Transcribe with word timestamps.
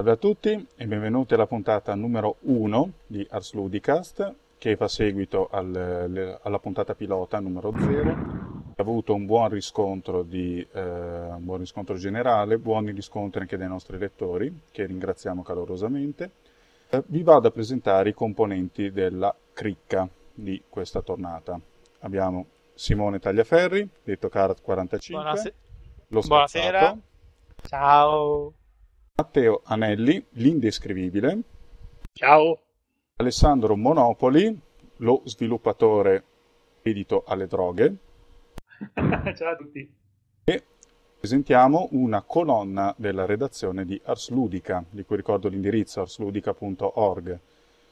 Salve 0.00 0.14
a 0.14 0.16
tutti 0.16 0.66
e 0.76 0.86
benvenuti 0.86 1.34
alla 1.34 1.46
puntata 1.46 1.94
numero 1.94 2.36
1 2.44 2.92
di 3.06 3.26
Ars 3.28 3.52
Ludicast 3.52 4.34
che 4.56 4.74
fa 4.74 4.88
seguito 4.88 5.48
al, 5.50 6.38
alla 6.40 6.58
puntata 6.58 6.94
pilota 6.94 7.38
numero 7.38 7.70
0. 7.78 8.10
Ha 8.10 8.80
avuto 8.80 9.12
un 9.12 9.26
buon 9.26 9.50
riscontro, 9.50 10.22
di, 10.22 10.66
eh, 10.72 10.80
un 10.80 11.44
buon 11.44 11.58
riscontro 11.58 11.96
generale, 11.96 12.56
buoni 12.56 12.92
riscontri 12.92 13.42
anche 13.42 13.58
dai 13.58 13.68
nostri 13.68 13.98
lettori 13.98 14.62
che 14.70 14.86
ringraziamo 14.86 15.42
calorosamente. 15.42 16.30
Eh, 16.88 17.02
vi 17.08 17.22
vado 17.22 17.48
a 17.48 17.50
presentare 17.50 18.08
i 18.08 18.14
componenti 18.14 18.90
della 18.92 19.36
cricca 19.52 20.08
di 20.32 20.62
questa 20.66 21.02
tornata. 21.02 21.60
Abbiamo 21.98 22.46
Simone 22.72 23.18
Tagliaferri, 23.18 23.86
detto 24.02 24.30
Carat 24.30 24.62
45. 24.62 25.22
Buonase- 25.22 25.54
lo 26.06 26.20
Buonasera. 26.22 26.96
Ciao. 27.66 28.54
Matteo 29.20 29.60
Anelli, 29.64 30.24
l'indescrivibile. 30.30 31.40
Ciao. 32.14 32.58
Alessandro 33.16 33.76
Monopoli, 33.76 34.58
lo 34.96 35.20
sviluppatore 35.24 36.24
edito 36.80 37.24
alle 37.26 37.46
droghe. 37.46 37.94
Ciao 39.36 39.50
a 39.50 39.56
tutti. 39.56 39.94
E 40.42 40.62
presentiamo 41.18 41.88
una 41.90 42.22
colonna 42.22 42.94
della 42.96 43.26
redazione 43.26 43.84
di 43.84 44.00
Ars 44.02 44.30
Ludica, 44.30 44.82
di 44.88 45.04
cui 45.04 45.16
ricordo 45.16 45.48
l'indirizzo 45.48 46.00
arsludica.org. 46.00 47.38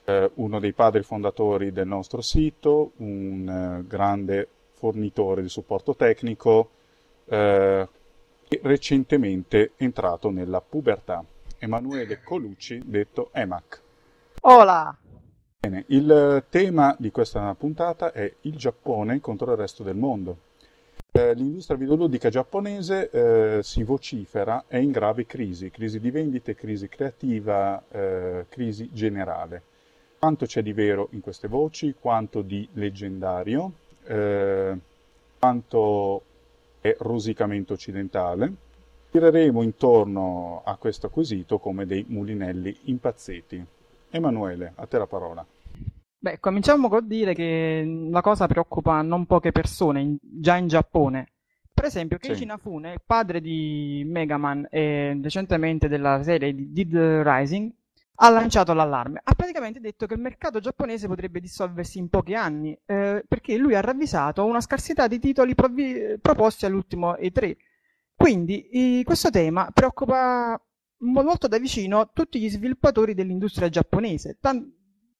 Eh, 0.05 0.31
uno 0.37 0.59
dei 0.59 0.73
padri 0.73 1.03
fondatori 1.03 1.73
del 1.73 1.87
nostro 1.87 2.23
sito, 2.23 2.93
un 2.97 3.47
eh, 3.47 3.87
grande 3.87 4.49
fornitore 4.73 5.43
di 5.43 5.51
supporto 5.51 5.95
tecnico, 5.95 6.71
eh, 7.27 7.87
recentemente 8.63 9.73
entrato 9.77 10.31
nella 10.31 10.61
pubertà. 10.61 11.25
Emanuele 11.59 12.23
Colucci, 12.23 12.83
detto 12.85 13.31
EMAC. 13.33 13.81
Hola! 14.43 14.97
Bene, 15.61 15.85
il 15.89 16.45
tema 16.51 16.95
di 16.99 17.11
questa 17.11 17.53
puntata 17.55 18.13
è 18.13 18.33
il 18.43 18.57
Giappone 18.57 19.21
contro 19.21 19.51
il 19.51 19.59
resto 19.59 19.83
del 19.83 19.97
mondo. 19.97 20.47
Eh, 21.11 21.35
l'industria 21.35 21.77
videoludica 21.77 22.29
giapponese 22.29 23.11
eh, 23.11 23.63
si 23.63 23.83
vocifera 23.83 24.65
è 24.69 24.77
in 24.77 24.93
grave 24.93 25.27
crisi, 25.27 25.71
crisi 25.71 25.99
di 25.99 26.13
vendite, 26.13 26.55
crisi 26.55 26.89
creativa, 26.89 27.83
eh, 27.91 28.47
crisi 28.49 28.91
generale. 28.93 29.63
Quanto 30.19 30.47
c'è 30.47 30.63
di 30.63 30.73
vero 30.73 31.09
in 31.13 31.21
queste 31.21 31.49
voci, 31.49 31.95
quanto 31.99 32.43
di 32.43 32.69
leggendario, 32.75 33.73
eh, 34.05 34.79
quanto 35.39 36.23
è 36.81 36.95
rosicamento 37.01 37.75
occidentale. 37.75 38.53
Tireremo 39.11 39.63
intorno 39.63 40.63
a 40.65 40.77
questo 40.77 41.09
quesito 41.09 41.59
come 41.59 41.87
dei 41.87 42.05
mulinelli 42.09 42.77
impazziti. 42.85 43.65
Emanuele, 44.11 44.73
a 44.77 44.87
te 44.87 44.99
la 44.99 45.07
parola. 45.07 45.45
Beh, 46.21 46.39
cominciamo 46.41 46.89
col 46.89 47.07
dire 47.07 47.33
che 47.35 48.07
la 48.11 48.21
cosa 48.21 48.47
preoccupa 48.47 49.01
non 49.03 49.25
poche 49.27 49.53
persone, 49.53 50.01
in- 50.01 50.17
già 50.21 50.57
in 50.57 50.67
Giappone. 50.67 51.29
Per 51.73 51.85
esempio, 51.87 52.19
Keiichi 52.19 52.39
Sì. 52.39 52.45
Inafune, 52.45 52.93
il 52.95 53.03
padre 53.07 53.41
di 53.41 54.03
Mega 54.05 54.37
Man 54.37 54.67
e 54.69 55.17
recentemente 55.23 55.87
della 55.89 56.23
serie 56.25 56.53
di 56.53 56.73
Dead 56.73 57.23
Rising, 57.25 57.71
ha 58.21 58.29
lanciato 58.31 58.73
l'allarme. 58.73 59.21
Ha 59.23 59.35
praticamente 59.35 59.79
detto 59.81 60.07
che 60.07 60.15
il 60.15 60.21
mercato 60.21 60.59
giapponese 60.61 61.07
potrebbe 61.07 61.41
dissolversi 61.41 61.99
in 61.99 62.09
pochi 62.09 62.35
anni, 62.35 62.77
eh, 62.87 63.25
perché 63.27 63.57
lui 63.57 63.75
ha 63.77 63.81
ravvisato 63.81 64.45
una 64.45 64.61
scarsità 64.61 65.07
di 65.07 65.19
titoli 65.21 65.55
provvi- 65.55 66.19
proposti 66.21 66.67
all'ultimo 66.67 67.15
E3. 67.17 67.57
Quindi, 68.15 68.99
i- 68.99 69.05
questo 69.05 69.31
tema 69.31 69.71
preoccupa 69.73 70.61
mo- 70.99 71.23
molto 71.23 71.47
da 71.47 71.59
vicino 71.59 72.11
tutti 72.13 72.41
gli 72.41 72.51
sviluppatori 72.51 73.15
dell'industria 73.15 73.69
giapponese. 73.69 74.37
Tan- 74.41 74.69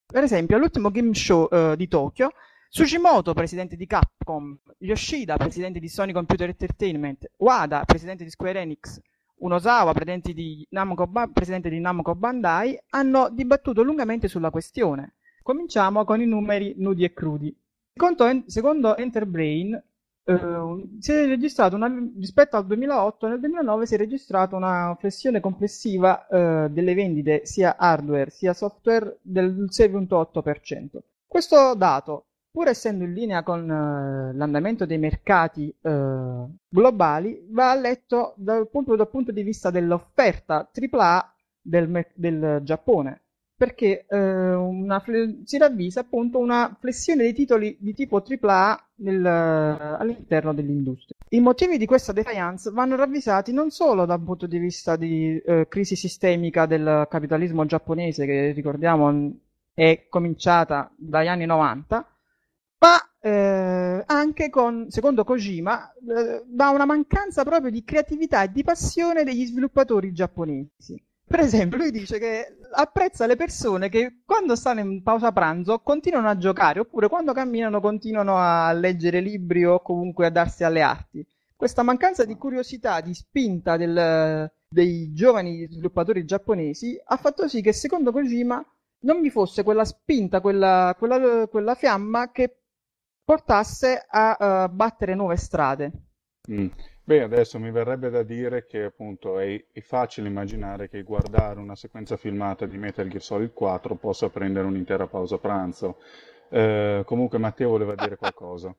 per 0.05 0.25
esempio, 0.25 0.57
all'ultimo 0.57 0.91
game 0.91 1.15
show 1.15 1.49
eh, 1.51 1.75
di 1.77 1.87
Tokyo, 1.87 2.31
Tsushimoto, 2.71 3.33
presidente 3.33 3.77
di 3.77 3.87
Capcom, 3.87 4.59
Yoshida, 4.79 5.37
presidente 5.37 5.79
di 5.79 5.89
Sony 5.89 6.13
Computer 6.13 6.49
Entertainment, 6.49 7.31
Wada, 7.37 7.85
presidente 7.85 8.25
di 8.25 8.31
Square 8.31 8.61
Enix, 8.61 9.01
Unosawa, 9.39 9.93
presidente 9.93 10.33
di 10.33 10.67
Namco, 10.71 11.09
presidente 11.33 11.69
di 11.69 11.81
Namco 11.81 12.15
Bandai, 12.15 12.79
hanno 12.91 13.29
dibattuto 13.31 13.83
lungamente 13.83 14.29
sulla 14.29 14.51
questione. 14.51 15.15
Cominciamo 15.43 16.05
con 16.05 16.21
i 16.21 16.27
numeri 16.27 16.75
nudi 16.77 17.05
e 17.05 17.13
crudi. 17.13 17.57
Secondo, 18.47 18.97
Enterbrain, 18.97 19.83
eh, 20.25 20.35
una, 20.35 22.11
rispetto 22.19 22.57
al 22.57 22.67
2008, 22.67 23.29
nel 23.29 23.41
2009 23.41 23.87
si 23.87 23.95
è 23.95 23.97
registrata 23.97 24.57
una 24.57 24.95
flessione 24.99 25.41
complessiva 25.41 26.27
eh, 26.27 26.69
delle 26.71 26.95
vendite 26.95 27.47
sia 27.47 27.77
hardware 27.77 28.31
sia 28.31 28.53
software 28.53 29.19
del 29.23 29.69
6.8%. 29.71 30.99
Questo 31.27 31.75
dato, 31.75 32.27
pur 32.59 32.67
essendo 32.67 33.05
in 33.05 33.13
linea 33.13 33.45
con 33.45 33.71
eh, 33.71 34.37
l'andamento 34.37 34.85
dei 34.85 34.99
mercati 34.99 35.73
eh, 35.81 36.47
globali, 36.69 37.47
va 37.51 37.73
letto 37.77 38.35
dal 38.37 38.69
punto, 38.69 38.97
dal 38.97 39.09
punto 39.09 39.31
di 39.31 39.45
vista 39.45 39.71
dell'offerta 39.71 40.69
AAA 40.75 41.35
del, 41.63 42.05
del 42.15 42.61
Giappone 42.65 43.23
perché 43.55 44.07
eh, 44.09 44.19
una 44.19 45.03
si 45.45 45.57
ravvisa 45.57 46.01
appunto 46.01 46.39
una 46.39 46.77
flessione 46.81 47.23
dei 47.23 47.33
titoli 47.33 47.77
di 47.79 47.95
tipo 47.95 48.25
AAA 48.25 48.89
nel- 48.97 49.27
all'interno 49.27 50.53
dell'industria. 50.53 51.17
I 51.29 51.41
motivi 51.41 51.79
di 51.79 51.87
questa 51.87 52.13
defiance 52.13 52.71
vanno 52.73 52.97
ravvisati 52.97 53.53
non 53.53 53.71
solo 53.71 54.05
dal 54.05 54.21
punto 54.21 54.49
di 54.49 54.59
vista 54.59 54.97
di 54.97 55.41
eh, 55.45 55.67
crisi 55.69 55.95
sistemica 55.95 56.67
del 56.67 57.07
capitalismo 57.09 57.65
giapponese, 57.67 58.27
che 58.27 58.51
ricordiamo 58.51 59.33
è 59.75 60.07
cominciata 60.09 60.93
dagli 60.97 61.29
anni 61.29 61.47
90, 61.47 62.18
ma 62.79 62.97
eh, 63.21 64.03
anche 64.07 64.51
con, 64.51 64.87
secondo 64.91 65.25
Kojima, 65.25 65.93
eh, 65.93 66.43
da 66.47 66.71
una 66.71 66.85
mancanza 66.85 67.45
proprio 67.45 67.71
di 67.71 67.85
creatività 67.85 68.43
e 68.43 68.53
di 68.53 68.63
passione 68.63 69.25
degli 69.25 69.45
sviluppatori 69.45 70.13
giapponesi. 70.13 71.03
Per 71.29 71.41
esempio, 71.41 71.77
lui 71.77 71.91
dice 71.91 72.19
che 72.19 72.57
apprezza 72.73 73.27
le 73.27 73.37
persone 73.37 73.91
che 73.91 74.23
quando 74.25 74.57
stanno 74.57 74.81
in 74.81 75.03
pausa 75.03 75.31
pranzo 75.31 75.81
continuano 75.81 76.29
a 76.29 76.39
giocare, 76.39 76.81
oppure 76.81 77.09
quando 77.09 77.33
camminano 77.33 77.81
continuano 77.81 78.39
a 78.39 78.73
leggere 78.73 79.21
libri 79.21 79.65
o 79.67 79.83
comunque 79.83 80.25
a 80.27 80.31
darsi 80.31 80.65
alle 80.65 80.81
arti. 80.81 81.27
Questa 81.55 81.83
mancanza 81.83 82.25
di 82.25 82.35
curiosità, 82.37 83.01
di 83.03 83.13
spinta 83.13 83.77
del- 83.77 84.51
dei 84.67 85.13
giovani 85.13 85.67
sviluppatori 85.69 86.25
giapponesi 86.25 86.99
ha 87.05 87.17
fatto 87.17 87.47
sì 87.49 87.61
che, 87.61 87.73
secondo 87.73 88.13
Kojima, 88.13 88.65
non 89.01 89.21
vi 89.21 89.29
fosse 89.31 89.63
quella 89.63 89.85
spinta, 89.85 90.41
quella, 90.41 90.95
quella- 90.99 91.47
quella 91.47 91.75
fiamma 91.75 92.31
che 92.31 92.58
portasse 93.29 94.07
a 94.09 94.39
eh, 94.41 94.69
battere 94.71 95.15
nuove 95.15 95.37
strade. 95.37 95.93
Mm. 96.51 96.69
Beh, 97.05 97.23
adesso 97.23 97.59
mi 97.59 97.71
verrebbe 97.71 98.09
da 98.09 98.23
dire 98.23 98.65
che 98.65 98.85
appunto 98.85 99.39
è, 99.39 99.67
è 99.71 99.81
facile 99.81 100.29
immaginare 100.29 100.89
che 100.89 101.03
guardare 101.03 101.61
una 101.61 101.77
sequenza 101.77 102.17
filmata 102.17 102.65
di 102.65 102.79
Metal 102.79 103.07
Gear 103.07 103.23
Solid 103.23 103.53
4 103.53 103.97
possa 103.97 104.31
prendere 104.31 104.67
un'intera 104.67 105.07
pausa 105.07 105.37
pranzo. 105.37 105.99
Eh, 106.49 107.03
comunque 107.05 107.37
Matteo 107.37 107.69
voleva 107.69 107.95
dire 107.95 108.17
qualcosa. 108.17 108.75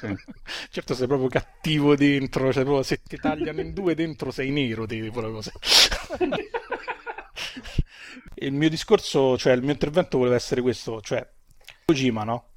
Sì. 0.00 0.16
Certo, 0.70 0.94
sei 0.94 1.06
proprio 1.06 1.28
cattivo 1.28 1.94
dentro, 1.94 2.52
cioè 2.52 2.64
proprio 2.64 2.82
se 2.82 3.00
ti 3.02 3.18
tagliano 3.18 3.60
in 3.60 3.72
due 3.72 3.94
dentro 3.94 4.32
sei 4.32 4.50
nero, 4.50 4.84
te, 4.84 4.98
proprio 5.12 5.34
così. 5.34 5.50
Il 8.34 8.52
mio 8.52 8.68
discorso, 8.68 9.38
cioè 9.38 9.52
il 9.52 9.62
mio 9.62 9.72
intervento 9.72 10.18
voleva 10.18 10.34
essere 10.34 10.60
questo, 10.60 11.00
cioè 11.00 11.24
Kojima, 11.84 12.24
no? 12.24 12.49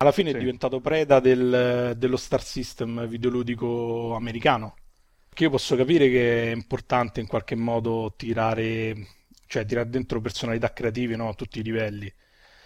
Alla 0.00 0.12
fine 0.12 0.30
Sì. 0.30 0.36
è 0.36 0.38
diventato 0.38 0.80
preda 0.80 1.18
del- 1.18 1.94
dello 1.96 2.16
Star 2.16 2.40
System 2.42 3.06
videoludico 3.08 4.14
americano. 4.14 4.76
Che 5.32 5.42
io 5.44 5.50
posso 5.50 5.74
capire 5.76 6.08
che 6.08 6.52
è 6.52 6.54
importante 6.54 7.20
in 7.20 7.26
qualche 7.26 7.56
modo 7.56 8.14
tirare, 8.16 8.94
cioè 9.46 9.64
tirare 9.64 9.88
dentro 9.90 10.20
personalità 10.20 10.72
creative, 10.72 11.16
no? 11.16 11.28
A 11.28 11.34
tutti 11.34 11.58
i 11.58 11.62
livelli. 11.64 12.12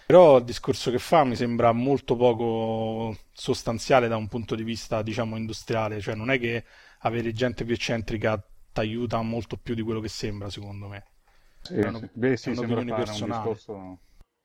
Però 0.05 0.37
il 0.37 0.43
discorso 0.43 0.91
che 0.91 0.99
fa 0.99 1.23
mi 1.23 1.35
sembra 1.35 1.71
molto 1.71 2.15
poco 2.15 3.17
sostanziale 3.31 4.07
da 4.07 4.15
un 4.17 4.27
punto 4.27 4.53
di 4.55 4.63
vista, 4.63 5.01
diciamo, 5.01 5.35
industriale, 5.37 6.01
cioè 6.01 6.15
non 6.15 6.29
è 6.29 6.37
che 6.39 6.65
avere 6.99 7.31
gente 7.33 7.63
più 7.65 7.73
eccentrica 7.73 8.37
ti 8.71 8.79
aiuta 8.79 9.21
molto 9.21 9.57
più 9.57 9.73
di 9.75 9.81
quello 9.81 9.99
che 10.01 10.09
sembra, 10.09 10.49
secondo 10.49 10.87
me. 10.87 11.03
Sì, 11.61 11.73
È 11.79 11.87
una- 11.87 11.97
sì. 11.99 12.09
Beh, 12.13 12.33
è 12.33 12.35
sì, 12.35 12.49
un'opinione 12.49 12.91
sembra 13.05 13.05
fare 13.05 13.11
discorso, 13.25 13.99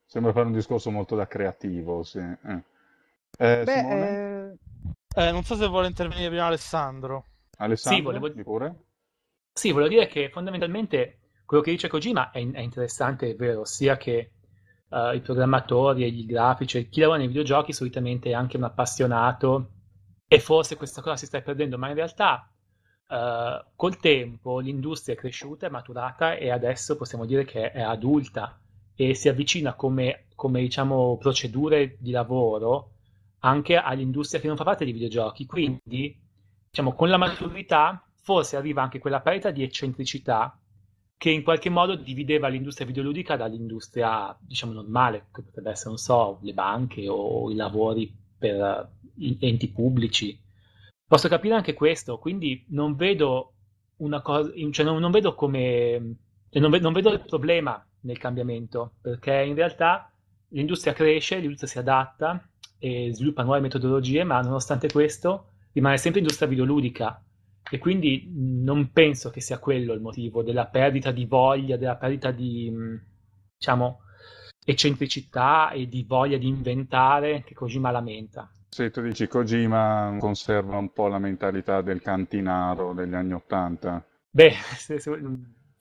sembra 0.07 0.33
fare 0.33 0.47
un 0.47 0.53
discorso 0.53 0.91
molto 0.91 1.17
da 1.17 1.27
creativo, 1.27 2.03
sì. 2.03 2.19
Eh. 2.19 2.63
Eh, 3.39 3.65
Beh, 3.65 3.81
eh, 3.91 4.59
Eh, 5.17 5.33
non 5.33 5.43
so 5.45 5.55
se 5.57 5.67
vuole 5.67 5.87
intervenire 5.89 6.29
prima 6.29 6.47
Alessandro. 6.47 7.25
Alessandro, 7.59 7.99
Sì, 7.99 8.03
volevo- 8.03 8.29
di 8.29 8.43
pure? 8.43 8.75
Sì, 9.53 9.73
volevo 9.73 9.91
dire 9.91 10.07
che 10.07 10.31
fondamentalmente 10.31 11.19
quello 11.45 11.63
che 11.63 11.71
dice 11.73 11.89
Kojima 11.89 12.31
è, 12.31 12.39
è 12.51 12.61
interessante, 12.61 13.31
è 13.31 13.35
vero, 13.35 13.65
sia 13.65 13.97
che 13.97 14.31
eh, 14.91 15.17
i 15.17 15.21
programmatori 15.21 16.05
e 16.05 16.11
gli 16.11 16.25
grafici, 16.27 16.89
chi 16.89 17.01
lavora 17.01 17.19
nei 17.19 17.27
videogiochi 17.27 17.73
solitamente 17.73 18.31
è 18.31 18.35
anche 18.35 18.57
un 18.57 18.65
appassionato 18.65 19.71
e 20.29 20.39
forse 20.41 20.77
questa 20.77 21.03
cosa 21.03 21.17
si 21.17 21.27
sta 21.27 21.41
perdendo, 21.41 21.79
ma 21.79 21.89
in 21.89 21.95
realtà 21.95 22.51
uh, 23.09 23.65
col 23.75 23.97
tempo 23.99 24.59
l'industria 24.61 25.15
è 25.15 25.19
cresciuta, 25.19 25.67
è 25.67 25.71
maturata 25.71 26.35
e 26.37 26.51
adesso 26.51 26.97
possiamo 26.97 27.25
dire 27.25 27.45
che 27.45 27.71
è 27.73 27.81
adulta 27.81 28.61
e 28.95 29.15
si 29.15 29.29
avvicina 29.29 29.75
come, 29.75 30.27
come 30.35 30.61
diciamo, 30.61 31.17
procedure 31.17 31.97
di 31.99 32.11
lavoro 32.11 32.93
anche 33.41 33.77
all'industria 33.77 34.41
che 34.41 34.49
non 34.49 34.57
fa 34.57 34.65
parte 34.65 34.85
dei 34.85 34.93
videogiochi. 34.93 35.47
Quindi, 35.47 36.17
diciamo, 36.71 36.95
con 36.95 37.09
la 37.09 37.17
maturità 37.17 38.03
forse 38.15 38.57
arriva 38.57 38.83
anche 38.83 38.99
quella 38.99 39.21
parità 39.21 39.51
di 39.51 39.63
eccentricità 39.63 40.59
che 41.17 41.31
in 41.31 41.43
qualche 41.43 41.69
modo 41.69 41.97
divideva 41.97 42.47
l'industria 42.49 42.87
videoludica 42.87 43.37
dall'industria, 43.37 44.37
diciamo, 44.41 44.73
normale, 44.73 45.27
che 45.33 45.43
potrebbe 45.43 45.71
essere, 45.71 45.89
non 45.89 45.99
so, 45.99 46.39
le 46.43 46.53
banche 46.53 47.09
o 47.09 47.51
i 47.51 47.57
lavori 47.57 48.15
per 48.39 48.93
enti 49.41 49.69
pubblici. 49.71 50.39
Posso 51.07 51.29
capire 51.29 51.55
anche 51.55 51.75
questo, 51.75 52.19
quindi 52.19 52.65
non 52.69 52.95
vedo 52.95 53.55
una 53.97 54.21
cosa, 54.21 54.53
cioè 54.71 54.85
non, 54.85 55.01
non 55.01 55.11
vedo 55.11 55.35
come, 55.35 56.17
cioè 56.51 56.61
non, 56.61 56.71
vedo, 56.71 56.85
non 56.85 56.93
vedo 56.93 57.13
il 57.13 57.25
problema 57.25 57.85
nel 58.03 58.19
cambiamento, 58.19 58.93
perché 59.01 59.43
in 59.43 59.55
realtà 59.55 60.13
l'industria 60.51 60.93
cresce, 60.93 61.39
l'industria 61.39 61.69
si 61.69 61.79
adatta 61.79 62.49
e 62.79 63.11
sviluppa 63.13 63.43
nuove 63.43 63.61
metodologie, 63.61 64.25
ma 64.25 64.41
nonostante 64.41 64.91
questo 64.91 65.51
rimane 65.73 65.99
sempre 65.99 66.21
industria 66.21 66.49
videoludica 66.49 67.23
e 67.71 67.79
quindi 67.79 68.31
non 68.35 68.93
penso 68.93 69.31
che 69.31 69.41
sia 69.41 69.59
quello 69.59 69.93
il 69.93 70.01
motivo 70.01 70.43
della 70.43 70.67
perdita 70.67 71.11
di 71.11 71.27
voglia, 71.27 71.77
della 71.77 71.97
perdita 71.97 72.31
di, 72.31 72.73
diciamo, 73.57 74.01
eccentricità 74.65 75.71
e 75.71 75.87
di 75.89 76.05
voglia 76.07 76.39
di 76.39 76.47
inventare 76.47 77.43
che 77.45 77.55
Kojima 77.55 77.91
lamenta. 77.91 78.51
Sì, 78.71 78.91
tu 78.91 79.03
dici 79.03 79.27
Kojima 79.27 80.17
conserva 80.19 80.77
un 80.77 80.93
po' 80.93 81.09
la 81.09 81.19
mentalità 81.19 81.83
del 81.83 82.01
cantinaro 82.01 82.93
degli 82.95 83.15
anni 83.15 83.33
Ottanta. 83.35 84.03
Beh, 84.31 84.53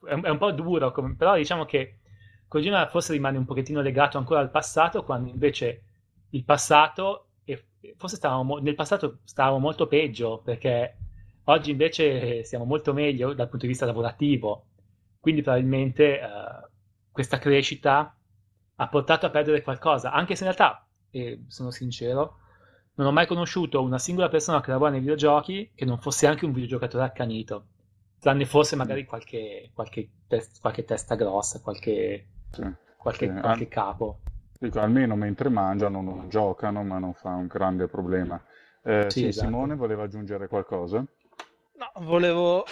è 0.03 0.29
un 0.29 0.37
po' 0.37 0.51
duro, 0.51 0.91
però 1.15 1.35
diciamo 1.35 1.65
che 1.65 1.99
Kojima 2.47 2.87
forse 2.87 3.13
rimane 3.13 3.37
un 3.37 3.45
pochettino 3.45 3.81
legato 3.81 4.17
ancora 4.17 4.39
al 4.39 4.51
passato, 4.51 5.03
quando 5.03 5.29
invece 5.29 5.83
il 6.29 6.43
passato, 6.43 7.27
forse 7.95 8.15
stavamo, 8.17 8.57
nel 8.57 8.75
passato 8.75 9.19
stavamo 9.23 9.59
molto 9.59 9.87
peggio, 9.87 10.41
perché 10.43 10.97
oggi 11.45 11.71
invece 11.71 12.43
siamo 12.43 12.65
molto 12.65 12.93
meglio 12.93 13.33
dal 13.33 13.47
punto 13.47 13.65
di 13.65 13.71
vista 13.71 13.85
lavorativo, 13.85 14.65
quindi 15.19 15.41
probabilmente 15.41 16.19
uh, 16.21 16.67
questa 17.11 17.39
crescita 17.39 18.15
ha 18.75 18.87
portato 18.87 19.25
a 19.25 19.29
perdere 19.29 19.61
qualcosa, 19.61 20.11
anche 20.11 20.35
se 20.35 20.45
in 20.45 20.51
realtà, 20.53 20.85
e 21.09 21.45
sono 21.47 21.71
sincero, 21.71 22.39
non 22.95 23.07
ho 23.07 23.11
mai 23.11 23.27
conosciuto 23.27 23.81
una 23.81 23.99
singola 23.99 24.27
persona 24.27 24.61
che 24.61 24.71
lavora 24.71 24.91
nei 24.91 24.99
videogiochi 24.99 25.71
che 25.73 25.85
non 25.85 25.99
fosse 25.99 26.27
anche 26.27 26.45
un 26.45 26.51
videogiocatore 26.51 27.03
accanito, 27.03 27.65
tranne 28.19 28.45
forse 28.45 28.75
magari 28.75 29.05
qualche, 29.05 29.71
qualche, 29.73 30.09
test, 30.27 30.59
qualche 30.59 30.83
testa 30.83 31.15
grossa, 31.15 31.61
qualche 31.61 32.27
sì, 32.49 32.61
qualche, 32.97 33.33
sì. 33.33 33.39
qualche 33.39 33.67
capo. 33.67 34.19
Dico, 34.59 34.79
almeno 34.79 35.15
mentre 35.15 35.49
mangiano 35.49 36.01
non 36.01 36.29
giocano, 36.29 36.83
ma 36.83 36.97
non 36.97 37.13
fa 37.13 37.29
un 37.29 37.47
grande 37.47 37.87
problema. 37.87 38.43
Eh, 38.83 39.05
sì, 39.09 39.19
sì, 39.19 39.27
esatto. 39.27 39.47
Simone 39.47 39.75
voleva 39.75 40.03
aggiungere 40.03 40.47
qualcosa? 40.47 40.97
No, 40.97 41.91
volevo 42.05 42.65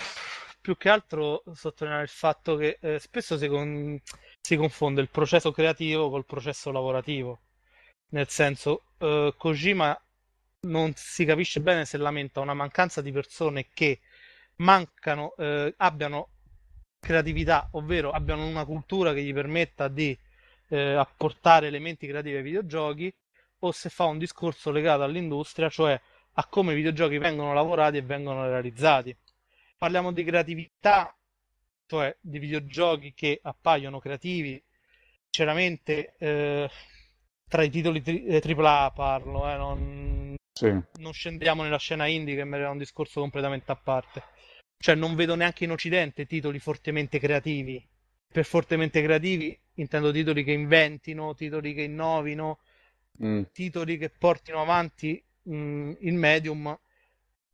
più 0.61 0.77
che 0.77 0.89
altro 0.89 1.43
sottolineare 1.53 2.05
il 2.05 2.09
fatto 2.09 2.55
che 2.55 2.79
eh, 2.81 2.99
spesso 2.99 3.37
si, 3.37 3.47
con... 3.47 4.01
si, 4.41 4.55
confonde 4.55 5.01
il 5.01 5.09
processo 5.09 5.51
creativo 5.51 6.09
col 6.09 6.25
processo 6.25 6.71
lavorativo. 6.71 7.39
Nel 8.09 8.29
senso, 8.29 8.85
eh, 8.97 9.33
Kojima 9.37 9.99
non 10.61 10.93
si 10.95 11.25
capisce 11.25 11.61
bene 11.61 11.85
se 11.85 11.97
lamenta 11.97 12.39
una 12.39 12.55
mancanza 12.55 13.01
di 13.01 13.11
persone 13.11 13.67
che 13.73 13.99
mancano, 14.57 15.35
eh, 15.37 15.73
abbiano 15.77 16.29
creatività, 16.99 17.67
ovvero 17.73 18.09
abbiano 18.09 18.47
una 18.47 18.65
cultura 18.65 19.13
che 19.13 19.21
gli 19.21 19.33
permetta 19.33 19.87
di 19.87 20.17
eh, 20.75 20.93
apportare 20.93 21.67
elementi 21.67 22.07
creativi 22.07 22.37
ai 22.37 22.43
videogiochi, 22.43 23.13
o 23.59 23.71
se 23.71 23.89
fa 23.89 24.05
un 24.05 24.17
discorso 24.17 24.71
legato 24.71 25.03
all'industria, 25.03 25.69
cioè 25.69 25.99
a 26.37 26.45
come 26.47 26.73
i 26.73 26.75
videogiochi 26.75 27.17
vengono 27.17 27.53
lavorati 27.53 27.97
e 27.97 28.01
vengono 28.01 28.47
realizzati. 28.47 29.15
Parliamo 29.77 30.11
di 30.11 30.23
creatività, 30.23 31.15
cioè 31.85 32.15
di 32.19 32.39
videogiochi 32.39 33.13
che 33.13 33.39
appaiono 33.41 33.99
creativi, 33.99 34.61
sinceramente 35.29 36.15
eh, 36.17 36.69
tra 37.47 37.63
i 37.63 37.69
titoli 37.69 38.01
tri- 38.01 38.25
AAA 38.27 38.87
eh, 38.87 38.91
parlo, 38.93 39.49
eh, 39.49 39.57
non, 39.57 40.35
sì. 40.51 40.77
non 40.99 41.13
scendiamo 41.13 41.63
nella 41.63 41.77
scena 41.77 42.07
indie 42.07 42.35
che 42.35 42.43
merita 42.43 42.69
un 42.69 42.77
discorso 42.77 43.21
completamente 43.21 43.71
a 43.71 43.75
parte. 43.75 44.23
Cioè, 44.77 44.95
non 44.95 45.15
vedo 45.15 45.35
neanche 45.35 45.63
in 45.63 45.71
Occidente 45.71 46.25
titoli 46.25 46.59
fortemente 46.59 47.19
creativi. 47.19 47.87
Per 48.31 48.43
fortemente 48.43 49.01
creativi 49.01 49.57
intendo 49.75 50.11
titoli 50.11 50.43
che 50.43 50.51
inventino, 50.51 51.33
titoli 51.35 51.73
che 51.73 51.83
innovino, 51.83 52.59
mm. 53.23 53.43
titoli 53.51 53.97
che 53.97 54.09
portino 54.09 54.61
avanti 54.61 55.21
mh, 55.43 55.55
mm, 55.55 55.91
il 55.99 56.13
medium 56.13 56.79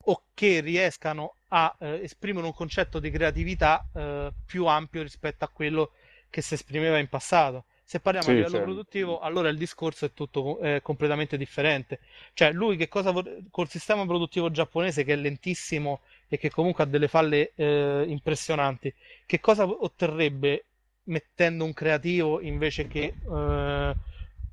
o 0.06 0.24
che 0.34 0.62
riescano 0.62 1.36
a 1.50 1.75
eh, 1.80 2.01
esprimere 2.04 2.46
un 2.46 2.54
concetto 2.54 3.00
di 3.00 3.12
creatività 3.12 3.86
eh, 3.94 4.32
più 4.46 4.66
ampio 4.66 5.01
rispetto 5.04 5.46
a 5.46 5.50
quello 5.50 5.92
che 6.30 6.42
si 6.42 6.54
esprimeva 6.54 6.98
in 6.98 7.08
passato. 7.08 7.66
Se 7.84 8.00
parliamo 8.00 8.28
sì, 8.28 8.32
a 8.32 8.36
livello 8.36 8.56
certo. 8.56 8.72
produttivo, 8.72 9.20
allora 9.20 9.50
il 9.50 9.58
discorso 9.58 10.06
è 10.06 10.13
tutto 10.13 10.60
eh, 10.60 10.80
completamente 10.82 11.36
differente. 11.36 12.00
Cioè, 12.34 12.54
lui 12.54 12.78
che 12.78 12.88
cosa 12.88 13.12
vor- 13.12 13.30
col 13.51 13.68
sistema 13.68 14.06
produttivo 14.06 14.50
giapponese 14.50 15.04
che 15.04 15.12
è 15.12 15.18
lentissimo 15.18 16.00
e 16.30 16.38
che 16.38 16.50
comunque 16.50 16.86
ha 16.86 16.88
delle 16.88 17.10
falle 17.10 17.51
eh, 17.54 18.06
impressionanti, 18.08 18.94
che 19.25 19.42
cosa 19.42 19.68
otterrebbe 19.68 20.68
mettendo 21.05 21.65
un 21.65 21.74
creativo 21.74 22.41
invece 22.41 22.88
che 22.88 23.13
eh, 23.29 23.96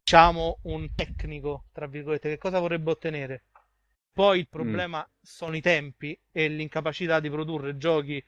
diciamo 0.02 0.58
un 0.62 0.94
tecnico, 0.94 1.64
tra 1.72 1.86
virgolette, 1.86 2.28
che 2.28 2.38
cosa 2.38 2.58
vorrebbe 2.58 2.90
ottenere? 2.90 3.42
Poi 4.12 4.38
il 4.38 4.48
mm. 4.48 4.52
problema 4.52 5.00
mm. 5.00 5.12
sono 5.22 5.56
i 5.56 5.60
tempi 5.60 6.18
e 6.32 6.48
l'incapacità 6.48 7.20
di 7.20 7.30
produrre 7.30 7.76
giochi, 7.76 8.22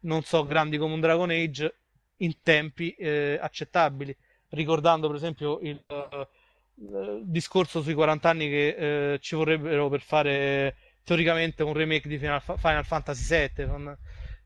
non 0.00 0.22
so, 0.22 0.44
grandi 0.44 0.78
come 0.78 0.94
un 0.94 1.00
Dragon 1.00 1.30
Age 1.30 1.74
in 2.18 2.40
tempi 2.42 2.92
eh, 2.92 3.38
accettabili 3.40 4.16
ricordando 4.50 5.06
per 5.08 5.16
esempio 5.16 5.58
il, 5.60 5.82
uh, 5.88 7.20
discorso 7.22 7.82
sui 7.82 7.94
40 7.94 8.28
anni 8.28 8.48
che 8.48 9.14
uh, 9.14 9.18
ci 9.18 9.34
vorrebbero 9.34 9.88
per 9.88 10.00
fare 10.00 10.76
teoricamente 11.02 11.62
un 11.62 11.72
remake 11.72 12.08
di 12.08 12.18
Final, 12.18 12.40
Final 12.40 12.84
Fantasy 12.84 13.50
VII 13.54 13.94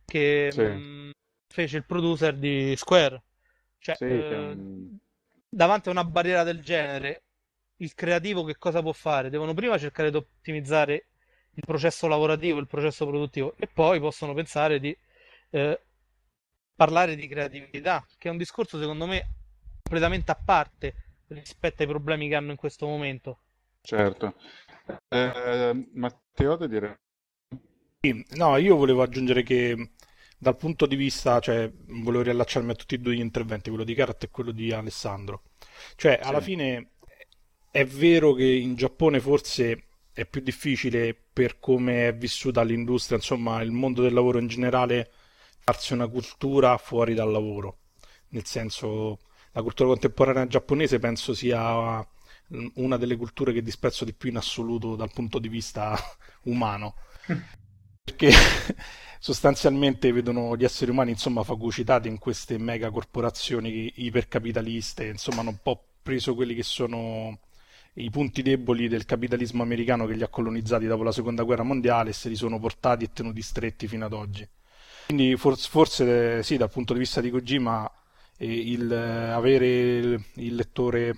che 0.05 0.49
sì. 0.51 0.61
mh, 0.61 0.65
mm, 0.65 1.11
fece 1.51 1.77
il 1.79 1.85
producer 1.85 2.35
di 2.37 2.75
Square. 2.77 3.23
Cioè, 3.79 3.97
sì, 3.97 4.05
uh, 4.05 4.99
davanti 5.49 5.89
a 5.89 5.93
una 5.93 6.05
barriera 6.05 6.45
del 6.45 6.63
genere, 6.63 7.25
il 7.77 7.95
creativo 7.95 8.45
che 8.45 8.57
cosa 8.57 8.81
può 8.81 8.93
fare? 8.93 9.31
Devono 9.31 9.53
prima 9.53 9.79
cercare 9.79 10.11
di 10.11 10.17
ottimizzare 10.17 11.07
il 11.55 11.65
processo 11.67 12.07
lavorativo, 12.07 12.59
il 12.59 12.67
processo 12.67 13.07
produttivo 13.07 13.55
e 13.59 13.67
poi 13.67 13.99
possono 13.99 14.33
pensare 14.33 14.79
di 14.79 14.97
eh, 15.51 15.81
parlare 16.77 17.17
di 17.17 17.27
creatività, 17.27 18.07
che 18.17 18.29
è 18.29 18.31
un 18.31 18.39
discorso 18.39 18.79
secondo 18.79 19.07
me 19.07 19.29
completamente 19.83 20.31
a 20.31 20.37
parte 20.37 20.95
rispetto 21.29 21.83
ai 21.83 21.89
problemi 21.89 22.29
che 22.29 22.37
hanno 22.37 22.53
in 22.53 22.57
questo 22.57 22.87
momento. 22.87 23.41
Certo. 23.83 24.35
Eh, 25.09 25.89
Matteo, 25.95 26.57
da 26.57 26.67
dire? 26.67 27.01
Sì, 28.01 28.25
no, 28.37 28.57
io 28.57 28.77
volevo 28.77 29.03
aggiungere 29.03 29.43
che 29.43 29.93
dal 30.43 30.57
punto 30.57 30.87
di 30.87 30.97
vista, 30.97 31.39
cioè, 31.39 31.71
volevo 31.89 32.23
riallacciarmi 32.23 32.71
a 32.71 32.75
tutti 32.75 32.95
e 32.95 32.99
due 32.99 33.15
gli 33.15 33.21
interventi, 33.21 33.69
quello 33.69 33.85
di 33.85 33.93
Karat 33.93 34.25
e 34.25 34.31
quello 34.31 34.53
di 34.53 34.73
Alessandro. 34.73 35.43
Cioè, 35.97 36.19
sì. 36.23 36.29
alla 36.29 36.41
fine 36.41 36.93
è 37.71 37.85
vero 37.85 38.33
che 38.33 38.47
in 38.47 38.75
Giappone 38.75 39.21
forse 39.21 39.89
è 40.15 40.25
più 40.25 40.41
difficile 40.41 41.15
per 41.15 41.59
come 41.59 42.09
è 42.09 42.15
vissuta 42.15 42.63
l'industria, 42.63 43.19
insomma, 43.19 43.61
il 43.61 43.71
mondo 43.71 44.01
del 44.01 44.15
lavoro 44.15 44.39
in 44.39 44.47
generale, 44.47 45.11
farsi 45.59 45.93
una 45.93 46.09
cultura 46.09 46.79
fuori 46.79 47.13
dal 47.13 47.31
lavoro. 47.31 47.81
Nel 48.29 48.47
senso, 48.47 49.19
la 49.53 49.61
cultura 49.61 49.91
contemporanea 49.91 50.47
giapponese 50.47 50.99
penso 50.99 51.35
sia 51.35 52.03
una 52.77 52.97
delle 52.97 53.17
culture 53.17 53.53
che 53.53 53.61
disprezzo 53.61 54.07
di 54.07 54.15
più 54.15 54.31
in 54.31 54.39
assoluto 54.39 54.97
dal 54.97 55.13
punto 55.13 55.39
di 55.39 55.49
vista 55.49 55.95
umano. 56.45 56.95
Perché 58.05 58.31
sostanzialmente 59.19 60.13
vedono 60.13 60.57
gli 60.57 60.65
esseri 60.65 60.91
umani 60.91 61.11
insomma 61.11 61.43
fagocitati 61.43 62.09
in 62.09 62.19
queste 62.19 62.59
mega 62.59 62.91
corporazioni 62.91 63.93
ipercapitaliste, 63.97 65.07
insomma 65.07 65.41
hanno 65.41 65.51
un 65.51 65.59
po' 65.63 65.83
preso 66.03 66.35
quelli 66.35 66.55
che 66.55 66.63
sono 66.63 67.39
i 67.95 68.11
punti 68.11 68.43
deboli 68.43 68.89
del 68.89 69.05
capitalismo 69.05 69.63
americano 69.63 70.07
che 70.07 70.15
li 70.15 70.23
ha 70.23 70.29
colonizzati 70.29 70.87
dopo 70.87 71.03
la 71.03 71.13
seconda 71.13 71.43
guerra 71.43 71.63
mondiale 71.63 72.11
e 72.11 72.13
se 72.15 72.29
li 72.29 72.37
sono 72.37 72.59
portati 72.59 73.05
e 73.05 73.13
tenuti 73.13 73.43
stretti 73.43 73.87
fino 73.89 74.07
ad 74.07 74.13
oggi. 74.13 74.49
Quindi 75.07 75.37
forse, 75.37 75.69
forse 75.69 76.43
sì, 76.43 76.57
dal 76.57 76.71
punto 76.71 76.93
di 76.93 77.01
vista 77.01 77.21
di 77.21 77.31
Kojima 77.31 77.91
il, 78.39 78.93
avere 78.93 79.67
il 79.67 80.25
il 80.35 80.55
lettore 80.55 81.17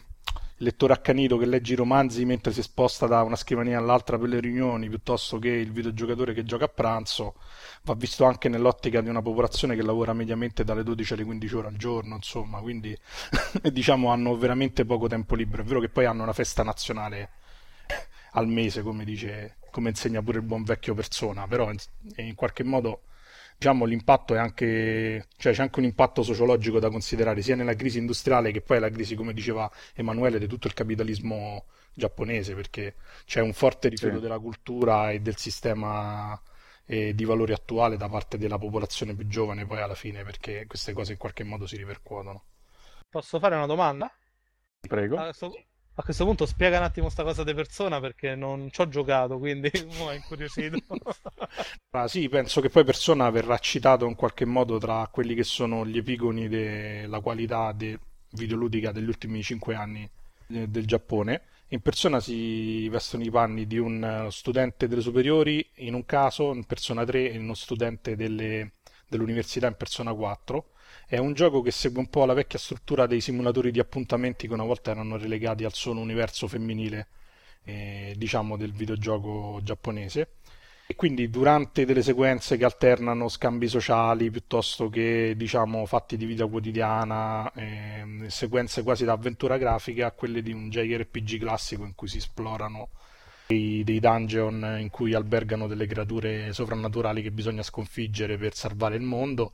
accanito 0.92 1.37
che 1.37 1.47
legge 1.47 1.73
i 1.73 1.76
romanzi 1.76 2.25
mentre 2.25 2.52
si 2.52 2.62
sposta 2.62 3.07
da 3.07 3.23
una 3.23 3.37
scrivania 3.37 3.78
all'altra 3.78 4.19
per 4.19 4.28
le 4.28 4.40
riunioni, 4.40 4.88
piuttosto 4.88 5.38
che 5.38 5.49
il 5.49 5.73
videogiocatore 5.73 6.35
che 6.35 6.45
gioca 6.45 6.66
a 6.66 6.69
pranzo, 6.69 7.35
va 7.83 7.95
visto 7.95 8.25
anche 8.25 8.49
nell'ottica 8.49 9.00
di 9.00 9.09
una 9.09 9.23
popolazione 9.23 9.75
che 9.75 9.83
lavora 9.83 10.12
mediamente 10.12 10.64
dalle 10.64 10.83
12 10.83 11.12
alle 11.14 11.25
15 11.25 11.54
ore 11.57 11.69
al 11.69 11.76
giorno, 11.76 12.14
insomma, 12.14 12.61
quindi 12.61 12.97
diciamo 13.73 14.11
hanno 14.11 14.37
veramente 14.37 14.85
poco 14.85 15.09
tempo 15.09 15.35
libero. 15.35 15.62
È 15.62 15.64
vero 15.64 15.81
che 15.81 15.88
poi 15.88 16.04
hanno 16.04 16.23
una 16.23 16.33
festa 16.33 16.62
nazionale 16.62 17.31
al 18.33 18.47
mese, 18.47 18.83
come 18.83 19.04
dice, 19.04 19.57
come 19.71 19.90
insegna 19.90 20.23
pure 20.23 20.38
il 20.38 20.45
buon 20.45 20.62
vecchio 20.62 20.95
persona, 20.95 21.47
però 21.47 21.71
in, 21.71 21.78
in 22.16 22.35
qualche 22.35 22.62
modo 22.62 23.02
diciamo, 23.62 23.85
l'impatto 23.85 24.35
è 24.35 24.38
anche, 24.38 25.28
cioè 25.37 25.52
c'è 25.52 25.62
anche 25.62 25.78
un 25.78 25.85
impatto 25.85 26.25
sociologico 26.25 26.81
da 26.81 26.90
considerare 26.90 27.42
sia 27.42 27.54
nella 27.54 27.76
crisi 27.76 27.99
industriale 27.99 28.50
che 28.50 28.61
poi 28.61 28.81
la 28.81 28.90
crisi, 28.90 29.14
come 29.14 29.33
diceva 29.33 29.71
Emanuele, 29.95 30.40
di 30.40 30.49
tutto 30.49 30.66
il 30.66 30.75
capitalismo 30.75 31.66
giapponese, 31.95 32.57
perché 32.57 32.97
c'è 33.25 33.40
un 33.40 33.52
forte 33.52 33.88
rifiuto 33.88 34.16
sì. 34.16 34.23
della 34.23 34.40
cultura 34.40 35.12
e 35.12 35.21
del 35.21 35.37
sistema 35.37 36.40
eh, 36.87 37.14
di 37.14 37.25
valori 37.25 37.52
attuale 37.52 37.97
da 37.97 38.09
parte 38.09 38.37
della 38.37 38.59
popolazione 38.59 39.14
più 39.14 39.28
giovane 39.28 39.64
poi 39.64 39.81
alla 39.81 39.95
fine, 39.95 40.25
perché 40.25 40.66
queste 40.66 40.92
cose 40.92 41.12
in 41.12 41.19
qualche 41.19 41.45
modo 41.45 41.64
si 41.64 41.76
ripercuotono. 41.76 42.42
Posso 43.09 43.38
fare 43.38 43.54
una 43.54 43.66
domanda? 43.66 44.12
Prego. 44.81 45.19
Adesso 45.19 45.52
a 45.95 46.03
questo 46.03 46.25
punto 46.25 46.47
spiega 46.47 46.79
un 46.79 46.85
attimo 46.85 47.11
sta 47.11 47.23
cosa 47.23 47.45
di 47.45 47.53
persona 47.53 48.01
perché 48.01 48.35
non 48.35 48.71
ci 48.71 48.81
ho 48.81 48.89
giocato, 48.89 49.39
quindi 49.39 49.71
mi 49.99 50.09
ha 50.09 50.15
incuriosito. 50.15 50.79
ah, 51.91 52.09
sì, 52.09 52.29
penso 52.29 52.61
che 52.61 52.71
poi 52.71 52.85
persona 52.85 53.29
verrà 53.31 53.59
citato 53.59 54.07
in 54.07 54.15
qualche 54.15 54.47
modo 54.47 54.79
tra 54.79 55.07
quelli 55.13 55.35
che 55.35 55.45
sono 55.45 55.85
gli 55.85 55.99
epigoni 55.99 56.49
della 56.49 57.21
qualità 57.21 57.73
de- 57.73 57.99
videoludica 58.31 58.91
degli 58.91 59.09
ultimi 59.09 59.43
cinque 59.43 59.75
anni 59.75 60.09
eh, 60.49 60.69
del 60.69 60.87
Giappone. 60.87 61.43
In 61.69 61.81
persona 61.81 62.21
si 62.21 62.89
vestono 62.89 63.23
i 63.23 63.31
panni 63.31 63.67
di 63.67 63.79
un 63.79 64.29
studente 64.31 64.89
delle 64.89 65.01
superiori 65.01 65.67
in 65.77 65.95
un 65.95 66.05
caso, 66.05 66.53
in 66.53 66.65
persona 66.65 67.05
3 67.05 67.33
e 67.33 67.39
uno 67.39 67.55
studente 67.55 68.15
delle, 68.15 68.73
dell'università 69.09 69.69
in 69.69 69.77
persona 69.77 70.13
4 70.13 70.72
è 71.12 71.19
un 71.19 71.35
gioco 71.35 71.61
che 71.61 71.73
segue 71.73 72.00
un 72.00 72.09
po' 72.09 72.25
la 72.25 72.33
vecchia 72.33 72.59
struttura 72.59 73.07
dei 73.07 73.21
simulatori 73.21 73.71
di 73.71 73.78
appuntamenti 73.78 74.49
che 74.49 74.54
una 74.54 74.64
volta 74.64 74.92
erano 74.92 75.19
relegati 75.19 75.62
al 75.62 75.75
solo 75.75 76.00
universo 76.00 76.49
femminile, 76.49 77.07
eh, 77.64 78.14
diciamo, 78.16 78.57
del 78.57 78.73
videogioco 78.73 79.61
giapponese. 79.62 80.28
E 80.87 80.95
quindi 80.95 81.28
durante 81.28 81.85
delle 81.85 82.00
sequenze 82.00 82.57
che 82.57 82.64
alternano 82.64 83.28
scambi 83.28 83.69
sociali 83.69 84.31
piuttosto 84.31 84.88
che 84.88 85.35
diciamo 85.37 85.85
fatti 85.85 86.16
di 86.16 86.25
vita 86.25 86.47
quotidiana, 86.47 87.52
eh, 87.52 88.04
sequenze 88.28 88.83
quasi 88.83 89.04
da 89.04 89.12
avventura 89.12 89.59
grafica, 89.59 90.12
quelle 90.12 90.40
di 90.40 90.52
un 90.54 90.71
JRPG 90.71 91.38
classico 91.38 91.85
in 91.85 91.95
cui 91.95 92.09
si 92.09 92.16
esplorano 92.16 92.88
dei, 93.49 93.85
dei 93.85 94.00
dungeon 94.00 94.78
in 94.81 94.88
cui 94.88 95.12
albergano 95.12 95.66
delle 95.66 95.87
creature 95.87 96.54
sovrannaturali 96.54 97.21
che 97.21 97.33
bisogna 97.33 97.62
sconfiggere 97.62 98.38
per 98.38 98.54
salvare 98.54 98.97
il 98.97 99.02
mondo 99.02 99.52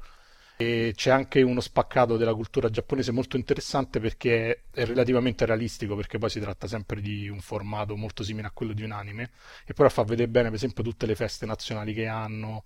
e 0.60 0.92
c'è 0.96 1.12
anche 1.12 1.40
uno 1.40 1.60
spaccato 1.60 2.16
della 2.16 2.34
cultura 2.34 2.68
giapponese 2.68 3.12
molto 3.12 3.36
interessante 3.36 4.00
perché 4.00 4.64
è 4.72 4.84
relativamente 4.84 5.46
realistico, 5.46 5.94
perché 5.94 6.18
poi 6.18 6.30
si 6.30 6.40
tratta 6.40 6.66
sempre 6.66 7.00
di 7.00 7.28
un 7.28 7.38
formato 7.38 7.94
molto 7.96 8.24
simile 8.24 8.48
a 8.48 8.50
quello 8.50 8.72
di 8.72 8.82
un 8.82 8.90
anime, 8.90 9.30
e 9.64 9.72
però 9.72 9.88
fa 9.88 10.02
vedere 10.02 10.26
bene, 10.28 10.46
per 10.48 10.56
esempio, 10.56 10.82
tutte 10.82 11.06
le 11.06 11.14
feste 11.14 11.46
nazionali 11.46 11.94
che 11.94 12.08
hanno, 12.08 12.64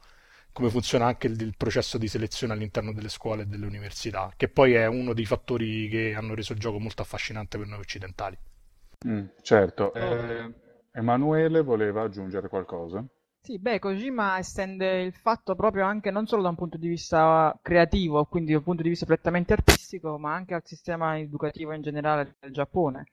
come 0.53 0.71
funziona 0.71 1.05
anche 1.05 1.27
il, 1.27 1.39
il, 1.39 1.55
processo 1.55 1.99
di 1.99 2.09
selezione 2.09 2.55
all'interno 2.55 2.95
delle 2.95 3.11
scuole 3.11 3.43
e 3.43 3.47
delle 3.47 3.67
università, 3.67 4.33
che 4.39 4.49
poi 4.49 4.73
è 4.73 4.87
uno 4.87 5.13
dei 5.13 5.27
fattori 5.27 5.87
che 5.91 6.15
hanno 6.15 6.35
reso 6.35 6.55
il 6.55 6.59
gioco 6.59 6.79
molto 6.79 7.03
affascinante 7.03 7.59
per 7.59 7.67
noi 7.67 7.81
occidentali. 7.81 8.39
Mm, 9.07 9.27
certo. 9.43 9.93
Eh, 9.93 10.51
Emanuele 10.93 11.61
voleva 11.61 12.05
aggiungere 12.05 12.49
qualcosa? 12.49 13.05
Sì, 13.45 13.59
beh, 13.59 13.81
Kojima 13.81 14.39
estende 14.39 15.03
il 15.03 15.13
fatto 15.13 15.57
proprio 15.57 15.85
anche 15.85 16.11
non 16.13 16.27
solo 16.29 16.43
da 16.43 16.49
un 16.49 16.55
punto 16.55 16.77
di 16.79 16.87
vista 16.87 17.57
creativo, 17.61 18.25
quindi 18.27 18.53
da 18.53 18.59
un 18.59 18.63
punto 18.65 18.83
di 18.83 18.89
vista 18.91 19.05
prettamente 19.05 19.53
artistico, 19.53 20.17
ma 20.17 20.33
anche 20.33 20.55
al 20.55 20.63
sistema 20.65 21.19
educativo 21.19 21.73
in 21.73 21.83
generale 21.83 22.37
del 22.39 22.53
Giappone, 22.53 23.07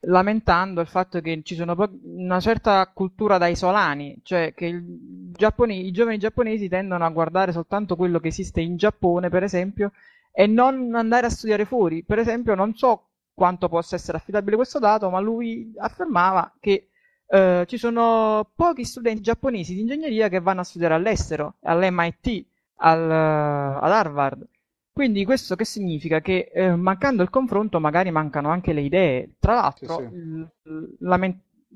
lamentando 0.00 0.80
il 0.80 0.88
fatto 0.88 1.20
che 1.20 1.40
ci 1.44 1.54
sono 1.54 1.76
una 2.02 2.40
certa 2.40 2.84
cultura 2.92 3.38
da 3.38 3.46
isolani, 3.46 4.18
cioè 4.24 4.52
che 4.54 4.82
Giappone, 4.82 5.74
i 5.76 5.92
giovani 5.92 6.18
giapponesi 6.18 6.68
tendono 6.68 7.04
a 7.04 7.10
guardare 7.10 7.52
soltanto 7.52 7.94
quello 7.94 8.18
che 8.18 8.28
esiste 8.28 8.60
in 8.60 8.76
Giappone, 8.76 9.28
per 9.28 9.44
esempio, 9.44 9.92
e 10.32 10.46
non 10.48 10.94
andare 10.96 11.26
a 11.26 11.30
studiare 11.30 11.64
fuori. 11.64 12.02
Per 12.02 12.18
esempio, 12.18 12.56
non 12.56 12.74
so 12.74 13.10
quanto 13.32 13.68
possa 13.68 13.94
essere 13.94 14.18
affidabile 14.18 14.56
questo 14.56 14.80
dato, 14.80 15.08
ma 15.10 15.20
lui 15.20 15.72
affermava 15.78 16.52
che 16.58 16.88
eh, 17.28 17.64
ci 17.66 17.76
sono 17.76 18.50
pochi 18.54 18.84
studenti 18.84 19.20
giapponesi 19.20 19.74
di 19.74 19.80
ingegneria 19.80 20.28
che 20.28 20.40
vanno 20.40 20.60
a 20.60 20.64
studiare 20.64 20.94
all'estero, 20.94 21.54
all'MIT, 21.62 22.46
al, 22.76 23.10
ad 23.10 23.90
Harvard. 23.90 24.46
Quindi 24.92 25.24
questo 25.24 25.56
che 25.56 25.64
significa? 25.64 26.20
Che 26.20 26.50
eh, 26.52 26.74
mancando 26.74 27.22
il 27.22 27.28
confronto 27.28 27.80
magari 27.80 28.10
mancano 28.10 28.48
anche 28.48 28.72
le 28.72 28.80
idee. 28.80 29.34
Tra 29.38 29.54
l'altro, 29.54 29.98
sì, 29.98 30.46
sì. 30.62 30.96
La, 31.00 31.18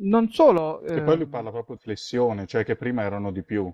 non 0.02 0.30
solo... 0.30 0.82
Che 0.86 1.02
poi 1.02 1.16
lui 1.16 1.24
ehm, 1.24 1.30
parla 1.30 1.50
proprio 1.50 1.76
di 1.76 1.82
flessione, 1.82 2.46
cioè 2.46 2.64
che 2.64 2.76
prima 2.76 3.02
erano 3.02 3.30
di 3.30 3.42
più. 3.42 3.70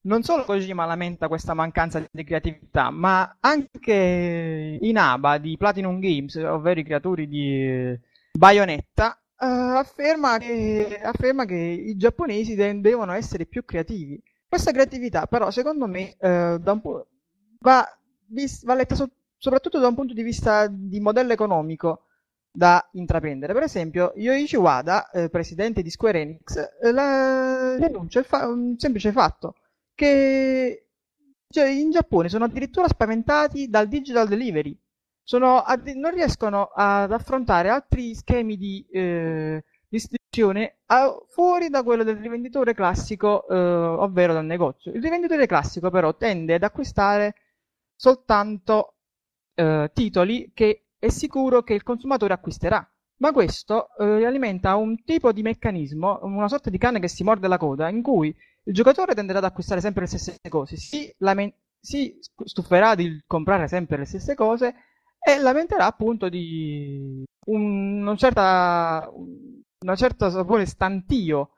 Non 0.00 0.22
solo 0.22 0.44
Kojima 0.44 0.84
lamenta 0.84 1.28
questa 1.28 1.54
mancanza 1.54 2.06
di 2.10 2.24
creatività, 2.24 2.90
ma 2.90 3.38
anche 3.40 4.78
Inaba 4.80 5.38
di 5.38 5.56
Platinum 5.56 5.98
Games, 5.98 6.34
ovvero 6.36 6.80
i 6.80 6.84
creatori 6.84 7.26
di 7.26 7.98
Bayonetta, 8.32 9.20
uh, 9.40 9.76
afferma, 9.76 10.38
che, 10.38 11.00
afferma, 11.02 11.44
che, 11.44 11.54
i 11.54 11.96
giapponesi 11.96 12.54
de- 12.54 12.80
devono 12.80 13.12
essere 13.12 13.46
più 13.46 13.64
creativi. 13.64 14.20
Questa 14.48 14.72
creatività, 14.72 15.26
però, 15.26 15.50
secondo 15.50 15.86
me, 15.86 16.16
uh, 16.18 16.60
va, 17.60 17.98
vis- 18.26 18.64
va, 18.64 18.74
letta 18.74 18.94
so- 18.94 19.10
soprattutto 19.36 19.78
da 19.78 19.88
un 19.88 19.94
punto 19.94 20.14
di 20.14 20.22
vista 20.22 20.66
di 20.68 21.00
modello 21.00 21.32
economico 21.32 22.04
da 22.50 22.86
intraprendere. 22.92 23.52
Per 23.52 23.62
esempio, 23.62 24.12
Yoichi 24.16 24.56
Wada, 24.56 25.10
eh, 25.10 25.28
presidente 25.28 25.82
di 25.82 25.90
Square 25.90 26.20
Enix, 26.20 26.56
eh, 26.82 26.92
la... 26.92 27.76
denuncia 27.78 28.22
fa- 28.22 28.48
un 28.48 28.74
semplice 28.78 29.12
fatto 29.12 29.54
che 29.94 30.86
cioè, 31.50 31.68
in 31.68 31.90
Giappone 31.90 32.28
sono 32.28 32.44
addirittura 32.44 32.88
spaventati 32.88 33.68
dal 33.68 33.88
digital 33.88 34.28
delivery 34.28 34.76
sono, 35.28 35.62
non 35.96 36.10
riescono 36.14 36.70
ad 36.74 37.12
affrontare 37.12 37.68
altri 37.68 38.14
schemi 38.14 38.56
di 38.56 38.82
eh, 38.90 39.62
distribuzione 39.86 40.78
a, 40.86 41.14
fuori 41.28 41.68
da 41.68 41.82
quello 41.82 42.02
del 42.02 42.16
rivenditore 42.16 42.72
classico, 42.72 43.46
eh, 43.46 43.54
ovvero 43.54 44.32
dal 44.32 44.46
negozio. 44.46 44.90
Il 44.90 45.02
rivenditore 45.02 45.46
classico 45.46 45.90
però 45.90 46.16
tende 46.16 46.54
ad 46.54 46.62
acquistare 46.62 47.34
soltanto 47.94 48.94
eh, 49.52 49.90
titoli 49.92 50.50
che 50.54 50.86
è 50.98 51.10
sicuro 51.10 51.62
che 51.62 51.74
il 51.74 51.82
consumatore 51.82 52.32
acquisterà. 52.32 52.90
Ma 53.18 53.30
questo 53.30 53.90
eh, 53.98 54.24
alimenta 54.24 54.76
un 54.76 55.04
tipo 55.04 55.30
di 55.32 55.42
meccanismo, 55.42 56.20
una 56.22 56.48
sorta 56.48 56.70
di 56.70 56.78
cane 56.78 57.00
che 57.00 57.08
si 57.08 57.22
morde 57.22 57.48
la 57.48 57.58
coda, 57.58 57.90
in 57.90 58.00
cui 58.00 58.34
il 58.62 58.72
giocatore 58.72 59.14
tenderà 59.14 59.40
ad 59.40 59.44
acquistare 59.44 59.82
sempre 59.82 60.02
le 60.02 60.08
stesse 60.08 60.38
cose, 60.48 60.76
si, 60.78 61.14
si 61.78 62.18
stuferà 62.44 62.94
di 62.94 63.22
comprare 63.26 63.68
sempre 63.68 63.98
le 63.98 64.06
stesse 64.06 64.34
cose 64.34 64.74
e 65.18 65.38
lamenterà 65.38 65.86
appunto 65.86 66.28
di 66.28 67.24
un, 67.46 68.00
una 68.00 68.16
certa, 68.16 69.10
una 69.80 69.96
certa 69.96 70.30
sapore 70.30 70.66
stantio 70.66 71.50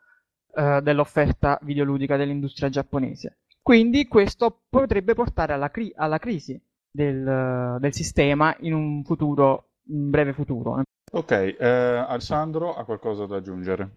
eh, 0.55 0.81
dell'offerta 0.83 1.59
videoludica 1.63 2.17
dell'industria 2.17 2.69
giapponese. 2.69 3.39
Quindi 3.63 4.07
questo 4.09 4.63
potrebbe 4.69 5.15
portare 5.15 5.53
alla, 5.53 5.71
cri- 5.71 5.93
alla 5.95 6.19
crisi 6.19 6.61
del, 6.91 7.77
del, 7.79 7.93
sistema 7.93 8.57
in 8.61 8.73
un 8.73 9.05
futuro, 9.05 9.69
in 9.89 10.11
breve 10.11 10.33
futuro. 10.33 10.83
Ok, 11.13 11.31
eh, 11.31 11.67
Alessandro 11.67 12.75
ha 12.75 12.85
qualcosa 12.85 13.27
da 13.27 13.37
aggiungere? 13.37 13.91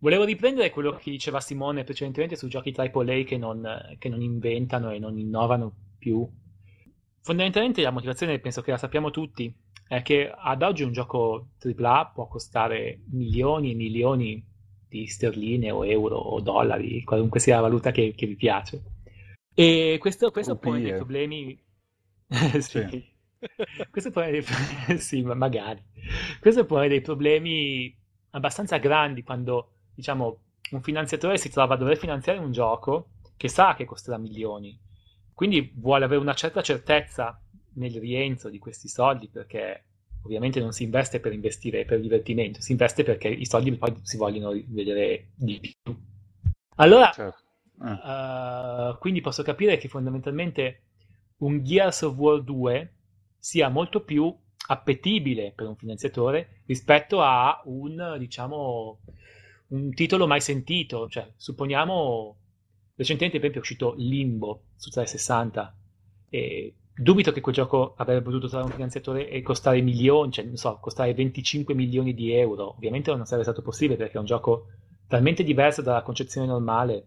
Volevo 0.00 0.24
riprendere 0.24 0.70
quello 0.70 0.92
che 0.92 1.10
diceva 1.10 1.40
Simone 1.40 1.82
precedentemente 1.82 2.36
sui 2.36 2.48
giochi 2.48 2.72
AAA 2.76 3.24
che 3.24 3.36
non, 3.36 3.96
che 3.98 4.08
non 4.08 4.22
inventano 4.22 4.92
e 4.92 5.00
non 5.00 5.18
innovano 5.18 5.72
più 5.98 6.28
Fondamentalmente 7.20 7.82
la 7.82 7.90
motivazione, 7.90 8.38
penso 8.38 8.62
che 8.62 8.70
la 8.70 8.78
sappiamo 8.78 9.10
tutti, 9.10 9.54
è 9.86 10.02
che 10.02 10.30
ad 10.30 10.62
oggi 10.62 10.82
un 10.82 10.92
gioco 10.92 11.48
AAA 11.62 12.10
può 12.14 12.28
costare 12.28 13.00
milioni 13.10 13.72
e 13.72 13.74
milioni 13.74 14.46
di 14.88 15.06
sterline 15.06 15.70
o 15.70 15.84
euro 15.84 16.16
o 16.16 16.40
dollari, 16.40 17.02
qualunque 17.04 17.40
sia 17.40 17.56
la 17.56 17.62
valuta 17.62 17.90
che, 17.90 18.14
che 18.14 18.26
vi 18.26 18.36
piace. 18.36 18.82
E 19.54 19.96
questo, 20.00 20.30
questo 20.30 20.56
pone 20.56 20.80
dei 20.80 20.94
problemi... 20.94 21.58
sì. 22.60 22.60
sì. 22.60 23.04
questo 23.90 24.10
pone 24.10 24.30
dei... 24.30 24.44
sì, 24.98 25.22
magari. 25.22 25.82
Questo 26.40 26.64
pone 26.64 26.88
dei 26.88 27.00
problemi 27.00 27.94
abbastanza 28.30 28.76
grandi 28.76 29.22
quando, 29.22 29.72
diciamo, 29.94 30.42
un 30.70 30.82
finanziatore 30.82 31.38
si 31.38 31.48
trova 31.48 31.74
a 31.74 31.78
dover 31.78 31.96
finanziare 31.96 32.38
un 32.38 32.52
gioco 32.52 33.10
che 33.36 33.48
sa 33.48 33.74
che 33.74 33.84
costerà 33.84 34.18
milioni 34.18 34.78
quindi 35.38 35.72
vuole 35.76 36.04
avere 36.04 36.20
una 36.20 36.34
certa 36.34 36.62
certezza 36.62 37.40
nel 37.74 37.92
rientro 37.92 38.50
di 38.50 38.58
questi 38.58 38.88
soldi 38.88 39.28
perché 39.28 39.84
ovviamente 40.24 40.58
non 40.58 40.72
si 40.72 40.82
investe 40.82 41.20
per 41.20 41.32
investire 41.32 41.84
per 41.84 42.00
divertimento, 42.00 42.60
si 42.60 42.72
investe 42.72 43.04
perché 43.04 43.28
i 43.28 43.46
soldi 43.46 43.72
poi 43.76 43.94
si 44.02 44.16
vogliono 44.16 44.50
vedere 44.66 45.28
di 45.36 45.60
più. 45.60 45.96
Allora, 46.74 47.12
certo. 47.12 47.40
eh. 47.84 48.90
uh, 48.92 48.98
quindi 48.98 49.20
posso 49.20 49.44
capire 49.44 49.76
che 49.76 49.86
fondamentalmente 49.86 50.82
un 51.36 51.62
Gears 51.62 52.02
of 52.02 52.16
War 52.16 52.42
2 52.42 52.94
sia 53.38 53.68
molto 53.68 54.02
più 54.02 54.36
appetibile 54.66 55.52
per 55.54 55.68
un 55.68 55.76
finanziatore 55.76 56.62
rispetto 56.66 57.22
a 57.22 57.62
un, 57.66 58.16
diciamo, 58.18 59.02
un 59.68 59.94
titolo 59.94 60.26
mai 60.26 60.40
sentito. 60.40 61.08
Cioè, 61.08 61.32
supponiamo, 61.36 62.37
recentemente 62.98 63.38
per 63.38 63.50
esempio 63.50 63.60
è 63.60 63.62
uscito 63.62 63.94
Limbo 63.96 64.64
su 64.76 64.90
360 64.90 65.76
e 66.28 66.74
dubito 66.94 67.30
che 67.30 67.40
quel 67.40 67.54
gioco 67.54 67.94
avrebbe 67.96 68.22
potuto 68.22 68.48
trovare 68.48 68.68
un 68.68 68.74
finanziatore 68.74 69.30
e 69.30 69.40
costare 69.40 69.80
milioni, 69.80 70.32
cioè 70.32 70.44
non 70.44 70.56
so, 70.56 70.78
costare 70.80 71.14
25 71.14 71.74
milioni 71.74 72.12
di 72.12 72.32
euro. 72.32 72.74
Ovviamente 72.74 73.14
non 73.14 73.24
sarebbe 73.24 73.44
stato 73.44 73.62
possibile 73.62 73.96
perché 73.96 74.16
è 74.16 74.18
un 74.18 74.26
gioco 74.26 74.66
talmente 75.06 75.44
diverso 75.44 75.80
dalla 75.80 76.02
concezione 76.02 76.48
normale 76.48 77.06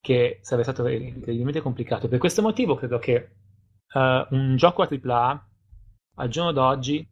che 0.00 0.38
sarebbe 0.42 0.70
stato 0.70 0.86
incredibilmente 0.86 1.60
complicato. 1.60 2.08
Per 2.08 2.18
questo 2.18 2.42
motivo 2.42 2.76
credo 2.76 2.98
che 2.98 3.30
uh, 3.92 4.34
un 4.34 4.54
gioco 4.56 4.82
a 4.82 4.88
AAA 4.88 5.48
al 6.16 6.28
giorno 6.28 6.52
d'oggi 6.52 7.06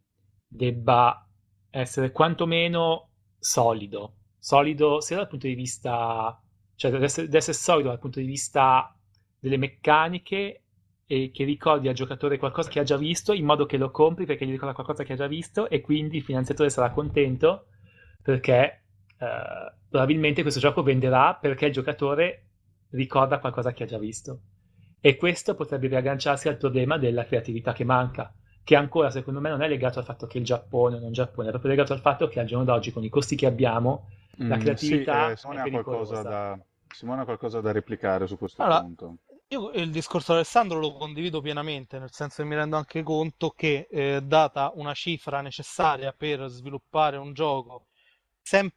debba 0.47 1.27
essere 1.69 2.11
quantomeno 2.11 3.09
solido. 3.37 4.15
Solido 4.37 5.01
sia 5.01 5.17
dal 5.17 5.27
punto 5.27 5.47
di 5.47 5.55
vista, 5.55 6.41
cioè 6.75 6.91
deve 6.91 7.05
essere, 7.05 7.25
deve 7.25 7.37
essere 7.37 7.57
solido 7.57 7.89
dal 7.89 7.99
punto 7.99 8.19
di 8.19 8.25
vista 8.25 8.95
delle 9.39 9.57
meccaniche 9.57 10.63
e 11.05 11.31
che 11.33 11.43
ricordi 11.43 11.87
al 11.87 11.93
giocatore 11.93 12.37
qualcosa 12.37 12.69
che 12.69 12.79
ha 12.79 12.83
già 12.83 12.97
visto 12.97 13.33
in 13.33 13.45
modo 13.45 13.65
che 13.65 13.77
lo 13.77 13.91
compri 13.91 14.25
perché 14.25 14.45
gli 14.45 14.51
ricorda 14.51 14.73
qualcosa 14.73 15.03
che 15.03 15.13
ha 15.13 15.17
già 15.17 15.27
visto 15.27 15.69
e 15.69 15.81
quindi 15.81 16.17
il 16.17 16.23
finanziatore 16.23 16.69
sarà 16.69 16.91
contento 16.91 17.65
perché 18.21 18.83
eh, 19.17 19.73
probabilmente 19.89 20.41
questo 20.41 20.59
gioco 20.59 20.81
venderà 20.81 21.35
perché 21.35 21.65
il 21.65 21.73
giocatore 21.73 22.47
ricorda 22.91 23.39
qualcosa 23.39 23.73
che 23.73 23.83
ha 23.83 23.87
già 23.87 23.97
visto. 23.97 24.41
E 25.01 25.17
questo 25.17 25.55
potrebbe 25.55 25.87
riagganciarsi 25.87 26.47
al 26.47 26.57
problema 26.57 26.97
della 26.97 27.25
creatività 27.25 27.73
che 27.73 27.83
manca 27.83 28.33
che 28.63 28.75
ancora 28.75 29.09
secondo 29.09 29.41
me 29.41 29.49
non 29.49 29.61
è 29.61 29.67
legato 29.67 29.99
al 29.99 30.05
fatto 30.05 30.25
che 30.25 30.37
il 30.37 30.45
Giappone 30.45 30.95
o 30.95 30.99
non 30.99 31.11
Giappone, 31.11 31.47
è 31.47 31.51
proprio 31.51 31.71
legato 31.71 31.93
al 31.93 31.99
fatto 31.99 32.27
che 32.27 32.39
al 32.39 32.45
giorno 32.45 32.63
d'oggi 32.63 32.93
con 32.93 33.03
i 33.03 33.09
costi 33.09 33.35
che 33.35 33.45
abbiamo 33.45 34.07
la 34.37 34.57
mm, 34.57 34.59
creatività 34.59 35.25
sì, 35.27 35.31
eh, 35.31 35.37
Simone, 35.37 35.61
ha 35.61 35.69
qualcosa 35.69 36.21
da, 36.21 36.59
Simone 36.87 37.21
ha 37.21 37.25
qualcosa 37.25 37.61
da 37.61 37.71
replicare 37.71 38.27
su 38.27 38.37
questo 38.37 38.63
allora, 38.63 38.81
punto. 38.81 39.17
Io 39.49 39.71
il 39.71 39.91
discorso 39.91 40.31
di 40.31 40.39
Alessandro 40.39 40.79
lo 40.79 40.93
condivido 40.93 41.41
pienamente, 41.41 41.99
nel 41.99 42.11
senso 42.11 42.41
che 42.41 42.47
mi 42.47 42.55
rendo 42.55 42.75
anche 42.75 43.03
conto 43.03 43.51
che 43.51 43.87
eh, 43.91 44.21
data 44.23 44.71
una 44.75 44.93
cifra 44.93 45.41
necessaria 45.41 46.11
per 46.11 46.47
sviluppare 46.47 47.17
un 47.17 47.33
gioco, 47.33 47.87
sem- 48.41 48.71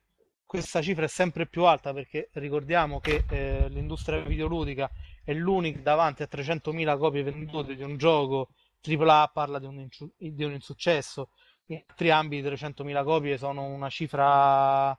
questa 0.44 0.82
cifra 0.82 1.06
è 1.06 1.08
sempre 1.08 1.46
più 1.46 1.64
alta 1.64 1.92
perché 1.92 2.28
ricordiamo 2.34 3.00
che 3.00 3.24
eh, 3.28 3.68
l'industria 3.68 4.20
videoludica 4.20 4.88
è 5.24 5.32
l'unica 5.32 5.80
davanti 5.80 6.22
a 6.22 6.28
300.000 6.30 6.98
copie 6.98 7.22
vendute 7.22 7.74
di 7.74 7.82
un 7.82 7.96
gioco 7.96 8.50
AAA 8.80 9.30
parla 9.32 9.58
di 9.58 9.66
un, 9.66 9.88
di 10.16 10.44
un 10.44 10.52
insuccesso, 10.52 11.30
in 11.66 11.82
altri 11.88 12.10
ambiti 12.10 12.46
300.000 12.46 13.02
copie 13.02 13.38
sono 13.38 13.64
una 13.64 13.88
cifra 13.88 14.96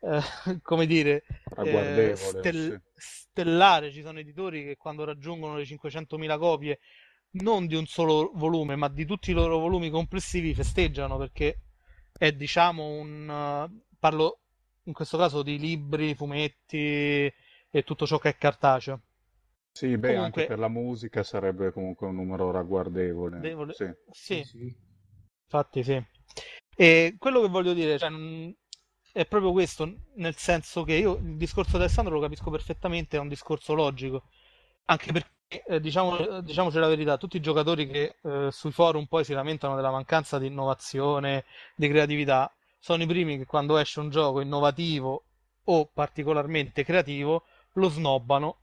eh, 0.00 0.20
come 0.62 0.86
dire, 0.86 1.24
eh, 1.64 2.16
stel- 2.16 2.82
sì. 2.94 3.30
stellare. 3.30 3.90
Ci 3.90 4.02
sono 4.02 4.18
editori 4.18 4.64
che 4.64 4.76
quando 4.76 5.04
raggiungono 5.04 5.56
le 5.56 5.64
500.000 5.64 6.38
copie, 6.38 6.78
non 7.32 7.66
di 7.66 7.74
un 7.74 7.86
solo 7.86 8.30
volume, 8.34 8.76
ma 8.76 8.88
di 8.88 9.04
tutti 9.04 9.30
i 9.30 9.34
loro 9.34 9.58
volumi 9.58 9.90
complessivi, 9.90 10.54
festeggiano 10.54 11.16
perché 11.16 11.60
è 12.16 12.32
diciamo 12.32 12.86
un. 12.86 13.68
Uh, 13.68 13.84
parlo 13.98 14.40
in 14.84 14.92
questo 14.92 15.18
caso 15.18 15.42
di 15.42 15.58
libri, 15.58 16.14
fumetti 16.14 17.32
e 17.70 17.82
tutto 17.84 18.06
ciò 18.06 18.18
che 18.18 18.30
è 18.30 18.36
cartaceo. 18.36 19.00
Sì, 19.72 19.98
beh, 19.98 20.14
comunque... 20.14 20.42
anche 20.42 20.46
per 20.46 20.58
la 20.58 20.68
musica 20.68 21.22
sarebbe 21.22 21.70
comunque 21.70 22.06
un 22.06 22.14
numero 22.14 22.50
ragguardevole. 22.50 23.40
Devole... 23.40 23.74
Sì. 23.74 23.92
Sì. 24.10 24.42
sì. 24.42 24.74
infatti 25.44 25.82
sì. 25.82 26.02
E 26.74 27.16
quello 27.18 27.42
che 27.42 27.48
voglio 27.48 27.74
dire, 27.74 27.98
cioè, 27.98 28.10
è 29.16 29.24
proprio 29.24 29.50
questo, 29.52 29.90
nel 30.16 30.36
senso 30.36 30.84
che 30.84 30.92
io 30.92 31.14
il 31.14 31.38
discorso 31.38 31.78
di 31.78 31.84
Alessandro 31.84 32.12
lo 32.12 32.20
capisco 32.20 32.50
perfettamente, 32.50 33.16
è 33.16 33.20
un 33.20 33.28
discorso 33.28 33.72
logico, 33.72 34.24
anche 34.84 35.10
perché 35.10 35.64
eh, 35.66 35.80
diciamo, 35.80 36.42
diciamoci 36.42 36.76
la 36.78 36.86
verità, 36.86 37.16
tutti 37.16 37.38
i 37.38 37.40
giocatori 37.40 37.86
che 37.86 38.16
eh, 38.20 38.48
sui 38.52 38.72
forum 38.72 39.06
poi 39.06 39.24
si 39.24 39.32
lamentano 39.32 39.74
della 39.74 39.90
mancanza 39.90 40.38
di 40.38 40.48
innovazione, 40.48 41.46
di 41.74 41.88
creatività, 41.88 42.54
sono 42.78 43.04
i 43.04 43.06
primi 43.06 43.38
che 43.38 43.46
quando 43.46 43.78
esce 43.78 44.00
un 44.00 44.10
gioco 44.10 44.40
innovativo 44.40 45.24
o 45.64 45.86
particolarmente 45.86 46.84
creativo 46.84 47.44
lo 47.72 47.88
snobbano 47.88 48.58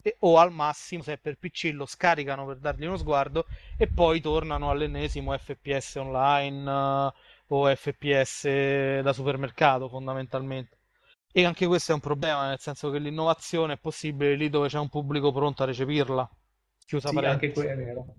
e, 0.00 0.16
o 0.20 0.38
al 0.38 0.52
massimo 0.52 1.02
se 1.02 1.12
è 1.12 1.18
per 1.18 1.36
PC 1.36 1.70
lo 1.74 1.84
scaricano 1.84 2.46
per 2.46 2.56
dargli 2.56 2.86
uno 2.86 2.96
sguardo 2.96 3.44
e 3.76 3.88
poi 3.88 4.22
tornano 4.22 4.70
all'ennesimo 4.70 5.36
FPS 5.36 5.96
online. 5.96 6.70
Uh, 6.70 7.12
o 7.54 7.74
FPS 7.74 9.02
da 9.02 9.12
supermercato 9.12 9.88
fondamentalmente. 9.88 10.78
E 11.30 11.44
anche 11.44 11.66
questo 11.66 11.92
è 11.92 11.94
un 11.94 12.00
problema, 12.00 12.48
nel 12.48 12.58
senso 12.58 12.90
che 12.90 12.98
l'innovazione 12.98 13.74
è 13.74 13.78
possibile 13.78 14.34
lì 14.34 14.48
dove 14.48 14.68
c'è 14.68 14.78
un 14.78 14.88
pubblico 14.88 15.32
pronto 15.32 15.62
a 15.62 15.66
recepirla. 15.66 16.28
Chiusa 16.84 17.08
sì, 17.08 17.14
parentesi. 17.14 17.44
anche 17.46 17.52
quello 17.52 17.70
è 17.70 17.84
vero. 17.84 18.14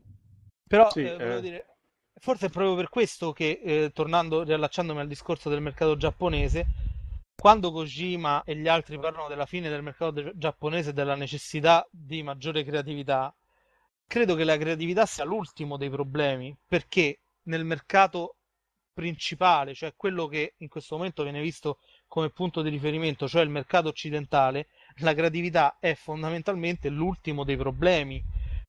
Però 0.67 0.89
sì, 0.89 1.01
eh, 1.01 1.35
eh... 1.35 1.41
Dire, 1.41 1.65
forse 2.15 2.47
è 2.47 2.49
proprio 2.49 2.75
per 2.75 2.89
questo 2.89 3.31
che, 3.31 3.59
eh, 3.63 3.91
tornando, 3.93 4.43
riallacciandomi 4.43 4.99
al 4.99 5.07
discorso 5.07 5.49
del 5.49 5.61
mercato 5.61 5.95
giapponese, 5.95 6.65
quando 7.35 7.71
Kojima 7.71 8.43
e 8.43 8.55
gli 8.55 8.67
altri 8.67 8.97
parlano 8.97 9.27
della 9.27 9.45
fine 9.45 9.69
del 9.69 9.83
mercato 9.83 10.31
giapponese 10.35 10.91
e 10.91 10.93
della 10.93 11.15
necessità 11.15 11.87
di 11.91 12.23
maggiore 12.23 12.63
creatività, 12.63 13.35
credo 14.07 14.35
che 14.35 14.43
la 14.43 14.57
creatività 14.57 15.05
sia 15.05 15.23
l'ultimo 15.23 15.77
dei 15.77 15.89
problemi, 15.89 16.55
perché 16.67 17.19
nel 17.43 17.65
mercato 17.65 18.37
principale, 18.93 19.73
cioè 19.73 19.93
quello 19.95 20.27
che 20.27 20.53
in 20.58 20.67
questo 20.67 20.95
momento 20.95 21.23
viene 21.23 21.41
visto 21.41 21.79
come 22.08 22.29
punto 22.29 22.62
di 22.62 22.69
riferimento, 22.69 23.27
cioè 23.27 23.41
il 23.41 23.49
mercato 23.49 23.88
occidentale, 23.89 24.67
la 24.97 25.13
creatività 25.13 25.77
è 25.79 25.95
fondamentalmente 25.95 26.89
l'ultimo 26.89 27.43
dei 27.43 27.58
problemi 27.58 28.23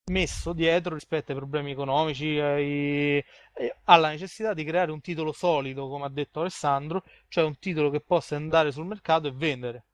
messo 0.06 0.52
dietro 0.52 0.94
rispetto 0.94 1.32
ai 1.32 1.38
problemi 1.38 1.70
economici, 1.70 2.38
ai... 2.38 3.24
alla 3.84 4.08
necessità 4.08 4.52
di 4.52 4.64
creare 4.64 4.92
un 4.92 5.00
titolo 5.00 5.32
solido, 5.32 5.88
come 5.88 6.04
ha 6.04 6.10
detto 6.10 6.40
Alessandro, 6.40 7.04
cioè 7.28 7.44
un 7.44 7.58
titolo 7.58 7.90
che 7.90 8.00
possa 8.00 8.36
andare 8.36 8.70
sul 8.70 8.86
mercato 8.86 9.28
e 9.28 9.32
vendere. 9.32 9.84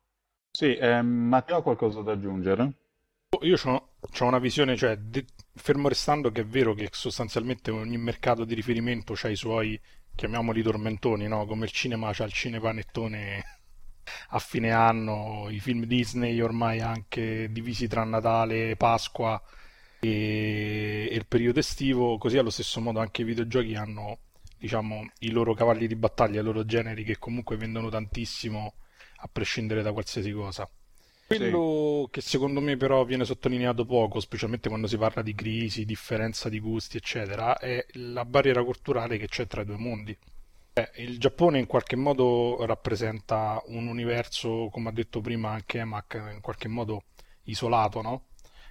Sì, 0.50 0.74
eh, 0.74 1.02
Matteo 1.02 1.58
ha 1.58 1.62
qualcosa 1.62 2.02
da 2.02 2.12
aggiungere? 2.12 2.72
Io 3.42 3.56
ho 3.64 4.24
una 4.24 4.40
visione, 4.40 4.76
cioè, 4.76 4.96
de- 4.96 5.26
fermo 5.54 5.86
restando 5.86 6.32
che 6.32 6.40
è 6.40 6.44
vero 6.44 6.74
che 6.74 6.88
sostanzialmente 6.90 7.70
ogni 7.70 7.96
mercato 7.96 8.44
di 8.44 8.54
riferimento 8.54 9.14
ha 9.22 9.28
i 9.28 9.36
suoi 9.36 9.80
chiamiamoli 10.20 10.62
tormentoni, 10.62 11.26
no? 11.28 11.46
come 11.46 11.64
il 11.64 11.70
cinema 11.70 12.10
c'ha 12.12 12.24
il 12.24 12.32
cinepanettone 12.32 13.60
a 14.30 14.38
fine 14.38 14.70
anno, 14.70 15.48
i 15.48 15.60
film 15.60 15.84
Disney 15.84 16.38
ormai 16.40 16.80
anche 16.80 17.50
divisi 17.50 17.88
tra 17.88 18.04
Natale, 18.04 18.76
Pasqua 18.76 19.42
e, 19.98 21.08
e 21.10 21.14
il 21.14 21.26
periodo 21.26 21.60
estivo, 21.60 22.18
così 22.18 22.36
allo 22.36 22.50
stesso 22.50 22.82
modo 22.82 23.00
anche 23.00 23.22
i 23.22 23.24
videogiochi 23.24 23.74
hanno 23.74 24.18
diciamo, 24.58 25.10
i 25.20 25.30
loro 25.30 25.54
cavalli 25.54 25.86
di 25.86 25.96
battaglia, 25.96 26.40
i 26.40 26.44
loro 26.44 26.66
generi 26.66 27.02
che 27.02 27.16
comunque 27.18 27.56
vendono 27.56 27.88
tantissimo 27.88 28.74
a 29.22 29.28
prescindere 29.32 29.80
da 29.80 29.94
qualsiasi 29.94 30.32
cosa. 30.32 30.68
Quello 31.36 32.06
sì. 32.06 32.10
che 32.10 32.20
secondo 32.22 32.60
me 32.60 32.76
però 32.76 33.04
viene 33.04 33.24
sottolineato 33.24 33.86
poco, 33.86 34.18
specialmente 34.18 34.68
quando 34.68 34.88
si 34.88 34.96
parla 34.96 35.22
di 35.22 35.32
crisi, 35.32 35.84
differenza 35.84 36.48
di 36.48 36.58
gusti, 36.58 36.96
eccetera, 36.96 37.56
è 37.56 37.86
la 37.92 38.24
barriera 38.24 38.64
culturale 38.64 39.16
che 39.16 39.28
c'è 39.28 39.46
tra 39.46 39.62
i 39.62 39.64
due 39.64 39.76
mondi. 39.76 40.18
Eh, 40.72 40.90
il 40.96 41.20
Giappone 41.20 41.60
in 41.60 41.66
qualche 41.66 41.94
modo 41.94 42.66
rappresenta 42.66 43.62
un 43.66 43.86
universo, 43.86 44.70
come 44.72 44.88
ha 44.88 44.92
detto 44.92 45.20
prima 45.20 45.50
anche 45.50 45.78
Emac, 45.78 46.20
in 46.32 46.40
qualche 46.40 46.66
modo 46.66 47.04
isolato, 47.44 48.02
no? 48.02 48.24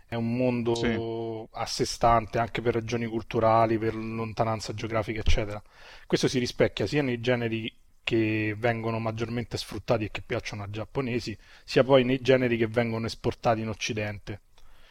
È 0.06 0.16
un 0.16 0.36
mondo 0.36 0.76
sì. 0.76 1.48
a 1.52 1.66
sé 1.66 1.86
stante 1.86 2.40
anche 2.40 2.62
per 2.62 2.74
ragioni 2.74 3.06
culturali, 3.06 3.78
per 3.78 3.96
lontananza 3.96 4.74
geografica, 4.74 5.22
eccetera. 5.22 5.64
Questo 6.06 6.28
si 6.28 6.40
rispecchia 6.40 6.86
sia 6.86 7.04
nei 7.04 7.22
generi 7.22 7.74
che 8.04 8.56
vengono 8.58 9.00
maggiormente 9.00 9.58
sfruttati 9.58 10.06
e 10.06 10.12
che 10.12 10.22
piacciono 10.22 10.64
ai 10.64 10.72
giapponesi, 10.72 11.38
sia 11.64 11.84
poi 11.84 12.04
nei 12.04 12.22
generi 12.22 12.58
che 12.58 12.68
vengono 12.68 13.06
esportati 13.06 13.62
in 13.62 13.70
Occidente. 13.70 14.42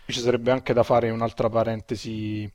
Ci 0.06 0.20
sarebbe 0.20 0.50
anche 0.50 0.72
da 0.72 0.82
fare 0.82 1.10
un'altra 1.10 1.48
parentesi 1.48 2.50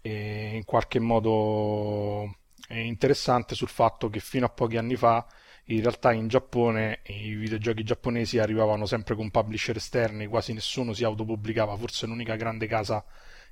eh, 0.00 0.50
in 0.54 0.64
qualche 0.64 0.98
modo 1.00 2.36
eh, 2.68 2.80
interessante 2.80 3.54
sul 3.54 3.68
fatto 3.68 4.08
che 4.08 4.20
fino 4.20 4.46
a 4.46 4.50
pochi 4.50 4.76
anni 4.76 4.96
fa 4.96 5.26
in 5.68 5.80
realtà 5.80 6.12
in 6.12 6.28
Giappone 6.28 7.00
i 7.06 7.34
videogiochi 7.34 7.84
giapponesi 7.84 8.38
arrivavano 8.38 8.84
sempre 8.86 9.14
con 9.14 9.30
publisher 9.30 9.76
esterni, 9.76 10.26
quasi 10.26 10.52
nessuno 10.52 10.92
si 10.92 11.04
autopubblicava, 11.04 11.76
forse 11.76 12.06
l'unica 12.06 12.36
grande 12.36 12.66
casa 12.66 13.02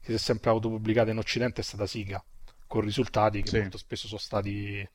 che 0.01 0.11
si 0.11 0.15
è 0.15 0.19
sempre 0.19 0.51
autopubblicata 0.51 1.11
in 1.11 1.19
Occidente 1.19 1.61
è 1.63 1.65
stata 1.65 1.87
Siga 1.87 2.23
con 2.67 2.83
risultati 2.83 3.43
che 3.43 3.51
Sì. 3.51 3.59
molto 3.59 3.79
spesso 3.79 4.07
sono 4.07 4.21
stati, 4.21 4.87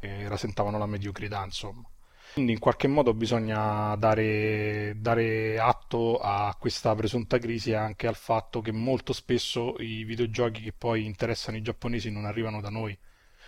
eh, 0.00 0.28
rasentavano 0.28 0.78
la 0.78 0.86
mediocrità, 0.86 1.44
insomma. 1.44 1.88
Quindi 2.34 2.52
in 2.52 2.58
qualche 2.58 2.88
modo 2.88 3.14
bisogna 3.14 3.96
dare, 3.96 4.94
dare 4.98 5.58
atto 5.58 6.18
a 6.18 6.54
questa 6.58 6.94
presunta 6.94 7.38
crisi 7.38 7.70
e 7.70 7.74
anche 7.74 8.06
al 8.06 8.16
fatto 8.16 8.60
che 8.60 8.70
molto 8.70 9.12
spesso 9.12 9.74
i 9.78 10.04
videogiochi 10.04 10.62
che 10.62 10.72
poi 10.72 11.04
interessano 11.04 11.56
i 11.56 11.62
giapponesi 11.62 12.10
non 12.10 12.26
arrivano 12.26 12.60
da 12.60 12.70
noi, 12.70 12.96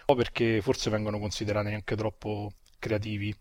o 0.06 0.14
perché 0.14 0.60
forse 0.62 0.90
vengono 0.90 1.18
considerati 1.18 1.68
anche 1.68 1.94
troppo 1.94 2.52
creativi, 2.78 3.34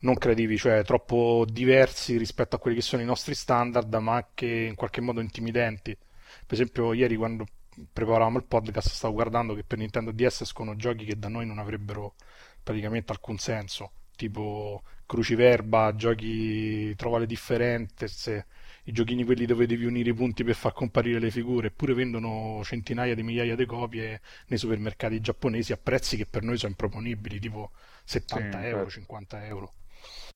non 0.00 0.16
creativi, 0.16 0.56
cioè 0.58 0.84
troppo 0.84 1.44
diversi 1.48 2.16
rispetto 2.18 2.56
a 2.56 2.58
quelli 2.58 2.76
che 2.76 2.82
sono 2.82 3.02
i 3.02 3.06
nostri 3.06 3.34
standard, 3.34 3.94
ma 3.94 4.14
anche 4.14 4.46
in 4.46 4.74
qualche 4.74 5.00
modo 5.00 5.20
intimidenti. 5.20 5.96
Per 5.96 6.58
esempio, 6.58 6.92
ieri 6.92 7.16
quando 7.16 7.46
preparavamo 7.92 8.36
il 8.38 8.44
podcast 8.44 8.88
stavo 8.88 9.14
guardando 9.14 9.54
che 9.54 9.64
per 9.64 9.78
Nintendo 9.78 10.10
DS 10.12 10.42
escono 10.42 10.76
giochi 10.76 11.04
che 11.04 11.18
da 11.18 11.28
noi 11.28 11.46
non 11.46 11.58
avrebbero 11.58 12.14
praticamente 12.62 13.12
alcun 13.12 13.38
senso, 13.38 13.92
tipo 14.16 14.82
Cruciverba, 15.06 15.94
giochi 15.94 16.94
Trova 16.96 17.18
le 17.18 17.26
differenze, 17.26 18.46
i 18.84 18.92
giochini 18.92 19.24
quelli 19.24 19.46
dove 19.46 19.66
devi 19.66 19.84
unire 19.84 20.10
i 20.10 20.14
punti 20.14 20.44
per 20.44 20.54
far 20.54 20.72
comparire 20.72 21.18
le 21.18 21.30
figure, 21.30 21.68
eppure 21.68 21.94
vendono 21.94 22.60
centinaia 22.64 23.14
di 23.14 23.22
migliaia 23.22 23.56
di 23.56 23.66
copie 23.66 24.20
nei 24.48 24.58
supermercati 24.58 25.20
giapponesi 25.20 25.72
a 25.72 25.78
prezzi 25.82 26.16
che 26.16 26.26
per 26.26 26.42
noi 26.42 26.56
sono 26.58 26.70
improponibili, 26.72 27.38
tipo 27.40 27.70
70 28.04 28.64
Sì, 28.64 28.66
euro, 28.66 28.90
certo. 28.90 28.90
50 28.90 29.44
euro. 29.46 29.74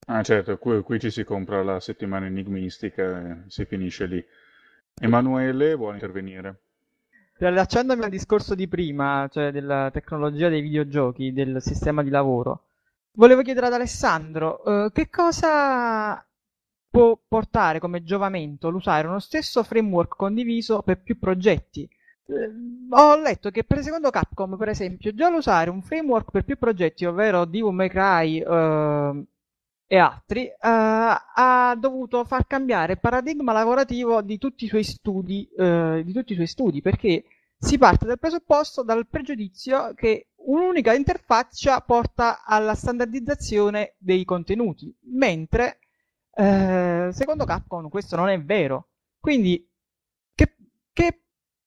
Ah, 0.07 0.23
certo, 0.23 0.57
qui, 0.59 0.83
qui 0.83 0.99
ci 1.01 1.11
si 1.11 1.25
compra 1.25 1.63
la 1.63 1.79
settimana 1.81 2.27
enigmistica 2.27 3.45
e 3.45 3.51
si 3.51 3.65
finisce 3.67 4.07
lì. 4.07 4.25
Emanuele 5.01 5.75
vuole 5.75 5.95
intervenire. 5.97 6.64
Riallacciandomi 7.37 8.05
al 8.05 8.11
discorso 8.11 8.55
di 8.55 8.69
prima, 8.69 9.29
cioè 9.31 9.51
della 9.51 9.91
tecnologia 9.93 10.49
dei 10.49 10.61
videogiochi, 10.61 11.33
del 11.33 11.61
sistema 11.61 12.03
di 12.05 12.11
lavoro, 12.11 12.67
volevo 13.15 13.43
chiedere 13.43 13.67
ad 13.67 13.73
Alessandro, 13.73 14.65
eh, 14.65 14.91
che 14.93 15.11
cosa 15.11 16.25
può 16.89 17.19
portare 17.27 17.81
come 17.81 18.05
giovamento 18.05 18.71
l'usare 18.71 19.09
uno 19.09 19.19
stesso 19.19 19.65
framework 19.65 20.15
condiviso 20.15 20.83
per 20.83 21.03
più 21.03 21.19
progetti? 21.19 21.89
Eh, 22.27 22.51
ho 22.91 23.17
letto 23.17 23.51
che 23.51 23.65
per 23.65 23.83
secondo 23.83 24.11
Capcom, 24.11 24.57
per 24.57 24.69
esempio, 24.69 25.13
già 25.13 25.29
l'usare 25.29 25.71
un 25.71 25.83
framework 25.83 26.31
per 26.31 26.45
più 26.45 26.57
progetti, 26.57 27.05
ovvero 27.05 27.45
Devil 27.47 27.73
May 27.73 27.89
Cry 27.89 28.39
eh, 28.39 29.25
e 29.87 29.97
altri, 29.99 30.47
eh, 30.47 30.55
ha 30.61 31.77
dovuto 31.79 32.25
far 32.25 32.47
cambiare 32.47 32.93
il 32.95 33.01
paradigma 33.01 33.53
lavorativo 33.53 34.23
di 34.23 34.39
tutti 34.39 34.65
i 34.65 34.69
suoi 34.69 34.83
studi, 34.85 35.49
eh, 35.57 36.03
di 36.05 36.13
tutti 36.13 36.33
i 36.33 36.37
suoi 36.37 36.47
studi, 36.47 36.81
perché 36.81 37.25
si 37.59 37.79
parte 37.79 38.07
dal 38.07 38.19
presupposto, 38.19 38.83
dal 38.83 39.07
pregiudizio 39.07 39.95
che 39.95 40.29
un'unica 40.47 40.93
interfaccia 40.95 41.81
porta 41.81 42.45
alla 42.45 42.75
standardizzazione 42.75 43.95
dei 43.99 44.25
contenuti, 44.25 44.95
mentre 45.13 45.79
eh, 46.37 47.09
secondo 47.13 47.45
Capcom 47.45 47.89
questo 47.89 48.17
non 48.17 48.29
è 48.29 48.41
vero. 48.43 48.89
Quindi, 49.21 49.67
che, 50.35 50.57
che 50.93 51.23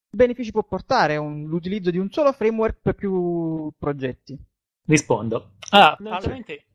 benefici 0.09 0.51
può 0.51 0.63
portare 0.63 1.17
un- 1.17 1.45
l'utilizzo 1.47 1.89
di 1.89 1.97
un 1.97 2.11
solo 2.11 2.31
framework 2.31 2.79
per 2.81 2.93
più 2.95 3.71
progetti? 3.77 4.37
Rispondo. 4.85 5.53
Allora, 5.71 5.89
No, 5.89 5.95
fondamentalmente 5.95 6.65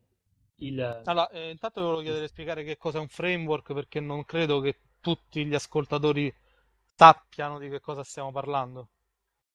il... 0.67 1.03
Allora, 1.05 1.29
eh, 1.31 1.51
intanto 1.51 1.81
volevo 1.83 2.03
chiedere 2.03 2.29
spiegare 2.29 2.65
che 2.65 2.77
cos'è 2.77 2.99
un 2.99 3.09
framework 3.09 3.73
perché 3.73 4.01
non 4.01 4.25
credo 4.25 4.61
che 4.61 4.79
tutti 5.01 5.45
gli 5.45 5.55
ascoltatori 5.55 6.33
sappiano 6.95 7.59
di 7.59 7.69
che 7.69 7.81
cosa 7.81 8.05
stiamo 8.05 8.31
parlando. 8.33 8.89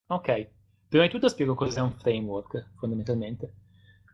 Ok, 0.08 0.50
prima 0.88 1.04
di 1.06 1.10
tutto 1.10 1.28
spiego 1.30 1.54
cos'è 1.56 1.82
un 1.82 1.94
framework, 1.94 2.72
fondamentalmente. 2.78 3.54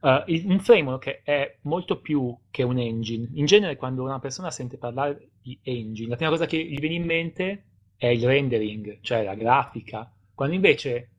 Uh, 0.02 0.22
il- 0.26 0.46
un 0.50 0.60
framework 0.60 1.22
è 1.24 1.60
molto 1.62 2.02
più 2.02 2.38
che 2.52 2.64
un 2.64 2.78
engine. 2.78 3.30
In 3.34 3.46
genere, 3.46 3.78
quando 3.78 4.04
una 4.04 4.20
persona 4.20 4.52
sente 4.52 4.78
parlare 4.78 5.30
di 5.42 5.58
engine, 5.64 6.10
la 6.10 6.16
prima 6.16 6.32
cosa 6.32 6.46
che 6.46 6.58
gli 6.64 6.78
viene 6.80 6.96
in 6.96 7.06
mente 7.06 7.68
è 7.96 8.08
il 8.08 8.26
rendering, 8.26 9.00
cioè 9.02 9.24
la 9.24 9.36
grafica, 9.36 10.12
quando 10.34 10.56
invece 10.56 11.10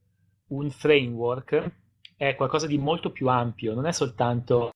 un 0.49 0.71
framework 0.71 1.73
è 2.17 2.35
qualcosa 2.35 2.67
di 2.67 2.79
molto 2.79 3.11
più 3.11 3.29
ampio, 3.29 3.75
non 3.75 3.87
è 3.87 3.93
soltanto 3.93 4.73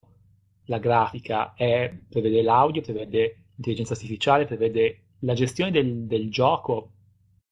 la 0.68 0.78
grafica, 0.78 1.54
è- 1.54 1.92
prevede 2.08 2.42
l'audio, 2.42 2.82
prevede 2.82 3.46
l'intelligenza 3.54 3.94
artificiale, 3.94 4.44
prevede 4.46 5.02
la 5.20 5.34
gestione 5.34 5.70
del, 5.70 6.06
del 6.06 6.30
gioco 6.30 6.92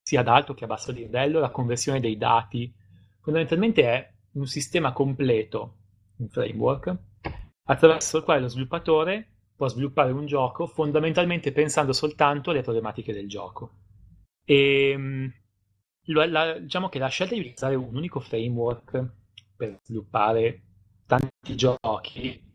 sia 0.03 0.21
ad 0.21 0.29
alto 0.29 0.55
che 0.55 0.65
a 0.65 0.69
basso 0.69 0.93
livello, 0.93 1.41
la 1.41 1.51
conversione 1.51 2.01
dei 2.01 2.17
dati. 2.17 2.73
Fondamentalmente 3.21 3.83
è 3.83 4.13
un 4.33 4.47
sistema 4.47 4.93
completo, 4.93 5.77
un 6.19 6.29
framework, 6.29 6.97
attraverso 7.65 8.19
il 8.19 8.25
quale 8.25 8.41
lo 8.41 8.49
sviluppatore 8.49 9.31
può 9.57 9.67
sviluppare 9.69 10.13
un 10.13 10.27
gioco 10.27 10.67
fondamentalmente 10.67 11.51
pensando 11.51 11.93
soltanto 11.93 12.51
alle 12.51 12.63
problematiche 12.63 13.13
del 13.13 13.27
gioco. 13.29 13.71
E 14.45 15.33
lo- 16.05 16.25
la- 16.27 16.59
diciamo 16.59 16.89
che 16.89 16.99
la 16.99 17.09
scelta 17.09 17.35
di 17.35 17.41
utilizzare 17.41 17.75
un 17.75 17.95
unico 17.97 18.21
framework 18.21 19.13
per 19.57 19.81
sviluppare 19.83 20.63
tanti 21.07 21.57
giochi 21.57 22.46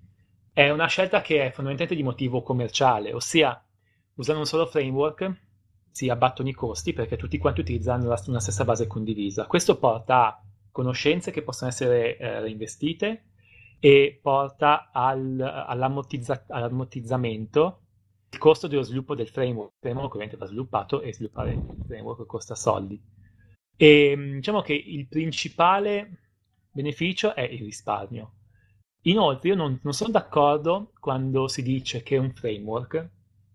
è 0.54 0.70
una 0.70 0.88
scelta 0.88 1.22
che 1.22 1.46
è 1.46 1.52
fondamentalmente 1.52 1.96
di 1.96 2.04
motivo 2.04 2.42
commerciale, 2.42 3.14
ossia 3.14 3.64
usando 4.16 4.42
un 4.42 4.48
solo 4.48 4.66
framework 4.66 5.50
si 5.92 6.10
abbattono 6.10 6.50
i 6.50 6.54
costi 6.54 6.94
perché 6.94 7.18
tutti 7.18 7.38
quanti 7.38 7.62
utilizzano 7.62 8.08
la- 8.08 8.22
una 8.28 8.40
stessa 8.40 8.64
base 8.66 8.88
condivisa. 8.88 9.46
Questo 9.48 9.78
porta 9.78 10.28
a 10.28 10.44
conoscenze 10.72 11.32
che 11.32 11.42
possono 11.44 11.70
essere 11.70 12.18
eh, 12.18 12.40
reinvestite 12.42 13.26
e 13.80 14.20
porta 14.22 14.90
al- 14.92 15.40
all'ammortizza- 15.40 16.46
all'ammortizzamento 16.48 17.80
il 18.32 18.38
costo 18.38 18.68
dello 18.68 18.84
sviluppo 18.84 19.16
del 19.16 19.28
framework. 19.28 19.72
Il 19.74 19.80
framework 19.80 20.14
ovviamente 20.14 20.38
va 20.38 20.46
sviluppato 20.46 21.02
e 21.02 21.14
sviluppare 21.14 21.52
il 21.54 21.84
framework 21.86 22.26
costa 22.26 22.56
soldi. 22.56 23.02
E 23.76 24.16
diciamo 24.36 24.62
che 24.62 24.74
il 24.74 25.08
principale 25.08 26.20
beneficio 26.72 27.34
è 27.36 27.42
il 27.42 27.64
risparmio. 27.64 28.34
Inoltre, 29.04 29.50
io 29.50 29.56
non, 29.56 29.80
non 29.82 29.94
sono 29.94 30.12
d'accordo 30.12 30.92
quando 31.00 31.48
si 31.48 31.64
dice 31.64 32.04
che 32.04 32.18
un 32.18 32.32
framework 32.34 33.10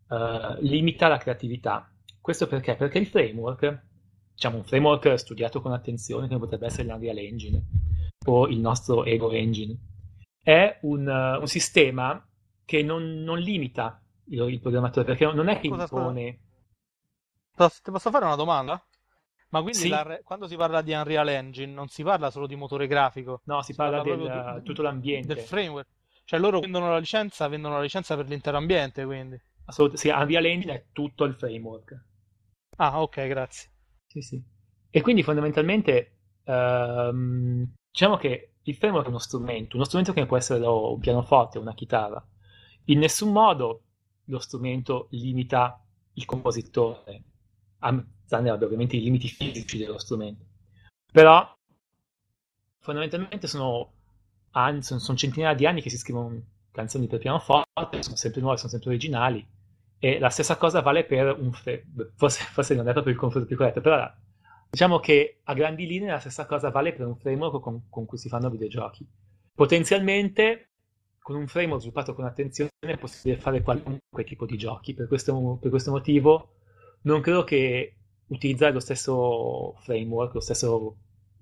eh, 0.09 0.57
limita 0.61 1.09
la 1.09 1.19
creatività. 1.19 1.91
Questo 2.21 2.47
perché? 2.49 2.75
Perché 2.75 2.99
il 2.99 3.07
framework, 3.07 3.85
diciamo 4.33 4.57
un 4.57 4.65
framework 4.65 5.17
studiato 5.17 5.61
con 5.61 5.73
attenzione, 5.73 6.27
come 6.27 6.41
potrebbe 6.41 6.67
essere 6.67 6.89
l'Unreal 6.89 7.19
Engine 7.19 7.63
o 8.27 8.49
il 8.49 8.59
nostro 8.59 9.05
Ego 9.05 9.31
Engine, 9.31 9.77
è 10.43 10.79
un, 10.83 11.09
eh, 11.09 11.37
un 11.39 11.47
sistema 11.47 12.25
che 12.65 12.83
non, 12.83 13.23
non 13.23 13.39
limita 13.39 14.03
il, 14.25 14.41
il 14.49 14.61
programmatore, 14.61 15.07
perché 15.07 15.33
non 15.33 15.49
è 15.49 15.61
che 15.61 15.69
Scusa, 15.69 15.87
scusa. 15.87 16.01
impone... 16.03 16.41
Ti 17.57 17.91
posso 17.91 18.11
fare 18.11 18.25
una 18.25 18.35
domanda? 18.35 18.85
Ma 19.57 19.63
quindi 19.63 19.81
Sì. 19.81 19.89
la 19.89 20.21
quando 20.23 20.47
si 20.47 20.57
parla 20.57 20.83
di 20.83 20.93
Unreal 20.93 21.29
Engine 21.29 21.73
non 21.73 21.89
si 21.89 22.03
parla 22.03 22.31
solo 22.31 22.47
di 22.47 22.57
motore 22.57 22.87
grafico, 22.87 23.41
No, 23.45 23.61
si 23.63 23.73
si 23.73 23.75
parla 23.79 24.03
parla 24.03 24.17
del 24.17 24.55
di- 24.59 24.63
tutto 24.65 24.83
l'ambiente. 24.83 25.35
del 25.35 25.43
framework. 25.43 25.89
Cioè 26.25 26.39
loro 26.41 26.61
vendono 26.61 26.89
la 26.91 26.99
licenza, 26.99 27.47
vendono 27.49 27.75
la 27.77 27.83
licenza 27.83 28.17
per 28.17 28.29
l'intero 28.29 28.57
ambiente, 28.57 29.05
quindi. 29.05 29.41
Assolut- 29.67 29.97
sì, 29.97 30.09
Unreal 30.09 30.45
Engine 30.45 30.73
è 30.75 30.85
tutto 30.93 31.25
il 31.25 31.35
framework. 31.35 32.05
Ah, 32.79 33.01
ok, 33.03 33.27
grazie. 33.29 33.71
Sì, 34.07 34.21
sì. 34.21 34.43
E 34.91 35.01
quindi 35.01 35.23
fondamentalmente 35.23 36.13
ehm, 36.45 37.75
diciamo 37.91 38.17
che 38.17 38.53
il 38.63 38.75
framework 38.77 39.07
è 39.07 39.09
uno 39.09 39.19
strumento, 39.19 39.77
uno 39.77 39.85
strumento 39.85 40.13
che 40.13 40.27
può 40.27 40.37
essere 40.37 40.65
un 40.67 40.99
pianoforte, 40.99 41.59
una 41.59 41.75
chitarra. 41.75 42.25
In 42.87 42.99
nessun 42.99 43.33
modo 43.33 43.83
lo 44.25 44.39
strumento 44.39 45.09
limita 45.11 45.81
il 46.15 46.25
compositore, 46.25 47.23
a- 47.81 48.05
vabbè, 48.29 48.65
ovviamente 48.65 48.97
i 48.97 49.03
limiti 49.03 49.29
fisici 49.29 49.79
dello 49.79 49.99
strumento. 49.99 50.45
Però 51.13 51.55
fondamentalmente 52.81 53.47
sono, 53.47 53.93
anni, 54.51 54.83
sono, 54.83 55.01
sono 55.01 55.17
centinaia 55.17 55.55
di 55.55 55.67
anni 55.67 55.83
che 55.83 55.91
si 55.91 55.99
scrivono 55.99 56.41
canzoni 56.71 57.07
per 57.07 57.19
pianoforte, 57.19 58.03
sono 58.03 58.17
sempre 58.17 58.41
nuove, 58.41 58.59
sono 58.59 58.71
sempre 58.71 58.91
originali. 58.91 59.45
E 59.99 60.19
la 60.19 60.29
stessa 60.29 60.57
cosa 60.57 60.83
vale 60.83 61.05
per 61.05 61.37
un 61.39 61.53
framework. 61.53 62.13
Forse, 62.17 62.45
forse 62.45 62.75
non 62.75 62.89
è 62.89 62.93
proprio 62.93 63.15
il 63.15 63.19
confronto 63.19 63.49
più 63.49 63.57
corretto, 63.57 63.81
però 63.81 64.09
diciamo 64.71 64.99
che 64.99 65.41
a 65.45 65.55
grandi 65.55 65.87
linee 65.87 66.11
la 66.11 66.21
stessa 66.21 66.45
cosa 66.45 66.71
vale 66.71 66.93
per 66.93 67.07
un 67.07 67.17
framework 67.17 67.61
con, 67.61 67.89
con 67.89 68.05
cui 68.05 68.19
si 68.19 68.29
fanno 68.29 68.51
videogiochi. 68.51 69.07
Potenzialmente, 69.55 70.69
con 71.19 71.37
un 71.37 71.47
framework 71.47 71.81
sviluppato 71.81 72.15
con 72.15 72.27
attenzione, 72.27 72.71
è 72.79 72.99
possibile 72.99 73.41
fare 73.41 73.63
qualunque 73.63 74.25
tipo 74.25 74.45
di 74.45 74.59
giochi. 74.59 74.93
Per 74.93 75.09
questo, 75.09 75.59
per 75.61 75.71
questo 75.71 75.91
motivo, 75.91 76.57
non 77.03 77.23
credo 77.23 77.43
che 77.43 77.96
utilizzare 78.29 78.73
lo 78.73 78.81
stesso 78.81 79.75
framework, 79.81 80.35
lo 80.35 80.41
stesso 80.41 80.97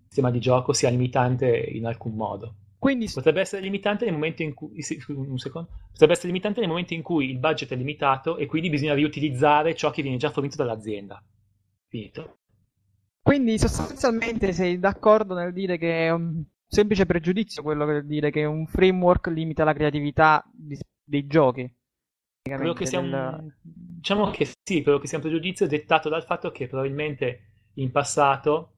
sistema 0.06 0.30
di 0.30 0.40
gioco 0.40 0.72
sia 0.72 0.90
limitante 0.90 1.56
in 1.56 1.86
alcun 1.86 2.14
modo. 2.14 2.56
Quindi 2.78 3.08
Potrebbe 3.12 3.40
essere 3.40 3.62
limitante 3.62 4.04
nel 4.04 4.12
momento 4.12 4.42
in 4.42 4.52
cui. 4.52 4.82
secondo. 4.82 5.68
Potrebbe 5.90 6.12
essere 6.12 6.28
limitante 6.28 6.60
nel 6.60 6.68
momento 6.68 6.92
in 6.92 7.02
cui 7.02 7.30
il 7.30 7.38
budget 7.38 7.72
è 7.72 7.76
limitato 7.76 8.36
e 8.36 8.46
quindi 8.46 8.68
bisogna 8.68 8.92
riutilizzare 8.92 9.74
ciò 9.74 9.90
che 9.90 10.02
viene 10.02 10.18
già 10.18 10.30
fornito 10.30 10.56
dall'azienda. 10.56 11.22
Finito. 11.88 12.38
Quindi 13.22 13.44
quindi 13.54 13.58
sostanzialmente 13.58 14.52
sei 14.52 14.78
d'accordo 14.78 15.32
nel 15.34 15.54
dire 15.54 15.78
che 15.78 16.06
è 16.06 16.10
un 16.10 16.44
semplice 16.66 17.06
pregiudizio 17.06 17.62
quello 17.62 17.86
che 17.86 18.04
dire 18.04 18.30
che 18.30 18.44
un 18.44 18.66
framework 18.66 19.28
limita 19.28 19.64
la 19.64 19.72
creatività 19.72 20.44
di, 20.52 20.78
dei 21.02 21.26
giochi? 21.26 21.72
Quello 22.46 22.74
che 22.74 22.84
sia 22.84 22.98
un, 22.98 23.50
diciamo 23.62 24.28
che 24.30 24.46
sì, 24.62 24.82
quello 24.82 24.98
che 24.98 25.06
sia 25.06 25.16
un 25.16 25.22
pregiudizio 25.22 25.66
dettato 25.66 26.10
dal 26.10 26.24
fatto 26.24 26.50
che 26.50 26.66
probabilmente 26.66 27.70
in 27.76 27.90
passato 27.90 28.72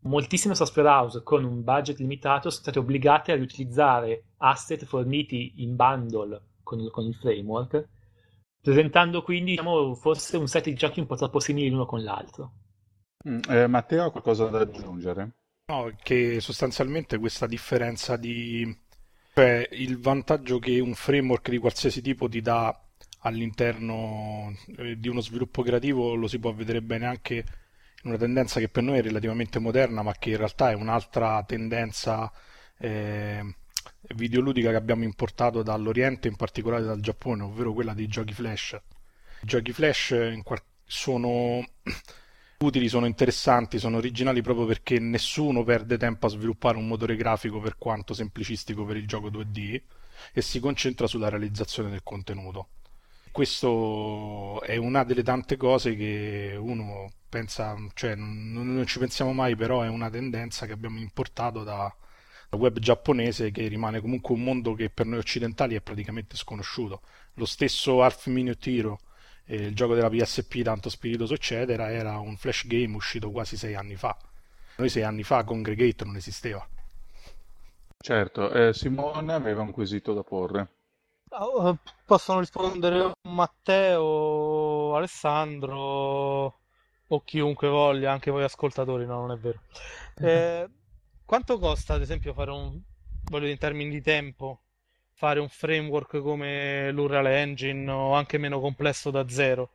moltissime 0.00 0.56
software 0.56 0.88
house 0.88 1.22
con 1.22 1.44
un 1.44 1.62
budget 1.62 1.98
limitato 1.98 2.50
sono 2.50 2.62
state 2.62 2.80
obbligate 2.80 3.30
a 3.30 3.36
riutilizzare 3.36 4.24
asset 4.38 4.84
forniti 4.84 5.52
in 5.58 5.76
bundle 5.76 6.40
con 6.64 6.80
il, 6.80 6.90
con 6.90 7.04
il 7.04 7.14
framework, 7.14 7.88
presentando 8.60 9.22
quindi 9.22 9.52
diciamo, 9.52 9.94
forse 9.94 10.36
un 10.36 10.48
set 10.48 10.64
di 10.64 10.74
giochi 10.74 10.98
un 10.98 11.06
po' 11.06 11.14
troppo 11.14 11.38
simili 11.38 11.70
l'uno 11.70 11.86
con 11.86 12.02
l'altro. 12.02 12.52
Mm, 13.28 13.38
eh, 13.48 13.66
Matteo 13.68 14.06
ha 14.06 14.10
qualcosa 14.10 14.46
da 14.46 14.58
aggiungere? 14.58 15.30
No, 15.66 15.92
che 16.02 16.40
sostanzialmente 16.40 17.18
questa 17.18 17.46
differenza 17.46 18.16
di... 18.16 18.76
cioè 19.32 19.68
il 19.70 20.00
vantaggio 20.00 20.58
che 20.58 20.80
un 20.80 20.94
framework 20.94 21.50
di 21.50 21.58
qualsiasi 21.58 22.02
tipo 22.02 22.28
ti 22.28 22.40
dà 22.40 22.76
all'interno 23.22 24.54
eh, 24.78 24.98
di 24.98 25.08
uno 25.08 25.20
sviluppo 25.20 25.62
creativo 25.62 26.14
lo 26.14 26.26
si 26.26 26.38
può 26.38 26.52
vedere 26.52 26.82
bene 26.82 27.06
anche 27.06 27.44
in 28.04 28.10
una 28.10 28.18
tendenza 28.18 28.58
che 28.58 28.68
per 28.68 28.82
noi 28.82 28.98
è 28.98 29.02
relativamente 29.02 29.58
moderna, 29.58 30.02
ma 30.02 30.12
che 30.12 30.30
in 30.30 30.36
realtà 30.36 30.70
è 30.70 30.74
un'altra 30.74 31.42
tendenza 31.44 32.30
eh, 32.78 33.54
videoludica 34.16 34.70
che 34.70 34.76
abbiamo 34.76 35.04
importato 35.04 35.62
dall'Oriente, 35.62 36.26
in 36.26 36.34
particolare 36.36 36.82
dal 36.82 37.00
Giappone, 37.00 37.44
ovvero 37.44 37.72
quella 37.72 37.94
dei 37.94 38.08
giochi 38.08 38.32
flash. 38.32 38.80
I 39.42 39.46
giochi 39.46 39.72
flash 39.72 40.16
sono 40.84 41.64
utili, 42.58 42.88
sono 42.88 43.06
interessanti, 43.06 43.78
sono 43.78 43.98
originali 43.98 44.42
proprio 44.42 44.66
perché 44.66 44.98
nessuno 44.98 45.62
perde 45.62 45.96
tempo 45.96 46.26
a 46.26 46.30
sviluppare 46.30 46.78
un 46.78 46.88
motore 46.88 47.14
grafico 47.14 47.60
per 47.60 47.76
quanto 47.78 48.14
semplicistico 48.14 48.84
per 48.84 48.96
il 48.96 49.06
gioco 49.06 49.28
2D 49.30 49.80
e 50.32 50.42
si 50.42 50.58
concentra 50.58 51.06
sulla 51.06 51.28
realizzazione 51.28 51.90
del 51.90 52.02
contenuto 52.02 52.68
questo 53.32 54.60
è 54.62 54.76
una 54.76 55.04
delle 55.04 55.22
tante 55.22 55.56
cose 55.56 55.96
che 55.96 56.54
uno 56.58 57.10
pensa, 57.28 57.74
cioè 57.94 58.14
non, 58.14 58.52
non 58.52 58.86
ci 58.86 58.98
pensiamo 58.98 59.32
mai, 59.32 59.56
però 59.56 59.80
è 59.80 59.88
una 59.88 60.10
tendenza 60.10 60.66
che 60.66 60.72
abbiamo 60.72 60.98
importato 60.98 61.64
da, 61.64 61.92
da, 62.50 62.56
web 62.58 62.78
giapponese 62.78 63.50
che 63.50 63.68
rimane 63.68 64.00
comunque 64.00 64.34
un 64.34 64.42
mondo 64.42 64.74
che 64.74 64.90
per 64.90 65.06
noi 65.06 65.18
occidentali 65.18 65.74
è 65.74 65.80
praticamente 65.80 66.36
sconosciuto. 66.36 67.00
Lo 67.34 67.46
stesso 67.46 68.02
Half 68.02 68.26
Minute 68.26 68.70
Hero, 68.70 69.00
eh, 69.46 69.56
il 69.56 69.74
gioco 69.74 69.94
della 69.94 70.10
PSP 70.10 70.60
tanto 70.60 70.90
spiritoso 70.90 71.32
eccetera, 71.32 71.90
era 71.90 72.18
un 72.18 72.36
flash 72.36 72.66
game 72.66 72.94
uscito 72.94 73.30
quasi 73.30 73.56
sei 73.56 73.74
anni 73.74 73.96
fa. 73.96 74.14
Noi 74.76 74.90
sei 74.90 75.04
anni 75.04 75.22
fa 75.22 75.42
Congregate 75.42 76.04
non 76.04 76.16
esisteva. 76.16 76.68
Certo, 77.98 78.50
eh, 78.52 78.74
Simone 78.74 79.32
aveva 79.32 79.62
un 79.62 79.70
quesito 79.70 80.12
da 80.12 80.22
porre. 80.22 80.68
Oh, 81.34 81.78
possono 82.04 82.40
rispondere 82.40 83.12
Matteo, 83.22 84.94
Alessandro 84.94 86.58
o 87.06 87.22
chiunque 87.24 87.68
voglia, 87.68 88.12
anche 88.12 88.30
voi 88.30 88.42
ascoltatori, 88.42 89.06
no, 89.06 89.20
non 89.20 89.32
è 89.32 89.36
vero. 89.38 89.60
Eh, 90.20 90.68
quanto 91.24 91.58
costa, 91.58 91.94
ad 91.94 92.02
esempio, 92.02 92.34
fare 92.34 92.50
un, 92.50 92.78
voglio 93.24 93.40
dire, 93.40 93.52
in 93.52 93.58
termini 93.58 93.88
di 93.88 94.02
tempo, 94.02 94.60
fare 95.14 95.40
un 95.40 95.48
framework 95.48 96.20
come 96.20 96.92
l'Unreal 96.92 97.26
Engine 97.26 97.90
o 97.90 98.12
anche 98.12 98.36
meno 98.36 98.60
complesso 98.60 99.10
da 99.10 99.26
zero? 99.26 99.70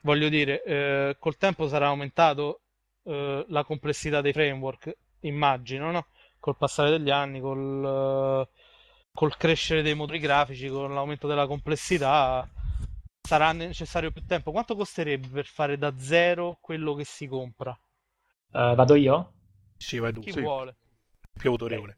Voglio 0.00 0.30
dire, 0.30 0.62
eh, 0.64 1.16
col 1.18 1.36
tempo 1.36 1.68
sarà 1.68 1.88
aumentato 1.88 2.62
eh, 3.04 3.44
la 3.48 3.62
complessità 3.62 4.22
dei 4.22 4.32
framework, 4.32 4.96
immagino, 5.20 5.90
no? 5.90 6.06
Col 6.40 6.56
passare 6.56 6.88
degli 6.90 7.10
anni, 7.10 7.40
col 7.40 8.48
col 9.14 9.36
crescere 9.36 9.82
dei 9.82 9.94
motori 9.94 10.18
grafici, 10.18 10.68
con 10.68 10.92
l'aumento 10.92 11.28
della 11.28 11.46
complessità, 11.46 12.48
sarà 13.22 13.52
necessario 13.52 14.10
più 14.10 14.24
tempo. 14.26 14.50
Quanto 14.50 14.74
costerebbe 14.74 15.28
per 15.28 15.46
fare 15.46 15.78
da 15.78 15.96
zero 15.96 16.58
quello 16.60 16.94
che 16.94 17.04
si 17.04 17.28
compra? 17.28 17.70
Uh, 18.50 18.74
vado 18.74 18.96
io? 18.96 19.32
Sì, 19.76 19.98
vai 19.98 20.12
tu. 20.12 20.20
Chi 20.20 20.32
sì. 20.32 20.40
vuole? 20.40 20.76
Più 21.32 21.50
autorevole. 21.50 21.96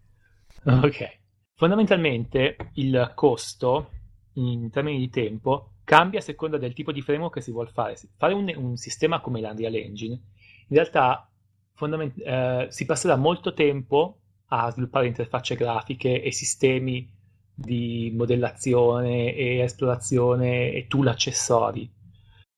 Ok. 0.65 1.21
Fondamentalmente 1.55 2.57
il 2.75 3.13
costo 3.15 3.91
in 4.35 4.69
termini 4.71 4.99
di 4.99 5.09
tempo 5.09 5.77
cambia 5.85 6.19
a 6.19 6.23
seconda 6.23 6.59
del 6.59 6.75
tipo 6.75 6.93
di 6.93 7.01
framework 7.01 7.35
che 7.35 7.41
si 7.41 7.51
vuole 7.51 7.71
fare. 7.71 7.97
Fare 8.19 8.35
un, 8.35 8.53
un 8.55 8.77
sistema 8.77 9.21
come 9.21 9.41
l'Unreal 9.41 9.75
Engine, 9.75 10.13
in 10.13 10.77
realtà 10.77 11.31
fondament- 11.73 12.21
eh, 12.21 12.67
si 12.69 12.85
passerà 12.85 13.17
molto 13.17 13.55
tempo 13.55 14.21
a 14.49 14.71
sviluppare 14.71 15.07
interfacce 15.07 15.55
grafiche 15.57 16.23
e 16.23 16.33
sistemi 16.33 17.09
di 17.55 18.13
modellazione 18.15 19.35
e 19.35 19.61
esplorazione 19.61 20.73
e 20.73 20.87
tool 20.87 21.09
accessori 21.09 21.91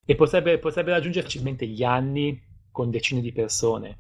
e 0.05 0.15
potrebbe, 0.15 0.59
potrebbe 0.59 0.91
raggiungere 0.91 1.25
facilmente 1.25 1.67
gli 1.67 1.85
anni 1.85 2.43
con 2.71 2.91
decine 2.91 3.21
di 3.21 3.33
persone. 3.33 3.99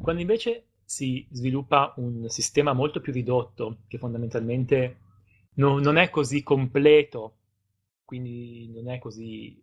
Quando 0.00 0.20
invece 0.20 0.68
si 0.84 1.26
sviluppa 1.30 1.92
un 1.96 2.28
sistema 2.28 2.72
molto 2.72 3.00
più 3.00 3.12
ridotto, 3.12 3.78
che 3.88 3.98
fondamentalmente 3.98 4.98
non, 5.54 5.82
non 5.82 5.96
è 5.96 6.08
così 6.08 6.42
completo, 6.42 7.36
quindi 8.04 8.70
non 8.72 8.88
è 8.88 8.98
così, 8.98 9.60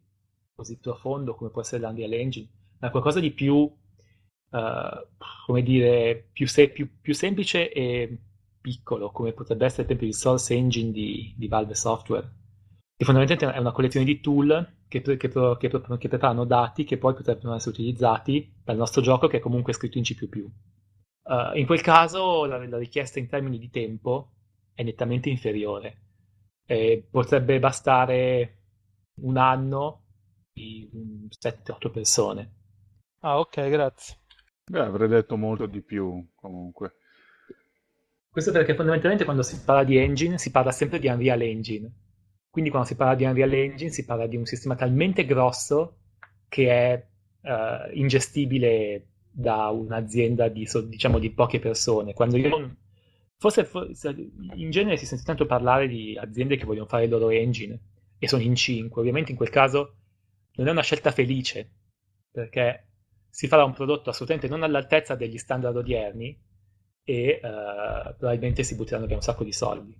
così 0.53 0.77
profondo 0.77 1.35
come 1.35 1.49
può 1.49 1.61
essere 1.61 1.81
l'Unreal 1.81 2.13
Engine, 2.13 2.47
ma 2.79 2.91
qualcosa 2.91 3.19
di 3.19 3.31
più 3.31 3.71
uh, 4.55 5.07
come 5.45 5.61
dire, 5.61 6.29
più, 6.31 6.47
se- 6.47 6.69
più, 6.69 6.89
più, 7.01 7.13
semplice 7.13 7.71
e 7.71 8.17
piccolo, 8.61 9.11
come 9.11 9.33
potrebbe 9.33 9.65
essere 9.65 9.83
per 9.83 9.95
esempio 9.95 10.07
il 10.07 10.15
Source 10.15 10.53
Engine 10.53 10.91
di, 10.91 11.33
di 11.37 11.47
Valve 11.47 11.75
Software, 11.75 12.29
che 12.95 13.05
fondamentalmente 13.05 13.57
è 13.57 13.59
una 13.59 13.71
collezione 13.71 14.05
di 14.05 14.21
tool 14.21 14.73
che, 14.87 15.01
che, 15.01 15.17
che, 15.17 15.29
che, 15.57 16.07
preparano 16.07 16.45
dati 16.45 16.83
che 16.83 16.97
poi 16.97 17.13
potrebbero 17.13 17.53
essere 17.53 17.71
utilizzati 17.71 18.53
dal 18.63 18.77
nostro 18.77 19.01
gioco 19.01 19.27
che 19.27 19.37
è 19.37 19.41
comunque 19.41 19.73
scritto 19.73 19.97
in 19.97 20.03
C++. 20.03 20.15
Uh, 21.27 21.57
in 21.57 21.65
quel 21.65 21.81
caso 21.81 22.45
la, 22.45 22.63
la, 22.67 22.77
richiesta 22.77 23.17
in 23.17 23.27
termini 23.27 23.57
di 23.57 23.69
tempo 23.69 24.31
è 24.73 24.83
nettamente 24.83 25.29
inferiore. 25.29 26.01
E 26.67 27.05
potrebbe 27.09 27.59
bastare 27.59 28.59
un 29.21 29.37
anno 29.37 30.03
di 30.51 30.89
7-8 31.29 31.91
persone. 31.91 32.53
Ah, 33.19 33.39
ok, 33.39 33.69
grazie. 33.69 34.17
Beh, 34.67 34.79
avrei 34.79 35.07
detto 35.07 35.37
molto 35.37 35.67
di 35.67 35.81
più 35.81 36.27
comunque. 36.35 36.95
Questo 38.29 38.51
perché 38.51 38.75
fondamentalmente 38.75 39.23
quando 39.23 39.43
si 39.43 39.61
parla 39.63 39.83
di 39.83 39.97
engine 39.97 40.37
si 40.37 40.51
parla 40.51 40.71
sempre 40.71 40.99
di 40.99 41.07
Unreal 41.07 41.41
Engine. 41.41 41.89
Quindi 42.49 42.69
quando 42.69 42.87
si 42.87 42.95
parla 42.95 43.15
di 43.15 43.25
Unreal 43.25 43.53
Engine 43.53 43.91
si 43.91 44.05
parla 44.05 44.27
di 44.27 44.35
un 44.35 44.45
sistema 44.45 44.75
talmente 44.75 45.25
grosso 45.25 45.99
che 46.49 46.69
è 46.69 47.07
uh, 47.41 47.91
ingestibile 47.93 49.07
da 49.29 49.69
un'azienda 49.69 50.47
di, 50.47 50.67
diciamo, 50.87 51.19
di 51.19 51.31
poche 51.31 51.59
persone. 51.59 52.13
Quando 52.13 52.37
io, 52.37 52.75
forse, 53.37 53.65
forse 53.65 54.15
in 54.55 54.69
genere 54.71 54.97
si 54.97 55.05
sente 55.05 55.25
tanto 55.25 55.45
parlare 55.45 55.87
di 55.87 56.17
aziende 56.17 56.57
che 56.57 56.65
vogliono 56.65 56.87
fare 56.87 57.03
il 57.03 57.09
loro 57.09 57.29
engine 57.29 57.79
e 58.17 58.27
sono 58.27 58.41
in 58.41 58.55
cinque. 58.55 59.01
Ovviamente 59.01 59.31
in 59.31 59.37
quel 59.37 59.49
caso 59.49 59.97
non 60.55 60.67
è 60.67 60.71
una 60.71 60.81
scelta 60.81 61.11
felice 61.11 61.69
perché 62.31 62.87
si 63.35 63.49
farà 63.49 63.65
un 63.65 63.73
prodotto 63.73 64.11
assolutamente 64.11 64.47
non 64.47 64.63
all'altezza 64.63 65.15
degli 65.15 65.37
standard 65.37 65.75
odierni 65.75 66.41
e 67.03 67.41
uh, 67.43 68.15
probabilmente 68.15 68.63
si 68.63 68.75
butteranno 68.75 69.07
via 69.07 69.17
un 69.17 69.21
sacco 69.21 69.43
di 69.43 69.51
soldi. 69.51 69.93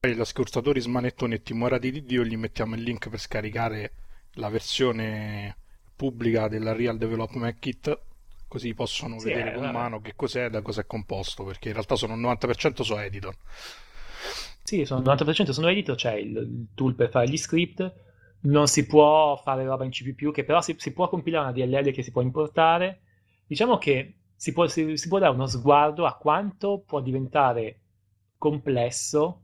Gli 0.00 0.18
ascoltatori 0.18 0.80
smanettonetti 0.80 1.52
morati 1.52 1.90
di 1.90 2.02
Dio 2.04 2.24
gli 2.24 2.38
mettiamo 2.38 2.76
il 2.76 2.82
link 2.82 3.10
per 3.10 3.18
scaricare 3.18 3.92
la 4.36 4.48
versione 4.48 5.58
pubblica 5.94 6.48
della 6.48 6.72
Real 6.72 6.96
Development 6.96 7.58
Kit 7.58 8.00
così 8.48 8.72
possono 8.72 9.18
sì, 9.18 9.26
vedere 9.26 9.52
con 9.52 9.64
eh, 9.64 9.72
mano 9.72 10.00
che 10.00 10.14
cos'è 10.16 10.46
e 10.46 10.50
da 10.50 10.62
cosa 10.62 10.80
è 10.80 10.86
composto 10.86 11.44
perché 11.44 11.68
in 11.68 11.74
realtà 11.74 11.94
sono 11.94 12.14
il 12.14 12.20
90% 12.20 12.80
su 12.80 12.94
editor 12.94 13.36
sì, 14.62 14.86
sono 14.86 15.00
il 15.00 15.06
90% 15.06 15.50
sono 15.50 15.68
editor 15.68 15.96
c'è 15.96 16.14
il, 16.14 16.36
il 16.36 16.66
tool 16.74 16.94
per 16.94 17.10
fare 17.10 17.28
gli 17.28 17.36
script 17.36 17.92
non 18.40 18.68
si 18.68 18.86
può 18.86 19.36
fare 19.36 19.64
roba 19.64 19.84
in 19.84 19.90
C++, 19.90 20.14
che 20.32 20.44
però 20.44 20.60
si, 20.60 20.74
si 20.78 20.92
può 20.92 21.08
compilare 21.08 21.50
una 21.50 21.52
DLL 21.52 21.92
che 21.92 22.02
si 22.02 22.10
può 22.10 22.22
importare. 22.22 23.00
Diciamo 23.46 23.78
che 23.78 24.18
si 24.34 24.52
può, 24.52 24.66
si, 24.66 24.96
si 24.96 25.08
può 25.08 25.18
dare 25.18 25.34
uno 25.34 25.46
sguardo 25.46 26.06
a 26.06 26.16
quanto 26.16 26.82
può 26.86 27.00
diventare 27.00 27.80
complesso 28.38 29.42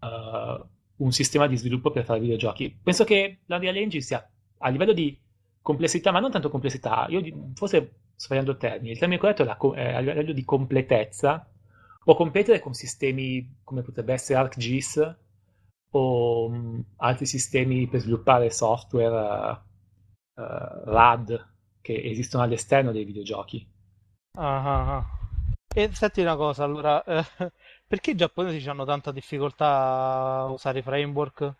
uh, 0.00 0.66
un 0.96 1.12
sistema 1.12 1.46
di 1.46 1.56
sviluppo 1.56 1.90
per 1.90 2.04
fare 2.04 2.20
videogiochi. 2.20 2.78
Penso 2.82 3.04
che 3.04 3.40
l'Unreal 3.46 3.76
Engine 3.76 4.02
sia 4.02 4.30
a 4.58 4.68
livello 4.68 4.92
di 4.92 5.18
complessità, 5.60 6.12
ma 6.12 6.20
non 6.20 6.30
tanto 6.30 6.50
complessità, 6.50 7.06
io 7.08 7.20
forse 7.54 7.96
sbagliando 8.16 8.52
il 8.52 8.56
termine, 8.56 8.92
il 8.92 8.98
termine 8.98 9.20
corretto 9.20 9.42
è, 9.42 9.46
la, 9.46 9.56
è 9.74 9.94
a 9.94 9.98
livello 10.00 10.32
di 10.32 10.44
completezza, 10.44 11.48
o 12.04 12.14
competere 12.14 12.58
con 12.58 12.72
sistemi 12.72 13.58
come 13.62 13.82
potrebbe 13.82 14.14
essere 14.14 14.38
ArcGIS, 14.38 15.16
o 15.90 16.46
um, 16.46 16.84
altri 16.96 17.26
sistemi 17.26 17.88
per 17.88 18.00
sviluppare 18.00 18.50
software 18.50 19.62
uh, 20.34 20.40
uh, 20.40 20.90
RAD 20.90 21.54
che 21.80 22.02
esistono 22.02 22.42
all'esterno 22.42 22.92
dei 22.92 23.04
videogiochi. 23.04 23.66
Ah, 24.32 24.62
ah, 24.62 24.96
ah. 24.96 25.18
E 25.74 25.90
senti 25.92 26.20
una 26.20 26.36
cosa, 26.36 26.64
allora, 26.64 27.02
eh, 27.04 27.24
perché 27.86 28.12
i 28.12 28.16
giapponesi 28.16 28.68
hanno 28.68 28.84
tanta 28.84 29.12
difficoltà 29.12 30.40
a 30.40 30.44
usare 30.46 30.80
i 30.80 30.82
framework? 30.82 31.54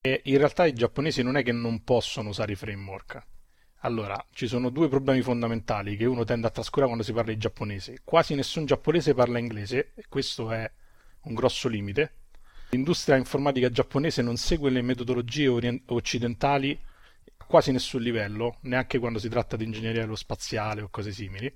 E 0.00 0.22
in 0.24 0.38
realtà 0.38 0.66
i 0.66 0.72
giapponesi 0.72 1.22
non 1.22 1.36
è 1.36 1.42
che 1.42 1.52
non 1.52 1.84
possono 1.84 2.30
usare 2.30 2.52
i 2.52 2.56
framework. 2.56 3.26
Allora, 3.82 4.22
ci 4.32 4.46
sono 4.46 4.68
due 4.68 4.88
problemi 4.88 5.22
fondamentali 5.22 5.96
che 5.96 6.04
uno 6.04 6.24
tende 6.24 6.46
a 6.46 6.50
trascurare 6.50 6.86
quando 6.86 7.04
si 7.04 7.12
parla 7.12 7.32
di 7.32 7.38
giapponese. 7.38 8.00
Quasi 8.04 8.34
nessun 8.34 8.66
giapponese 8.66 9.14
parla 9.14 9.38
inglese, 9.38 9.92
e 9.94 10.04
questo 10.08 10.50
è 10.50 10.70
un 11.22 11.34
grosso 11.34 11.68
limite. 11.68 12.19
L'industria 12.70 13.16
informatica 13.16 13.68
giapponese 13.68 14.22
non 14.22 14.36
segue 14.36 14.70
le 14.70 14.80
metodologie 14.80 15.48
orient- 15.48 15.90
occidentali 15.90 16.78
a 17.36 17.44
quasi 17.44 17.72
nessun 17.72 18.00
livello, 18.00 18.58
neanche 18.62 19.00
quando 19.00 19.18
si 19.18 19.28
tratta 19.28 19.56
di 19.56 19.64
ingegneria 19.64 20.02
aerospaziale 20.02 20.82
o 20.82 20.88
cose 20.88 21.10
simili. 21.10 21.52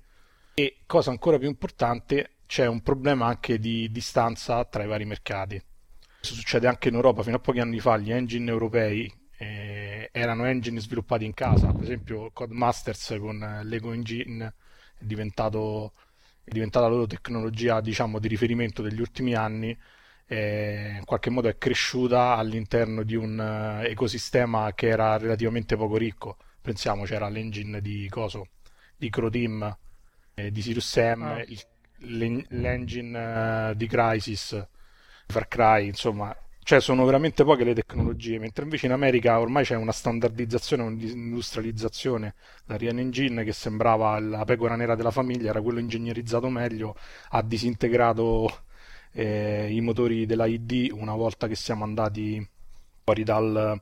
E 0.55 0.77
cosa 0.85 1.11
ancora 1.11 1.37
più 1.37 1.47
importante, 1.47 2.31
c'è 2.45 2.65
un 2.67 2.81
problema 2.81 3.27
anche 3.27 3.59
di 3.59 3.89
distanza 3.91 4.65
tra 4.65 4.83
i 4.83 4.87
vari 4.87 5.05
mercati. 5.05 5.61
Questo 6.19 6.35
succede 6.35 6.67
anche 6.67 6.89
in 6.89 6.95
Europa, 6.95 7.23
fino 7.23 7.37
a 7.37 7.39
pochi 7.39 7.59
anni 7.59 7.79
fa 7.79 7.97
gli 7.97 8.11
engine 8.11 8.51
europei 8.51 9.11
eh, 9.37 10.09
erano 10.11 10.45
engine 10.45 10.79
sviluppati 10.79 11.23
in 11.23 11.33
casa, 11.33 11.71
per 11.71 11.83
esempio 11.83 12.31
Codemasters 12.31 13.15
con 13.19 13.61
Lego 13.63 13.93
Engine 13.93 14.53
è, 14.97 15.03
diventato, 15.03 15.93
è 16.43 16.51
diventata 16.51 16.87
la 16.87 16.93
loro 16.93 17.07
tecnologia 17.07 17.79
diciamo, 17.79 18.19
di 18.19 18.27
riferimento 18.27 18.81
degli 18.81 18.99
ultimi 18.99 19.33
anni 19.33 19.77
eh, 20.27 20.95
in 20.97 21.05
qualche 21.05 21.29
modo 21.29 21.47
è 21.47 21.57
cresciuta 21.57 22.35
all'interno 22.35 23.03
di 23.03 23.15
un 23.15 23.37
uh, 23.37 23.83
ecosistema 23.85 24.73
che 24.73 24.87
era 24.87 25.17
relativamente 25.17 25.75
poco 25.75 25.97
ricco. 25.97 26.37
Pensiamo 26.61 27.03
c'era 27.03 27.29
l'engine 27.29 27.79
di 27.81 28.07
Coso, 28.09 28.47
di 28.97 29.09
Croteam, 29.09 29.77
eh, 30.33 30.51
di 30.51 30.61
Sirius 30.61 30.87
Sam, 30.87 31.21
ah. 31.23 31.41
il, 31.41 32.45
l'engine 32.49 33.69
uh, 33.69 33.73
di 33.75 33.87
Crisis, 33.87 34.67
Far 35.27 35.47
Cry, 35.47 35.87
insomma, 35.87 36.35
cioè 36.63 36.81
sono 36.81 37.05
veramente 37.05 37.43
poche 37.43 37.63
le 37.63 37.75
tecnologie, 37.75 38.39
mentre 38.39 38.63
invece 38.63 38.87
in 38.87 38.91
America 38.91 39.39
ormai 39.39 39.63
c'è 39.63 39.75
una 39.75 39.91
standardizzazione, 39.91 40.81
un'industrializzazione. 40.81 42.33
La 42.65 42.75
Rian 42.75 42.97
Engine, 42.97 43.43
che 43.43 43.53
sembrava 43.53 44.19
la 44.19 44.43
pecora 44.45 44.75
nera 44.75 44.95
della 44.95 45.11
famiglia, 45.11 45.51
era 45.51 45.61
quello 45.61 45.77
ingegnerizzato 45.77 46.49
meglio, 46.49 46.95
ha 47.29 47.43
disintegrato 47.43 48.64
eh, 49.17 49.67
i 49.71 49.79
motori 49.79 50.25
della 50.25 50.45
ID 50.45 50.91
una 50.91 51.15
volta 51.15 51.47
che 51.47 51.55
siamo 51.55 51.85
andati 51.85 52.45
fuori 53.03 53.23
dal, 53.23 53.81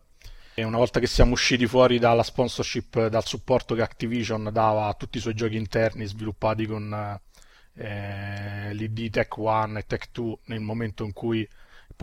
e 0.54 0.64
una 0.64 0.78
volta 0.78 1.00
che 1.00 1.08
siamo 1.08 1.32
usciti 1.32 1.66
fuori 1.66 1.98
dalla 1.98 2.22
sponsorship, 2.22 3.08
dal 3.08 3.26
supporto 3.26 3.74
che 3.74 3.82
Activision 3.82 4.50
dava 4.54 4.86
a 4.86 4.94
tutti 4.94 5.18
i 5.18 5.22
suoi 5.22 5.34
giochi 5.34 5.56
interni 5.56 6.06
sviluppati 6.06 6.68
con 6.68 7.20
eh, 7.76 8.74
l'ID 8.74 9.10
Tech 9.10 9.36
1 9.36 9.80
e 9.80 9.86
Tech 9.88 10.10
2 10.12 10.38
nel 10.46 10.60
momento 10.60 11.04
in 11.04 11.14
cui 11.14 11.48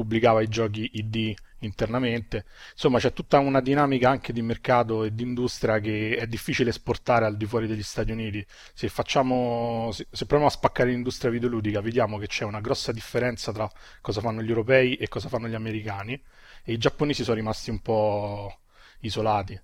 pubblicava 0.00 0.40
i 0.40 0.48
giochi 0.48 0.90
ID 0.94 1.34
internamente. 1.60 2.46
Insomma, 2.72 2.98
c'è 2.98 3.12
tutta 3.12 3.38
una 3.38 3.60
dinamica 3.60 4.08
anche 4.08 4.32
di 4.32 4.42
mercato 4.42 5.04
e 5.04 5.14
di 5.14 5.22
industria 5.22 5.78
che 5.78 6.16
è 6.16 6.26
difficile 6.26 6.70
esportare 6.70 7.26
al 7.26 7.36
di 7.36 7.44
fuori 7.46 7.66
degli 7.66 7.82
Stati 7.82 8.10
Uniti. 8.10 8.44
Se, 8.72 8.88
facciamo, 8.88 9.90
se, 9.92 10.06
se 10.10 10.24
proviamo 10.26 10.50
a 10.50 10.54
spaccare 10.54 10.90
l'industria 10.90 11.30
videoludica, 11.30 11.80
vediamo 11.80 12.18
che 12.18 12.26
c'è 12.26 12.44
una 12.44 12.60
grossa 12.60 12.92
differenza 12.92 13.52
tra 13.52 13.70
cosa 14.00 14.20
fanno 14.20 14.42
gli 14.42 14.48
europei 14.48 14.94
e 14.94 15.08
cosa 15.08 15.28
fanno 15.28 15.48
gli 15.48 15.54
americani 15.54 16.20
e 16.64 16.72
i 16.72 16.78
giapponesi 16.78 17.22
sono 17.22 17.36
rimasti 17.36 17.70
un 17.70 17.80
po' 17.80 18.58
isolati. 19.00 19.58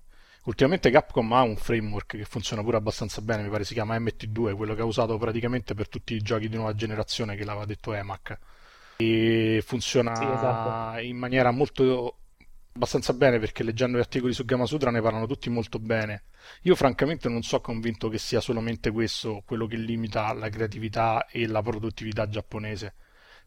Ultimamente 0.45 0.89
Capcom 0.89 1.33
ha 1.33 1.41
un 1.41 1.57
framework 1.57 2.15
che 2.15 2.23
funziona 2.23 2.63
pure 2.63 2.77
abbastanza 2.77 3.21
bene, 3.21 3.43
mi 3.43 3.49
pare 3.49 3.65
si 3.65 3.73
chiama 3.73 3.97
MT2, 3.99 4.55
quello 4.55 4.75
che 4.75 4.81
ha 4.81 4.85
usato 4.85 5.17
praticamente 5.17 5.73
per 5.73 5.89
tutti 5.89 6.13
i 6.13 6.21
giochi 6.21 6.47
di 6.47 6.55
nuova 6.55 6.73
generazione 6.73 7.35
che 7.35 7.43
l'aveva 7.43 7.65
detto 7.65 7.93
EMAC. 7.93 8.39
E 8.97 9.63
funziona 9.65 10.15
sì, 10.15 10.23
esatto. 10.23 10.99
in 10.99 11.17
maniera 11.17 11.51
molto 11.51 12.17
abbastanza 12.73 13.13
bene 13.13 13.39
perché 13.39 13.63
leggendo 13.63 13.97
gli 13.97 14.01
articoli 14.01 14.33
su 14.33 14.45
Gamasutra 14.45 14.91
ne 14.91 15.01
parlano 15.01 15.27
tutti 15.27 15.49
molto 15.49 15.79
bene. 15.79 16.23
Io 16.63 16.75
francamente 16.75 17.29
non 17.29 17.41
sono 17.43 17.61
convinto 17.61 18.09
che 18.09 18.17
sia 18.17 18.39
solamente 18.39 18.91
questo 18.91 19.43
quello 19.45 19.67
che 19.67 19.77
limita 19.77 20.33
la 20.33 20.49
creatività 20.49 21.25
e 21.27 21.47
la 21.47 21.61
produttività 21.61 22.27
giapponese 22.27 22.93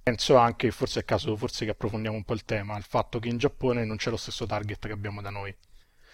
penso 0.02 0.36
anche, 0.36 0.70
forse 0.70 1.00
è 1.00 1.04
caso 1.04 1.36
forse 1.36 1.64
che 1.64 1.72
approfondiamo 1.72 2.16
un 2.16 2.24
po' 2.24 2.34
il 2.34 2.44
tema, 2.44 2.76
il 2.76 2.84
fatto 2.84 3.18
che 3.18 3.28
in 3.28 3.38
Giappone 3.38 3.84
non 3.84 3.96
c'è 3.96 4.10
lo 4.10 4.16
stesso 4.16 4.46
target 4.46 4.86
che 4.86 4.92
abbiamo 4.92 5.20
da 5.20 5.30
noi. 5.30 5.54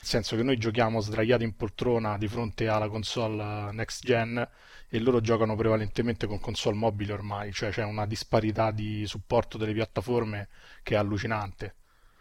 Nel 0.07 0.15
senso 0.15 0.37
che 0.37 0.45
noi 0.45 0.57
giochiamo 0.57 1.01
sdraiati 1.01 1.43
in 1.43 1.57
poltrona 1.57 2.17
di 2.17 2.29
fronte 2.29 2.69
alla 2.69 2.89
console 2.89 3.73
next 3.73 4.05
gen 4.05 4.49
e 4.89 5.01
loro 5.01 5.21
giocano 5.21 5.57
prevalentemente 5.57 6.29
con 6.29 6.39
console 6.39 6.77
mobili 6.77 7.11
ormai, 7.11 7.53
cioè 7.53 7.71
c'è 7.71 7.83
una 7.83 8.07
disparità 8.07 8.71
di 8.71 9.05
supporto 9.05 9.59
delle 9.59 9.73
piattaforme 9.73 10.47
che 10.85 10.95
è 10.95 10.97
allucinante. 10.97 11.75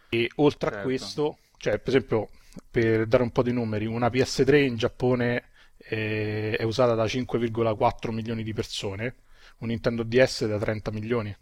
E 0.08 0.28
oltre 0.34 0.70
certo. 0.70 0.78
a 0.78 0.82
questo, 0.82 1.38
cioè 1.58 1.78
per 1.78 1.94
esempio, 1.94 2.30
per 2.68 3.06
dare 3.06 3.22
un 3.22 3.30
po' 3.30 3.44
di 3.44 3.52
numeri, 3.52 3.86
una 3.86 4.08
PS3 4.08 4.64
in 4.64 4.74
Giappone 4.74 5.44
è, 5.76 6.56
è 6.58 6.62
usata 6.64 6.94
da 6.94 7.04
5,4 7.04 8.10
milioni 8.10 8.42
di 8.42 8.52
persone, 8.52 9.14
un 9.58 9.68
Nintendo 9.68 10.02
DS 10.02 10.44
da 10.46 10.58
30 10.58 10.90
milioni 10.90 11.36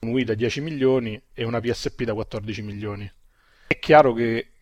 un 0.00 0.10
Wii 0.10 0.24
da 0.24 0.34
10 0.34 0.60
milioni 0.60 1.22
e 1.32 1.44
una 1.44 1.60
PSP 1.60 2.02
da 2.02 2.12
14 2.12 2.60
milioni. 2.62 3.10
È 3.68 3.78
chiaro 3.78 4.12
che 4.12 4.53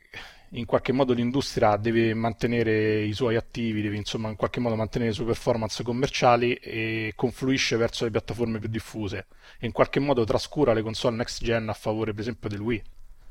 in 0.54 0.66
qualche 0.66 0.92
modo 0.92 1.12
l'industria 1.14 1.76
deve 1.76 2.12
mantenere 2.14 3.02
i 3.02 3.12
suoi 3.12 3.36
attivi, 3.36 3.80
deve 3.80 3.96
insomma 3.96 4.28
in 4.28 4.36
qualche 4.36 4.60
modo 4.60 4.76
mantenere 4.76 5.10
le 5.10 5.16
sue 5.16 5.24
performance 5.24 5.82
commerciali 5.82 6.54
e 6.54 7.12
confluisce 7.16 7.76
verso 7.76 8.04
le 8.04 8.10
piattaforme 8.10 8.58
più 8.58 8.68
diffuse 8.68 9.26
e 9.58 9.66
in 9.66 9.72
qualche 9.72 10.00
modo 10.00 10.24
trascura 10.24 10.72
le 10.74 10.82
console 10.82 11.16
next 11.16 11.42
gen 11.42 11.68
a 11.68 11.72
favore 11.72 12.12
per 12.12 12.20
esempio 12.20 12.48
del 12.48 12.60
Wii. 12.60 12.82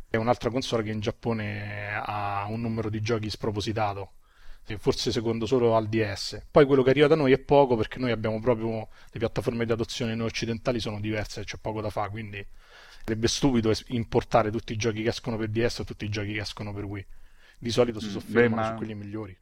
È 0.09 0.17
un'altra 0.17 0.49
console 0.49 0.83
che 0.83 0.91
in 0.91 0.99
Giappone 0.99 1.93
ha 1.93 2.45
un 2.49 2.61
numero 2.61 2.89
di 2.89 3.01
giochi 3.01 3.29
spropositato 3.29 4.13
forse 4.77 5.11
secondo 5.11 5.45
solo 5.45 5.75
al 5.75 5.87
DS. 5.87 6.45
Poi 6.49 6.65
quello 6.65 6.83
che 6.83 6.91
arriva 6.91 7.07
da 7.07 7.15
noi 7.15 7.31
è 7.33 7.39
poco 7.39 7.75
perché 7.75 7.99
noi 7.99 8.11
abbiamo 8.11 8.39
proprio 8.39 8.87
le 9.11 9.19
piattaforme 9.19 9.65
di 9.65 9.71
adozione 9.71 10.15
noi 10.15 10.27
occidentali 10.27 10.79
sono 10.79 10.99
diverse, 10.99 11.43
c'è 11.43 11.57
poco 11.59 11.81
da 11.81 11.89
fare, 11.89 12.09
quindi 12.09 12.45
sarebbe 13.03 13.27
stupido 13.27 13.71
importare 13.87 14.51
tutti 14.51 14.73
i 14.73 14.77
giochi 14.77 15.03
che 15.03 15.09
escono 15.09 15.37
per 15.37 15.49
DS 15.49 15.79
e 15.79 15.83
tutti 15.85 16.05
i 16.05 16.09
giochi 16.09 16.33
che 16.33 16.41
escono 16.41 16.73
per 16.73 16.85
Wii. 16.85 17.05
Di 17.59 17.69
solito 17.69 17.99
si 17.99 18.07
mm, 18.07 18.11
soffermano 18.11 18.55
Beh, 18.55 18.61
ma... 18.61 18.67
su 18.67 18.73
quelli 18.75 18.95
migliori. 18.95 19.37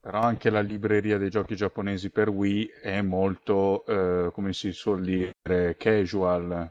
Però 0.00 0.20
anche 0.20 0.50
la 0.50 0.60
libreria 0.60 1.16
dei 1.16 1.30
giochi 1.30 1.56
giapponesi 1.56 2.10
per 2.10 2.28
Wii 2.28 2.66
è 2.82 3.00
molto, 3.00 3.86
eh, 3.86 4.30
come 4.32 4.52
si 4.52 4.72
suol 4.72 5.02
dire, 5.02 5.76
casual. 5.78 6.70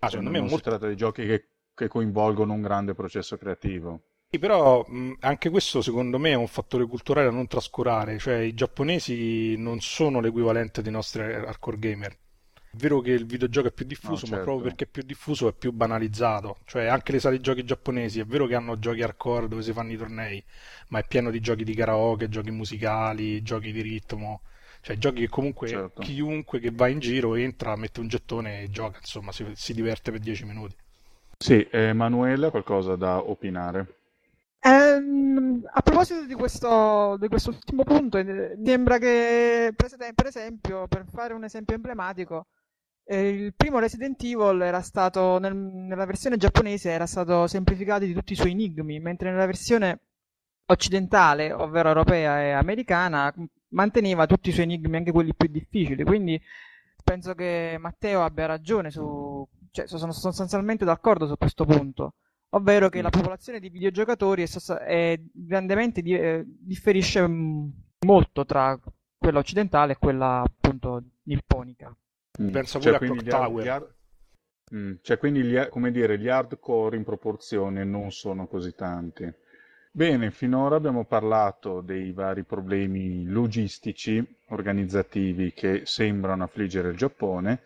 Ah, 0.00 0.08
secondo 0.08 0.30
me 0.30 0.38
non 0.38 0.48
molto... 0.48 0.64
si 0.64 0.70
tratta 0.70 0.88
di 0.88 0.96
giochi 0.96 1.24
che, 1.24 1.46
che 1.74 1.86
coinvolgono 1.86 2.52
un 2.52 2.60
grande 2.60 2.94
processo 2.94 3.36
creativo. 3.36 4.00
Sì, 4.28 4.38
però 4.38 4.82
mh, 4.84 5.18
anche 5.20 5.50
questo 5.50 5.82
secondo 5.82 6.18
me 6.18 6.30
è 6.30 6.34
un 6.34 6.48
fattore 6.48 6.86
culturale 6.86 7.28
da 7.28 7.34
non 7.34 7.46
trascurare, 7.46 8.18
cioè 8.18 8.38
i 8.38 8.54
giapponesi 8.54 9.56
non 9.58 9.80
sono 9.80 10.20
l'equivalente 10.20 10.82
dei 10.82 10.90
nostri 10.90 11.22
hardcore 11.22 11.78
gamer. 11.78 12.16
È 12.74 12.76
vero 12.78 13.02
che 13.02 13.10
il 13.10 13.26
videogioco 13.26 13.68
è 13.68 13.70
più 13.70 13.84
diffuso, 13.84 14.12
no, 14.12 14.16
certo. 14.16 14.36
ma 14.36 14.42
proprio 14.42 14.64
perché 14.68 14.84
è 14.84 14.86
più 14.86 15.02
diffuso 15.02 15.46
è 15.46 15.52
più 15.52 15.72
banalizzato. 15.72 16.56
Cioè 16.64 16.86
anche 16.86 17.12
le 17.12 17.20
sale 17.20 17.38
giochi 17.38 17.64
giapponesi 17.64 18.18
è 18.18 18.24
vero 18.24 18.46
che 18.46 18.54
hanno 18.54 18.78
giochi 18.78 19.02
hardcore 19.02 19.46
dove 19.46 19.60
si 19.60 19.74
fanno 19.74 19.92
i 19.92 19.96
tornei, 19.98 20.42
ma 20.88 20.98
è 20.98 21.04
pieno 21.06 21.30
di 21.30 21.40
giochi 21.40 21.64
di 21.64 21.74
karaoke, 21.74 22.30
giochi 22.30 22.50
musicali, 22.50 23.42
giochi 23.42 23.72
di 23.72 23.82
ritmo. 23.82 24.40
Cioè 24.80 24.96
giochi 24.96 25.20
che 25.20 25.28
comunque 25.28 25.68
certo. 25.68 26.00
chiunque 26.00 26.60
che 26.60 26.70
va 26.72 26.88
in 26.88 26.98
giro 26.98 27.34
entra, 27.34 27.76
mette 27.76 28.00
un 28.00 28.08
gettone 28.08 28.62
e 28.62 28.70
gioca, 28.70 28.96
insomma, 28.98 29.32
si, 29.32 29.44
si 29.52 29.74
diverte 29.74 30.10
per 30.10 30.20
10 30.20 30.44
minuti. 30.46 30.74
Sì, 31.36 31.68
Emanuele 31.70 32.46
ha 32.46 32.50
qualcosa 32.50 32.96
da 32.96 33.18
opinare? 33.18 33.96
Ehm, 34.60 35.68
a 35.70 35.82
proposito 35.82 36.24
di 36.24 36.34
questo, 36.34 37.16
di 37.18 37.28
quest'ultimo 37.28 37.82
punto, 37.84 38.16
eh, 38.16 38.54
mi 38.56 38.66
sembra 38.66 38.96
che, 38.98 39.74
per 39.76 40.26
esempio, 40.26 40.86
per 40.88 41.04
fare 41.12 41.34
un 41.34 41.44
esempio 41.44 41.74
emblematico, 41.74 42.46
eh, 43.04 43.28
il 43.28 43.54
primo 43.54 43.78
Resident 43.78 44.22
Evil 44.22 44.60
era 44.62 44.80
stato, 44.80 45.38
nel- 45.38 45.56
nella 45.56 46.04
versione 46.06 46.36
giapponese, 46.36 46.90
era 46.90 47.06
stato 47.06 47.46
semplificato 47.46 48.04
di 48.04 48.12
tutti 48.12 48.32
i 48.32 48.36
suoi 48.36 48.52
enigmi, 48.52 49.00
mentre 49.00 49.30
nella 49.30 49.46
versione 49.46 50.00
occidentale, 50.66 51.52
ovvero 51.52 51.88
europea 51.88 52.42
e 52.42 52.50
americana, 52.52 53.32
manteneva 53.68 54.26
tutti 54.26 54.50
i 54.50 54.52
suoi 54.52 54.64
enigmi, 54.64 54.96
anche 54.96 55.12
quelli 55.12 55.34
più 55.34 55.48
difficili. 55.48 56.04
Quindi 56.04 56.40
penso 57.02 57.34
che 57.34 57.76
Matteo 57.78 58.22
abbia 58.22 58.46
ragione 58.46 58.90
su, 58.90 59.46
cioè, 59.70 59.86
sono 59.86 60.12
sostanzialmente 60.12 60.84
d'accordo 60.84 61.26
su 61.26 61.36
questo 61.36 61.64
punto 61.64 62.14
ovvero 62.54 62.88
che 62.88 63.02
la 63.02 63.08
mm. 63.08 63.18
popolazione 63.18 63.60
di 63.60 63.68
videogiocatori 63.68 64.42
è, 64.42 64.46
sost- 64.46 64.72
è 64.72 65.18
grandemente 65.32 66.02
di- 66.02 66.14
eh, 66.14 66.44
differisce 66.46 67.26
mm, 67.26 67.68
molto 68.06 68.44
tra 68.44 68.78
quella 69.18 69.38
occidentale 69.38 69.92
e 69.92 69.98
quella 69.98 70.42
appunto 70.42 71.02
nipponica. 71.24 71.94
Mm. 72.42 72.48
Pure 72.48 72.64
cioè, 72.64 72.94
a 72.94 72.98
Clock 72.98 73.24
Tower. 73.24 73.64
Gli 73.64 73.68
ar- 73.68 73.94
mm. 74.74 74.92
Cioè, 75.00 75.18
quindi 75.18 75.42
gli, 75.42 75.68
come 75.68 75.90
dire, 75.90 76.18
gli 76.18 76.28
hardcore 76.28 76.96
in 76.96 77.04
proporzione 77.04 77.84
non 77.84 78.10
sono 78.10 78.46
così 78.46 78.74
tanti. 78.74 79.32
Bene, 79.94 80.30
finora 80.30 80.76
abbiamo 80.76 81.04
parlato 81.04 81.82
dei 81.82 82.12
vari 82.12 82.44
problemi 82.44 83.26
logistici, 83.26 84.24
organizzativi 84.48 85.52
che 85.52 85.82
sembrano 85.84 86.44
affliggere 86.44 86.88
il 86.88 86.96
Giappone. 86.96 87.60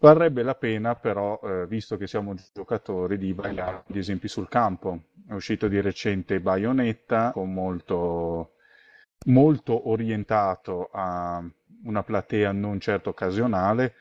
Varrebbe 0.00 0.42
la 0.42 0.54
pena 0.54 0.94
però, 0.94 1.38
eh, 1.42 1.66
visto 1.66 1.98
che 1.98 2.06
siamo 2.06 2.34
giocatori, 2.54 3.18
di 3.18 3.34
bagliare 3.34 3.82
gli 3.88 3.98
esempi 3.98 4.26
sul 4.26 4.48
campo. 4.48 5.02
È 5.28 5.34
uscito 5.34 5.68
di 5.68 5.78
recente 5.82 6.40
Bayonetta, 6.40 7.32
con 7.32 7.52
molto, 7.52 8.52
molto 9.26 9.90
orientato 9.90 10.88
a 10.90 11.44
una 11.84 12.02
platea 12.02 12.52
non 12.52 12.80
certo 12.80 13.10
occasionale. 13.10 13.94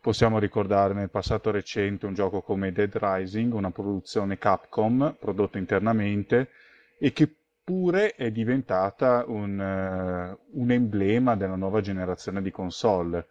Possiamo 0.00 0.38
ricordare 0.38 0.92
nel 0.94 1.10
passato 1.10 1.50
recente 1.50 2.06
un 2.06 2.14
gioco 2.14 2.42
come 2.42 2.72
Dead 2.72 2.94
Rising, 2.94 3.54
una 3.54 3.70
produzione 3.70 4.38
Capcom, 4.38 5.16
prodotto 5.18 5.56
internamente, 5.56 6.50
e 6.98 7.12
che 7.12 7.32
pure 7.64 8.14
è 8.14 8.30
diventata 8.30 9.24
un, 9.26 9.58
uh, 9.58 10.60
un 10.60 10.70
emblema 10.70 11.34
della 11.34 11.56
nuova 11.56 11.80
generazione 11.80 12.42
di 12.42 12.50
console. 12.50 13.28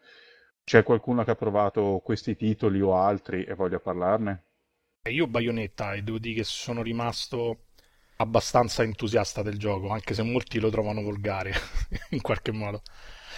C'è 0.63 0.81
qualcuno 0.81 1.23
che 1.23 1.31
ha 1.31 1.35
provato 1.35 2.01
questi 2.03 2.35
titoli 2.35 2.81
o 2.81 2.95
altri 2.95 3.43
e 3.43 3.53
voglia 3.53 3.79
parlarne? 3.79 4.43
Io 5.09 5.27
Bayonetta 5.27 5.93
e 5.93 6.01
devo 6.01 6.17
dire 6.17 6.35
che 6.35 6.43
sono 6.45 6.81
rimasto 6.81 7.65
abbastanza 8.15 8.83
entusiasta 8.83 9.41
del 9.43 9.57
gioco, 9.57 9.89
anche 9.89 10.13
se 10.13 10.23
molti 10.23 10.59
lo 10.59 10.69
trovano 10.69 11.01
volgare 11.01 11.53
in 12.11 12.21
qualche 12.21 12.51
modo. 12.51 12.81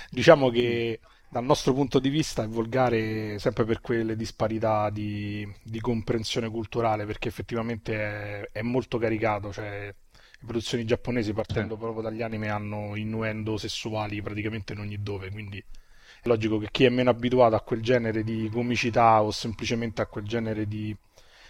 Diciamo 0.09 0.49
che 0.49 0.99
dal 1.29 1.43
nostro 1.43 1.73
punto 1.73 1.99
di 1.99 2.09
vista 2.09 2.43
è 2.43 2.47
volgare 2.47 3.37
sempre 3.39 3.65
per 3.65 3.81
quelle 3.81 4.15
disparità 4.15 4.89
di, 4.89 5.45
di 5.63 5.81
comprensione 5.81 6.49
culturale, 6.49 7.05
perché 7.05 7.27
effettivamente 7.27 7.93
è, 7.95 8.49
è 8.51 8.61
molto 8.61 8.97
caricato, 8.97 9.51
cioè 9.51 9.93
le 10.39 10.45
produzioni 10.45 10.85
giapponesi 10.85 11.33
partendo 11.33 11.75
proprio 11.75 12.03
dagli 12.03 12.21
anime 12.21 12.49
hanno 12.49 12.95
innuendo 12.95 13.57
sessuali 13.57 14.21
praticamente 14.21 14.73
in 14.73 14.79
ogni 14.79 15.01
dove, 15.01 15.29
quindi 15.31 15.57
è 15.57 16.27
logico 16.27 16.57
che 16.57 16.69
chi 16.71 16.85
è 16.85 16.89
meno 16.89 17.09
abituato 17.09 17.55
a 17.55 17.61
quel 17.61 17.81
genere 17.81 18.23
di 18.23 18.49
comicità 18.51 19.21
o 19.21 19.31
semplicemente 19.31 20.01
a 20.01 20.05
quel 20.05 20.25
genere 20.25 20.67
di 20.67 20.95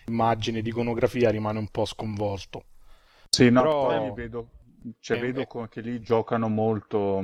immagine, 0.08 0.62
di 0.62 0.70
iconografia 0.70 1.30
rimane 1.30 1.60
un 1.60 1.68
po' 1.70 1.86
sconvolto. 1.86 2.66
Sì, 3.30 3.50
no, 3.50 3.62
Però... 3.62 3.86
poi 3.88 4.14
vedo, 4.14 4.50
cioè, 5.00 5.18
eh, 5.18 5.22
vedo 5.22 5.42
eh... 5.42 5.68
che 5.70 5.82
lì 5.82 6.00
giocano 6.02 6.48
molto 6.48 7.22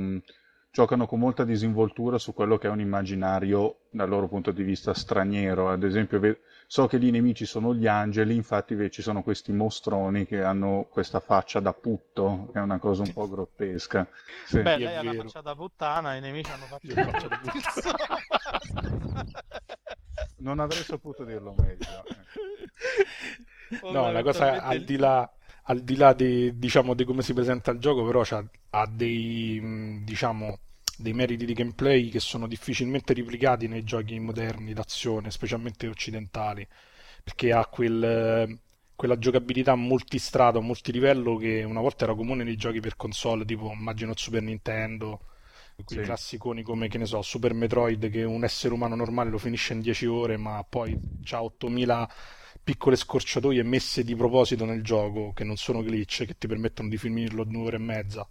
giocano 0.72 1.06
con 1.06 1.18
molta 1.18 1.44
disinvoltura 1.44 2.16
su 2.16 2.32
quello 2.32 2.56
che 2.56 2.66
è 2.66 2.70
un 2.70 2.80
immaginario 2.80 3.80
dal 3.90 4.08
loro 4.08 4.26
punto 4.26 4.52
di 4.52 4.62
vista 4.62 4.94
straniero. 4.94 5.68
Ad 5.68 5.82
esempio, 5.82 6.38
so 6.66 6.86
che 6.86 6.96
lì 6.96 7.08
i 7.08 7.10
nemici 7.10 7.44
sono 7.44 7.74
gli 7.74 7.86
angeli, 7.86 8.34
infatti 8.34 8.90
ci 8.90 9.02
sono 9.02 9.22
questi 9.22 9.52
mostroni 9.52 10.24
che 10.24 10.42
hanno 10.42 10.86
questa 10.90 11.20
faccia 11.20 11.60
da 11.60 11.74
putto, 11.74 12.48
che 12.52 12.58
è 12.58 12.62
una 12.62 12.78
cosa 12.78 13.02
un 13.02 13.12
po' 13.12 13.28
grottesca. 13.28 14.08
Sì. 14.46 14.62
Beh, 14.62 14.78
lei 14.78 14.96
ha 14.96 15.02
la 15.02 15.12
faccia 15.12 15.42
da 15.42 15.54
puttana, 15.54 16.14
i 16.14 16.20
nemici 16.22 16.50
hanno 16.50 16.64
faccia 16.64 16.94
da 16.94 17.04
puttana. 17.38 18.20
non 20.38 20.58
avrei 20.58 20.82
saputo 20.82 21.24
dirlo 21.24 21.54
meglio. 21.58 21.86
No, 23.90 24.12
la 24.12 24.22
cosa 24.22 24.62
al 24.62 24.82
di 24.82 24.98
là 24.98 25.26
al 25.62 25.80
di 25.82 25.96
là 25.96 26.12
di, 26.12 26.58
diciamo, 26.58 26.94
di 26.94 27.04
come 27.04 27.22
si 27.22 27.34
presenta 27.34 27.70
il 27.70 27.78
gioco, 27.78 28.04
però 28.04 28.22
ha 28.70 28.86
dei, 28.86 30.00
diciamo, 30.02 30.58
dei 30.96 31.12
meriti 31.12 31.44
di 31.44 31.52
gameplay 31.52 32.08
che 32.08 32.20
sono 32.20 32.46
difficilmente 32.46 33.14
replicati 33.14 33.68
nei 33.68 33.84
giochi 33.84 34.18
moderni 34.18 34.72
d'azione, 34.72 35.30
specialmente 35.30 35.86
occidentali, 35.86 36.66
perché 37.22 37.52
ha 37.52 37.66
quel, 37.66 38.58
quella 38.94 39.18
giocabilità 39.18 39.74
multistrato, 39.74 40.60
multilivello 40.60 41.36
che 41.36 41.62
una 41.64 41.80
volta 41.80 42.04
era 42.04 42.14
comune 42.14 42.44
nei 42.44 42.56
giochi 42.56 42.80
per 42.80 42.96
console, 42.96 43.44
tipo 43.44 43.70
immagino 43.72 44.12
Super 44.16 44.42
Nintendo, 44.42 45.20
quei 45.84 46.00
sì. 46.00 46.04
classiconi 46.04 46.62
come 46.62 46.88
che 46.88 46.98
ne 46.98 47.06
so, 47.06 47.22
Super 47.22 47.54
Metroid 47.54 48.10
che 48.10 48.24
un 48.24 48.44
essere 48.44 48.74
umano 48.74 48.94
normale 48.94 49.30
lo 49.30 49.38
finisce 49.38 49.72
in 49.72 49.80
10 49.80 50.06
ore, 50.06 50.36
ma 50.36 50.64
poi 50.68 50.98
ha 51.30 51.42
8000 51.42 52.08
piccole 52.62 52.96
scorciatoie 52.96 53.62
messe 53.62 54.04
di 54.04 54.14
proposito 54.14 54.64
nel 54.64 54.82
gioco, 54.82 55.32
che 55.32 55.44
non 55.44 55.56
sono 55.56 55.82
glitch, 55.82 56.24
che 56.26 56.38
ti 56.38 56.46
permettono 56.46 56.88
di 56.88 56.96
finirlo 56.96 57.42
in 57.42 57.54
un'ora 57.54 57.76
e 57.76 57.80
mezza. 57.80 58.28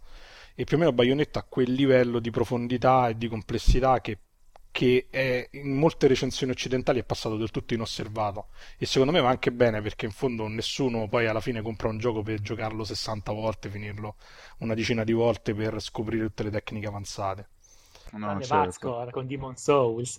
E 0.54 0.64
più 0.64 0.76
o 0.76 0.78
meno 0.78 0.92
Bayonetta 0.92 1.40
ha 1.40 1.44
quel 1.44 1.72
livello 1.72 2.18
di 2.18 2.30
profondità 2.30 3.08
e 3.08 3.16
di 3.16 3.28
complessità 3.28 4.00
che, 4.00 4.18
che 4.70 5.06
è, 5.10 5.48
in 5.52 5.76
molte 5.76 6.06
recensioni 6.06 6.52
occidentali 6.52 7.00
è 7.00 7.04
passato 7.04 7.36
del 7.36 7.50
tutto 7.50 7.74
inosservato. 7.74 8.48
E 8.78 8.86
secondo 8.86 9.12
me 9.12 9.20
va 9.20 9.28
anche 9.28 9.52
bene 9.52 9.80
perché 9.82 10.06
in 10.06 10.12
fondo 10.12 10.46
nessuno 10.48 11.08
poi 11.08 11.26
alla 11.26 11.40
fine 11.40 11.62
compra 11.62 11.88
un 11.88 11.98
gioco 11.98 12.22
per 12.22 12.40
giocarlo 12.40 12.84
60 12.84 13.32
volte, 13.32 13.70
finirlo 13.70 14.16
una 14.58 14.74
decina 14.74 15.04
di 15.04 15.12
volte 15.12 15.54
per 15.54 15.80
scoprire 15.80 16.26
tutte 16.26 16.44
le 16.44 16.50
tecniche 16.50 16.86
avanzate. 16.86 17.48
No, 18.14 18.38
certo. 18.42 19.08
con 19.10 19.26
Demon 19.26 19.56
Souls. 19.56 20.18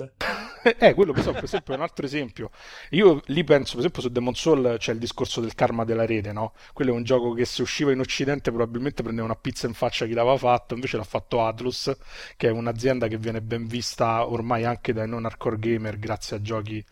eh, 0.80 0.94
quello 0.96 1.14
per 1.14 1.44
esempio 1.44 1.74
è 1.74 1.78
un 1.78 1.84
altro 1.84 2.06
esempio. 2.06 2.50
Io 2.90 3.22
lì 3.26 3.44
penso, 3.44 3.72
per 3.72 3.80
esempio, 3.80 4.02
su 4.02 4.10
Demon 4.10 4.34
Soul 4.34 4.78
c'è 4.80 4.94
il 4.94 4.98
discorso 4.98 5.42
del 5.42 5.54
karma 5.54 5.84
della 5.84 6.06
rete, 6.06 6.32
no? 6.32 6.54
Quello 6.74 6.92
è 6.92 6.96
un 6.96 7.04
gioco 7.04 7.34
che 7.34 7.46
se 7.46 7.62
usciva 7.62 7.92
in 7.92 8.00
Occidente 8.00 8.52
probabilmente 8.52 9.04
prendeva 9.04 9.28
una 9.28 9.36
pizza 9.36 9.68
in 9.68 9.76
faccia 9.76 10.06
a 10.06 10.08
chi 10.08 10.14
l'aveva 10.14 10.38
fatto, 10.38 10.74
invece 10.74 10.98
l'ha 10.98 11.04
fatto 11.04 11.46
Atlus, 11.46 11.96
che 12.36 12.48
è 12.48 12.52
un'azienda 12.52 13.08
che 13.08 13.18
viene 13.18 13.42
ben 13.42 13.68
vista 13.68 14.28
ormai 14.28 14.66
anche 14.66 14.92
dai 14.92 15.08
non 15.08 15.26
hardcore 15.26 15.60
gamer 15.60 16.00
grazie 16.00 16.38
a 16.38 16.42
giochi 16.42 16.84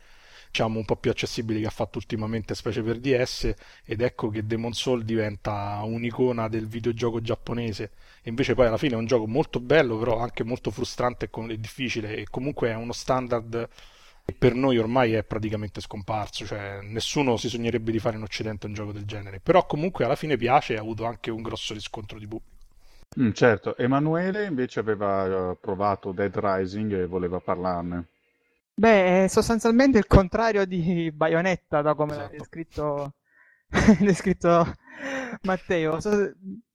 diciamo 0.51 0.79
un 0.79 0.85
po' 0.85 0.97
più 0.97 1.09
accessibili 1.09 1.61
che 1.61 1.67
ha 1.67 1.71
fatto 1.71 1.97
ultimamente 1.97 2.55
specie 2.55 2.83
per 2.83 2.99
DS 2.99 3.53
ed 3.85 4.01
ecco 4.01 4.29
che 4.29 4.45
Demon 4.45 4.73
Soul 4.73 5.03
diventa 5.03 5.79
un'icona 5.83 6.49
del 6.49 6.67
videogioco 6.67 7.21
giapponese. 7.21 7.91
E 8.21 8.29
invece 8.29 8.53
poi 8.53 8.67
alla 8.67 8.77
fine 8.77 8.95
è 8.95 8.97
un 8.97 9.05
gioco 9.05 9.27
molto 9.27 9.61
bello 9.61 9.97
però 9.97 10.19
anche 10.19 10.43
molto 10.43 10.69
frustrante 10.69 11.29
e 11.31 11.59
difficile 11.59 12.17
e 12.17 12.27
comunque 12.29 12.69
è 12.69 12.75
uno 12.75 12.91
standard 12.91 13.69
che 14.25 14.35
per 14.37 14.53
noi 14.53 14.77
ormai 14.77 15.13
è 15.13 15.23
praticamente 15.23 15.81
scomparso 15.81 16.45
cioè 16.45 16.81
nessuno 16.83 17.37
si 17.37 17.49
sognerebbe 17.49 17.91
di 17.91 17.99
fare 17.99 18.17
in 18.17 18.23
occidente 18.23 18.67
un 18.67 18.73
gioco 18.73 18.91
del 18.91 19.05
genere. 19.05 19.39
Però 19.39 19.65
comunque 19.65 20.03
alla 20.03 20.15
fine 20.15 20.35
piace 20.35 20.73
e 20.73 20.77
ha 20.77 20.81
avuto 20.81 21.05
anche 21.05 21.31
un 21.31 21.41
grosso 21.41 21.73
riscontro 21.73 22.19
di 22.19 22.27
pubblico. 22.27 22.59
Mm, 23.19 23.31
certo, 23.31 23.77
Emanuele 23.77 24.45
invece 24.45 24.79
aveva 24.79 25.51
eh, 25.51 25.57
provato 25.59 26.11
Dead 26.11 26.37
Rising 26.37 26.93
e 26.93 27.05
voleva 27.05 27.39
parlarne. 27.39 28.07
Beh, 28.81 29.25
è 29.25 29.27
sostanzialmente 29.27 29.99
il 29.99 30.07
contrario 30.07 30.65
di 30.65 31.11
Bayonetta, 31.13 31.83
da 31.83 31.93
come 31.93 32.13
esatto. 32.13 32.25
l'ha 32.31 32.37
descritto, 32.39 33.13
descritto 33.99 34.73
Matteo. 35.43 35.99
So, 35.99 36.33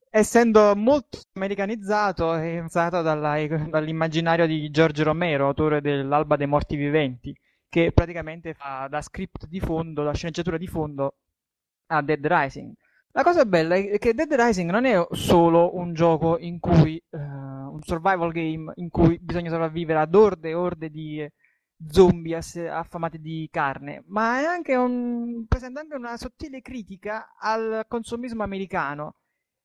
essendo 0.08 0.76
molto 0.76 1.18
americanizzato 1.32 2.34
è 2.34 2.60
usato 2.60 3.02
dalla, 3.02 3.44
dall'immaginario 3.68 4.46
di 4.46 4.70
Giorgio 4.70 5.02
Romero, 5.02 5.46
autore 5.46 5.80
dell'Alba 5.80 6.36
dei 6.36 6.46
Morti 6.46 6.76
Viventi, 6.76 7.36
che 7.68 7.90
praticamente 7.90 8.54
fa 8.54 8.86
da 8.88 9.02
script 9.02 9.48
di 9.48 9.58
fondo, 9.58 10.04
da 10.04 10.14
sceneggiatura 10.14 10.58
di 10.58 10.68
fondo 10.68 11.16
a 11.86 12.02
Dead 12.02 12.24
Rising. 12.24 12.72
La 13.10 13.24
cosa 13.24 13.44
bella 13.44 13.74
è 13.74 13.98
che 13.98 14.14
Dead 14.14 14.32
Rising 14.32 14.70
non 14.70 14.84
è 14.84 15.04
solo 15.10 15.74
un 15.74 15.92
gioco 15.92 16.38
in 16.38 16.60
cui, 16.60 17.02
uh, 17.10 17.18
un 17.18 17.80
survival 17.82 18.30
game 18.30 18.72
in 18.76 18.90
cui 18.90 19.18
bisogna 19.18 19.50
sopravvivere 19.50 19.98
ad 19.98 20.14
orde 20.14 20.50
e 20.50 20.54
orde 20.54 20.88
di 20.88 21.28
zombie 21.88 22.36
affamati 22.36 23.20
di 23.20 23.48
carne, 23.50 24.02
ma 24.06 24.40
è 24.40 24.44
anche 24.44 24.74
un, 24.76 25.46
presenta 25.46 25.80
anche 25.80 25.94
una 25.94 26.16
sottile 26.16 26.60
critica 26.60 27.34
al 27.38 27.84
consumismo 27.88 28.42
americano. 28.42 29.16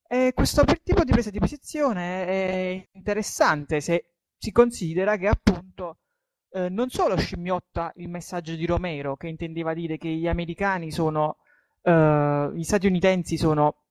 E 0.07 0.33
questo 0.33 0.63
tipo 0.83 1.03
di 1.03 1.11
presa 1.11 1.29
di 1.29 1.39
posizione 1.39 2.25
è 2.25 2.89
interessante 2.93 3.79
se 3.79 4.13
si 4.37 4.51
considera 4.51 5.15
che 5.15 5.27
appunto 5.27 5.99
eh, 6.51 6.67
non 6.69 6.89
solo 6.89 7.15
scimmiotta 7.17 7.93
il 7.95 8.09
messaggio 8.09 8.55
di 8.55 8.65
Romero 8.65 9.15
che 9.15 9.27
intendeva 9.27 9.73
dire 9.73 9.97
che 9.97 10.09
gli 10.09 10.27
americani 10.27 10.91
sono 10.91 11.37
eh, 11.83 12.51
gli 12.53 12.63
statunitensi 12.63 13.37
sono, 13.37 13.83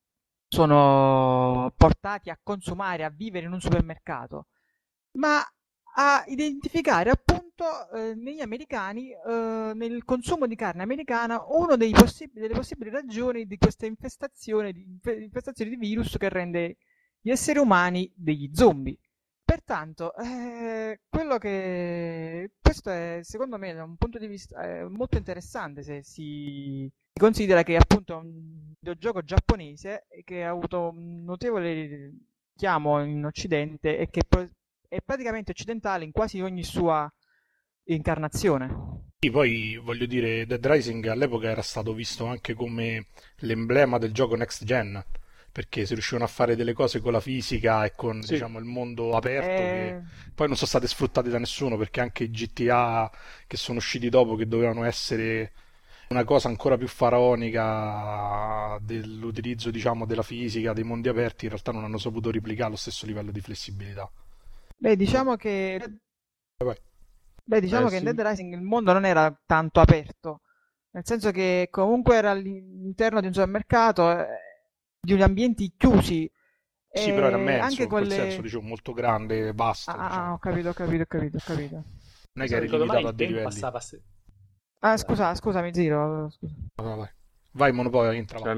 sono 0.49 1.73
portati 1.77 2.31
a 2.31 2.39
consumare, 2.43 3.05
a 3.05 3.11
vivere 3.11 3.47
in 3.47 3.53
un 3.53 3.61
supermercato, 3.61 4.47
ma 5.13 5.41
a 5.95 6.25
identificare 6.27 7.11
appunto 7.11 7.91
eh, 7.93 8.15
negli 8.15 8.41
americani, 8.41 9.11
eh, 9.11 9.73
nel 9.75 10.05
consumo 10.05 10.47
di 10.47 10.55
carne 10.55 10.83
americana, 10.83 11.43
una 11.49 11.77
delle 11.77 11.93
possibili 11.93 12.91
ragioni 12.91 13.47
di 13.47 13.59
questa 13.59 13.87
infestazione 13.87 14.73
di, 14.73 14.87
infestazione 15.21 15.71
di 15.71 15.77
virus 15.77 16.17
che 16.17 16.29
rende 16.29 16.77
gli 17.21 17.31
esseri 17.31 17.59
umani 17.59 18.11
degli 18.15 18.51
zombie. 18.53 18.97
Pertanto, 19.45 20.15
eh, 20.17 21.01
quello 21.09 21.37
che 21.39 22.53
questo 22.61 22.91
è 22.91 23.19
secondo 23.23 23.59
me 23.59 23.75
da 23.75 23.83
un 23.83 23.97
punto 23.97 24.19
di 24.19 24.29
vista 24.29 24.89
molto 24.89 25.17
interessante 25.17 25.83
se 25.83 26.03
si, 26.05 26.89
si 27.13 27.19
considera 27.19 27.65
che 27.65 27.77
appunto 27.77 28.15
è 28.15 28.17
un 28.17 28.75
videogioco 28.79 29.23
giapponese 29.23 30.07
che 30.25 30.45
ha 30.45 30.51
avuto 30.51 30.91
un 30.91 31.25
notevole 31.25 32.13
chiamo 32.57 33.03
in 33.03 33.25
Occidente 33.25 33.99
e 33.99 34.09
che 34.09 34.23
è 34.91 35.01
praticamente 35.01 35.53
occidentale 35.53 36.05
in 36.05 36.11
quasi 36.11 36.41
ogni 36.41 36.65
sua 36.65 37.09
incarnazione. 37.85 39.09
Sì, 39.23 39.31
poi 39.31 39.77
voglio 39.77 40.07
dire, 40.07 40.47
Dead 40.47 40.65
Rising 40.67 41.07
all'epoca 41.07 41.49
era 41.51 41.61
stato 41.63 41.93
visto 41.93 42.25
anche 42.27 42.55
come 42.55 43.09
l'emblema 43.41 43.99
del 43.99 44.13
gioco 44.13 44.35
next 44.35 44.65
gen, 44.65 45.03
perché 45.53 45.85
si 45.85 45.93
riuscivano 45.93 46.25
a 46.25 46.29
fare 46.29 46.57
delle 46.57 46.73
cose 46.73 47.01
con 47.01 47.13
la 47.13 47.21
fisica 47.21 47.85
e 47.85 47.93
con 47.95 48.21
Sì. 48.21 48.27
diciamo, 48.27 48.59
il 48.59 48.65
mondo 48.65 49.15
aperto 49.15 49.65
Eh, 49.65 49.67
che 49.67 49.97
poi 50.35 50.47
non 50.47 50.57
sono 50.57 50.69
state 50.69 50.87
sfruttate 50.87 51.29
da 51.29 51.39
nessuno 51.39 51.77
perché 51.77 52.01
anche 52.01 52.25
i 52.25 52.31
GTA 52.31 53.11
che 53.47 53.57
sono 53.59 53.77
usciti 53.79 54.09
dopo 54.09 54.37
che 54.37 54.47
dovevano 54.49 54.85
essere 54.85 55.53
una 56.09 56.25
cosa 56.25 56.49
ancora 56.49 56.77
più 56.79 56.89
faraonica 56.89 58.79
dell'utilizzo 58.81 59.71
diciamo 59.71 60.07
della 60.07 60.23
fisica, 60.23 60.73
dei 60.73 60.85
mondi 60.85 61.09
aperti, 61.09 61.45
in 61.45 61.51
realtà 61.51 61.73
non 61.73 61.85
hanno 61.85 61.99
saputo 61.99 62.31
replicare 62.31 62.71
lo 62.71 62.77
stesso 62.77 63.05
livello 63.07 63.31
di 63.31 63.41
flessibilità. 63.41 64.11
Beh, 64.81 64.97
diciamo 64.97 65.37
che, 65.37 65.79
Vai. 66.61 66.77
beh, 67.45 67.61
diciamo 67.61 67.87
Eh, 67.87 67.89
che 67.89 67.97
in 67.97 68.05
sì. 68.05 68.05
Dead 68.05 68.21
Rising 68.21 68.55
il 68.55 68.61
mondo 68.63 68.93
non 68.93 69.05
era 69.05 69.35
tanto 69.47 69.81
aperto, 69.81 70.43
nel 70.91 71.05
senso 71.07 71.31
che 71.31 71.69
comunque 71.71 72.17
era 72.17 72.31
all'interno 72.31 73.21
di 73.21 73.27
un 73.27 73.33
supermercato, 73.33 74.11
eh, 74.11 74.27
di 75.01 75.15
gli 75.17 75.23
ambienti 75.23 75.75
chiusi, 75.77 76.31
Sì, 76.93 77.13
però 77.13 77.27
era 77.27 77.37
e 77.37 77.37
immenso, 77.37 77.59
anche 77.59 77.87
in 77.87 77.93
quel 77.95 78.09
quelle... 78.09 78.17
senso, 78.17 78.43
diciamo, 78.43 78.69
molto 78.69 78.93
grande, 78.93 79.53
vasto, 79.53 79.99
Ah, 79.99 80.29
ah, 80.29 80.33
diciamo. 80.33 80.33
ho 80.33 80.39
capito, 80.39 80.71
ho 80.71 80.73
capito, 80.73 81.03
ho 81.03 81.07
capito, 81.07 81.37
ho 81.37 81.41
capito. 81.43 81.85
Non 82.33 82.45
è 82.45 82.49
che 82.49 82.57
eri 82.57 82.69
limitato 82.69 83.07
a 83.07 83.13
dei 83.13 83.27
livelli. 83.29 83.61
passava 83.61 83.79
se- 83.81 84.03
Ah, 84.83 84.97
scusa, 84.99 85.35
scusami, 85.35 85.73
Ziro, 85.73 86.29
scusa. 86.31 86.55
Vai, 86.77 86.97
vai. 86.99 87.09
Vai, 87.53 87.73
Monopoly, 87.73 88.17
entra 88.17 88.39
là. 88.41 88.51
Cioè, 88.51 88.57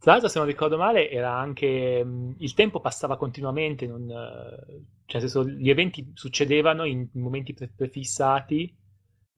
Tra 0.00 0.12
l'altro, 0.12 0.28
se 0.30 0.38
non 0.38 0.48
ricordo 0.48 0.78
male, 0.78 1.10
era 1.10 1.34
anche 1.36 2.02
mh, 2.04 2.36
il 2.38 2.54
tempo 2.54 2.80
passava 2.80 3.16
continuamente, 3.18 3.86
non, 3.86 4.08
eh, 4.10 4.84
cioè, 5.04 5.20
nel 5.20 5.30
senso, 5.30 5.46
gli 5.46 5.68
eventi 5.68 6.10
succedevano 6.14 6.84
in 6.84 7.08
momenti 7.14 7.52
pre- 7.52 7.68
prefissati 7.74 8.74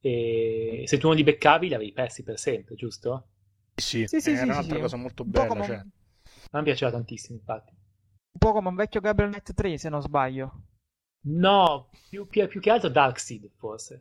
e 0.01 0.83
se 0.87 0.99
tu 0.99 1.09
non 1.09 1.17
li 1.17 1.25
beccavi 1.25 1.69
li 1.69 1.75
avevi 1.75 1.93
persi 1.93 2.23
per 2.23 2.39
sempre, 2.39 2.77
giusto? 2.77 3.29
Sì, 3.77 4.07
Sì, 4.07 4.21
sì, 4.21 4.35
era 4.35 4.53
sì, 4.53 4.53
un'altra 4.53 4.79
sì. 4.79 4.79
cosa 4.79 4.97
molto 4.97 5.25
Un 5.25 5.31
bella, 5.31 5.47
come 5.47 5.63
cioè. 5.63 5.85
A 6.53 6.59
me 6.59 6.63
piaceva 6.65 6.91
tantissimo, 6.93 7.39
infatti. 7.39 7.75
un 7.75 8.39
po' 8.39 8.53
come 8.53 8.69
un 8.69 8.75
vecchio 8.75 9.01
Gabriel 9.01 9.31
Knight 9.31 9.55
3, 9.55 9.79
se 9.79 9.89
non 9.89 10.03
sbaglio. 10.03 10.65
No, 11.25 11.89
più, 12.09 12.29
più- 12.29 12.47
più 12.47 12.61
che 12.61 12.71
altro 12.71 12.89
Darkseid, 12.89 13.51
forse. 13.57 14.01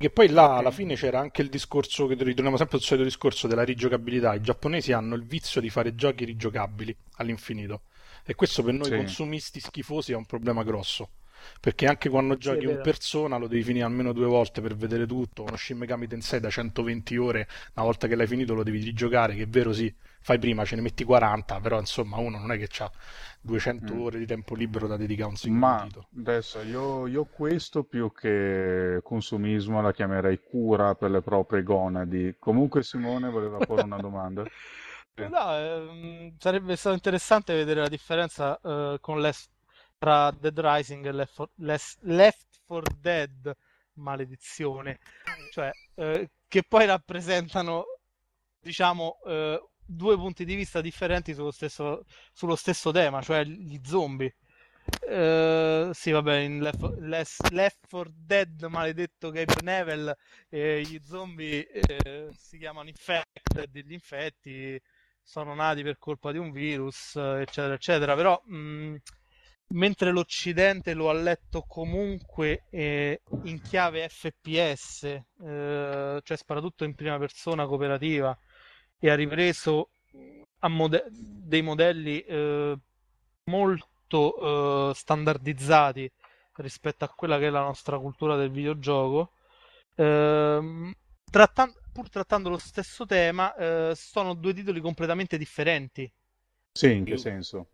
Che 0.00 0.10
poi 0.10 0.28
là 0.28 0.56
alla 0.56 0.70
fine 0.70 0.94
c'era 0.94 1.18
anche 1.18 1.42
il 1.42 1.48
discorso, 1.48 2.06
che 2.06 2.14
ritorniamo 2.14 2.56
sempre 2.56 2.76
al 2.76 2.82
solito 2.84 3.04
discorso 3.04 3.48
della 3.48 3.64
rigiocabilità. 3.64 4.32
I 4.32 4.40
giapponesi 4.40 4.92
hanno 4.92 5.16
il 5.16 5.24
vizio 5.24 5.60
di 5.60 5.70
fare 5.70 5.96
giochi 5.96 6.24
rigiocabili 6.24 6.96
all'infinito. 7.16 7.82
E 8.24 8.36
questo 8.36 8.62
per 8.62 8.74
noi 8.74 8.90
Sì. 8.90 8.94
consumisti 8.94 9.58
schifosi 9.58 10.12
è 10.12 10.14
un 10.14 10.24
problema 10.24 10.62
grosso. 10.62 11.10
Perché 11.60 11.86
anche 11.86 12.08
quando 12.08 12.36
Sì, 12.38 12.38
giochi 12.38 12.66
vero. 12.66 12.80
persona 12.80 13.36
lo 13.36 13.46
devi 13.48 13.62
finire 13.62 13.84
almeno 13.84 14.12
due 14.12 14.26
volte 14.26 14.60
per 14.60 14.76
vedere 14.76 15.06
tutto. 15.06 15.42
Uno 15.44 15.56
Shin 15.56 15.78
Megami 15.78 16.06
Tensei 16.06 16.40
da 16.40 16.50
120 16.50 17.16
ore, 17.16 17.48
una 17.74 17.84
volta 17.84 18.06
che 18.06 18.14
l'hai 18.16 18.26
finito 18.26 18.54
lo 18.54 18.62
devi 18.62 18.82
rigiocare, 18.82 19.34
che 19.34 19.42
è 19.42 19.48
vero 19.48 19.72
sì, 19.72 19.92
fai 20.20 20.38
prima, 20.38 20.64
ce 20.64 20.76
ne 20.76 20.82
metti 20.82 21.04
40, 21.04 21.60
però 21.60 21.78
insomma 21.78 22.16
uno 22.18 22.38
non 22.38 22.52
è 22.52 22.58
che 22.58 22.68
ha 22.82 22.90
200 23.40 23.94
Mm. 23.94 24.02
ore 24.02 24.18
di 24.18 24.26
tempo 24.26 24.54
libero 24.54 24.86
da 24.86 24.96
dedicare 24.96 25.28
a 25.28 25.30
un 25.32 25.36
singolo 25.36 25.74
Ma 25.74 25.74
titolo. 25.74 26.08
adesso 26.16 26.62
io, 26.62 27.06
io 27.08 27.24
questo 27.26 27.82
più 27.84 28.12
che 28.12 29.00
consumismo 29.02 29.80
la 29.80 29.92
chiamerei 29.92 30.40
cura 30.40 30.94
per 30.94 31.10
le 31.10 31.22
proprie 31.22 31.62
gonadi. 31.64 32.36
Comunque 32.38 32.82
Simone 32.84 33.28
voleva 33.28 33.60
porre 33.62 33.82
una 33.82 33.98
domanda. 33.98 34.48
No, 35.30 35.52
ehm, 35.56 36.36
sarebbe 36.38 36.76
stato 36.76 36.94
interessante 36.94 37.54
vedere 37.54 37.80
la 37.80 37.88
differenza 37.88 38.58
eh, 38.62 38.98
con 39.00 39.20
Left- 39.20 39.50
tra 39.98 40.30
Dead 40.30 40.58
Rising 40.58 41.06
e 41.06 41.12
Left 41.12 41.34
4, 41.34 41.54
Less- 41.56 41.98
Left 42.02 42.60
4 42.66 42.96
Dead, 43.00 43.56
maledizione, 43.94 44.98
cioè 45.52 45.70
eh, 45.96 46.30
che 46.46 46.62
poi 46.62 46.86
rappresentano, 46.86 47.84
diciamo, 48.60 49.18
eh, 49.26 49.62
due 49.84 50.16
punti 50.16 50.44
di 50.44 50.54
vista 50.54 50.80
differenti 50.80 51.34
sullo 51.34 51.50
stesso, 51.50 52.04
sullo 52.32 52.56
stesso 52.56 52.90
tema, 52.92 53.20
cioè 53.22 53.44
gli 53.44 53.80
zombie. 53.82 54.34
Eh, 55.00 55.90
sì, 55.92 56.10
vabbè, 56.12 56.36
in 56.36 56.60
Left, 56.60 57.48
Left 57.50 57.88
4 57.88 58.10
Dead, 58.14 58.62
maledetto 58.64 59.30
Gabe 59.30 59.54
Neville, 59.62 60.16
eh, 60.48 60.80
gli 60.82 61.00
zombie 61.04 61.68
eh, 61.70 62.28
si 62.32 62.58
chiamano 62.58 62.88
infected, 62.88 63.70
gli 63.84 63.92
infetti 63.92 64.80
sono 65.22 65.54
nati 65.54 65.82
per 65.82 65.98
colpa 65.98 66.32
di 66.32 66.38
un 66.38 66.50
virus, 66.50 67.16
eccetera, 67.16 67.74
eccetera. 67.74 68.14
Però, 68.14 68.40
mh, 68.46 68.96
mentre 69.68 70.10
l'Occidente 70.10 70.94
lo 70.94 71.10
ha 71.10 71.12
letto 71.12 71.62
comunque 71.66 72.64
eh, 72.70 73.20
in 73.42 73.60
chiave 73.60 74.08
FPS, 74.08 75.04
eh, 75.04 76.20
cioè 76.22 76.36
sparatutto 76.36 76.84
in 76.84 76.94
prima 76.94 77.18
persona 77.18 77.66
cooperativa, 77.66 78.36
e 78.98 79.10
ha 79.10 79.14
ripreso 79.14 79.90
a 80.60 80.68
mode- 80.68 81.06
dei 81.10 81.62
modelli 81.62 82.20
eh, 82.20 82.76
molto 83.44 84.90
eh, 84.90 84.94
standardizzati 84.94 86.10
rispetto 86.56 87.04
a 87.04 87.08
quella 87.08 87.38
che 87.38 87.46
è 87.46 87.50
la 87.50 87.60
nostra 87.60 87.98
cultura 87.98 88.36
del 88.36 88.50
videogioco. 88.50 89.32
Ehm, 89.94 90.92
trattan- 91.30 91.72
pur 91.92 92.08
trattando 92.08 92.48
lo 92.48 92.58
stesso 92.58 93.06
tema, 93.06 93.54
eh, 93.54 93.92
sono 93.94 94.34
due 94.34 94.54
titoli 94.54 94.80
completamente 94.80 95.38
differenti. 95.38 96.10
Sì, 96.72 96.92
in 96.92 97.04
che 97.04 97.16
senso? 97.16 97.68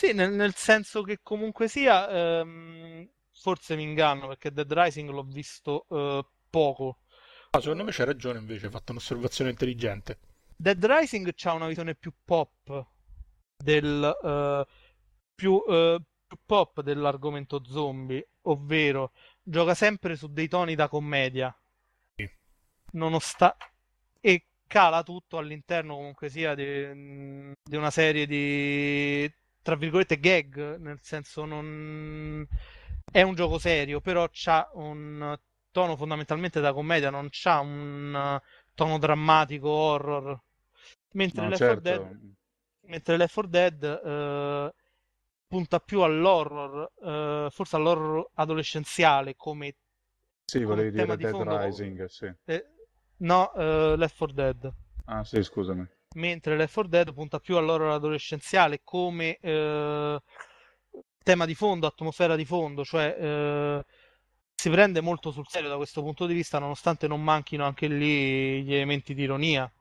Sì, 0.00 0.14
nel, 0.14 0.32
nel 0.32 0.54
senso 0.54 1.02
che 1.02 1.18
comunque 1.22 1.68
sia, 1.68 2.08
ehm, 2.08 3.06
forse 3.32 3.76
mi 3.76 3.82
inganno 3.82 4.28
perché 4.28 4.50
Dead 4.50 4.72
Rising 4.72 5.10
l'ho 5.10 5.24
visto 5.24 5.84
eh, 5.90 6.24
poco. 6.48 7.00
Ah, 7.52 7.60
secondo 7.60 7.84
me 7.84 7.90
c'è 7.90 8.04
ragione 8.04 8.38
invece, 8.38 8.64
hai 8.66 8.72
fatto 8.72 8.92
un'osservazione 8.92 9.50
intelligente. 9.50 10.18
Dead 10.56 10.84
Rising 10.84 11.32
ha 11.44 11.54
una 11.54 11.66
visione 11.66 11.94
più 11.96 12.12
pop 12.24 12.86
del 13.56 14.18
eh, 14.24 14.66
più, 15.34 15.62
eh, 15.68 16.00
più 16.26 16.38
pop 16.46 16.82
dell'argomento 16.82 17.64
zombie, 17.64 18.28
ovvero 18.42 19.12
gioca 19.42 19.74
sempre 19.74 20.16
su 20.16 20.28
dei 20.32 20.48
toni 20.48 20.74
da 20.76 20.88
commedia, 20.88 21.54
Sì. 22.18 22.30
nonosta- 22.92 23.56
e 24.20 24.46
cala 24.66 25.02
tutto 25.02 25.38
all'interno 25.38 25.94
comunque 25.96 26.28
sia 26.28 26.54
di, 26.54 27.52
di 27.62 27.76
una 27.76 27.90
serie 27.90 28.26
di 28.26 29.30
tra 29.62 29.76
virgolette 29.76 30.18
gag, 30.20 30.76
nel 30.78 30.98
senso 31.02 31.44
non 31.44 32.46
è 33.10 33.22
un 33.22 33.34
gioco 33.34 33.58
serio, 33.58 34.00
però 34.00 34.28
c'ha 34.30 34.68
un 34.74 35.36
tono 35.70 35.96
fondamentalmente 35.96 36.60
da 36.60 36.72
commedia, 36.72 37.10
non 37.10 37.28
c'ha 37.30 37.60
un 37.60 38.40
tono 38.74 38.98
drammatico 38.98 39.68
horror. 39.68 40.40
Mentre 41.12 41.46
No, 41.46 41.48
Left 41.48 41.64
4 41.64 41.82
certo. 41.82 41.94
Dead, 41.98 42.18
mentre 42.86 43.16
Left 43.16 43.34
4 43.34 43.50
Dead 43.50 43.82
eh, 44.04 44.74
punta 45.48 45.80
più 45.80 46.00
all'horror, 46.02 46.92
eh, 47.02 47.48
forse 47.50 47.76
all'horror 47.76 48.30
adolescenziale 48.34 49.34
come, 49.36 49.74
Sì, 50.44 50.64
come 50.64 50.64
volevi 50.64 50.90
dire 50.90 51.16
di 51.16 51.22
Dead 51.22 51.26
fondo. 51.26 51.56
Rising, 51.64 52.04
sì. 52.04 52.30
eh, 52.46 52.66
no, 53.18 53.52
eh, 53.54 53.96
Left 53.96 54.16
4 54.16 54.34
Dead. 54.34 54.72
Ah, 55.06 55.24
sì, 55.24 55.42
scusami. 55.42 55.86
Mentre 56.16 56.56
Left 56.56 56.72
4 56.74 56.90
Dead 56.90 57.14
punta 57.14 57.38
più 57.38 57.56
all'horror 57.56 57.92
adolescenziale 57.92 58.80
come 58.82 59.36
eh, 59.40 60.20
tema 61.22 61.46
di 61.46 61.54
fondo, 61.54 61.86
atmosfera 61.86 62.34
di 62.34 62.44
fondo, 62.44 62.84
cioè 62.84 63.16
eh, 63.16 63.84
si 64.56 64.70
prende 64.70 65.00
molto 65.00 65.30
sul 65.30 65.46
serio 65.48 65.68
da 65.68 65.76
questo 65.76 66.02
punto 66.02 66.26
di 66.26 66.34
vista, 66.34 66.58
nonostante 66.58 67.06
non 67.06 67.22
manchino 67.22 67.64
anche 67.64 67.86
lì 67.86 68.64
gli 68.64 68.74
elementi 68.74 69.14
di 69.14 69.22
ironia. 69.22 69.72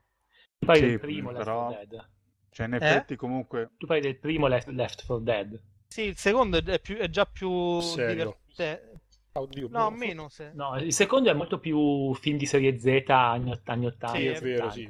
Tu 0.60 0.68
parli 0.68 0.82
Sì, 0.82 0.88
del 0.90 1.00
primo 1.00 1.32
Left 1.32 1.44
però- 1.46 1.66
4 1.66 1.86
Dead. 1.88 2.10
Cioè, 2.52 2.66
in 2.68 2.74
Eh? 2.74 2.78
effetti, 2.78 3.16
comunque, 3.16 3.72
Tu 3.78 3.88
parli 3.88 4.02
del 4.04 4.20
primo 4.20 4.46
Left, 4.48 4.68
Left 4.68 5.06
4 5.06 5.18
Dead. 5.24 5.60
Sì, 5.88 6.02
il 6.04 6.18
secondo 6.18 6.64
è, 6.64 6.80
più- 6.80 6.98
è 6.98 7.10
già 7.10 7.26
più 7.26 7.80
Serio. 7.80 8.38
divertente. 8.56 9.02
Oddio, 9.32 9.68
No, 9.72 9.90
boh, 9.90 9.96
meno 9.98 10.30
se. 10.30 10.52
No, 10.54 10.78
il 10.78 10.94
secondo 10.94 11.30
è 11.32 11.34
molto 11.34 11.60
più 11.60 12.14
film 12.16 12.38
di 12.38 12.46
serie 12.46 12.78
Z 12.78 12.86
anni, 13.08 13.60
anni 13.66 13.86
80. 13.88 14.18
Sì, 14.18 14.26
è 14.28 14.40
vero, 14.42 14.70
sì. 14.70 14.88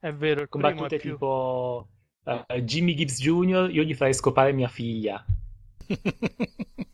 80. 0.00 0.08
È 0.08 0.12
vero, 0.14 0.40
il 0.42 0.48
Con 0.48 0.60
primo 0.60 0.86
è 0.86 0.90
battute 0.90 0.98
più... 0.98 1.18
tipo 1.18 1.88
eh, 2.24 2.62
Jimmy 2.64 2.94
Gibbs 2.94 3.20
Jr., 3.20 3.68
io 3.70 3.82
gli 3.82 3.94
farei 3.94 4.14
scopare 4.14 4.52
mia 4.52 4.68
figlia. 4.68 5.24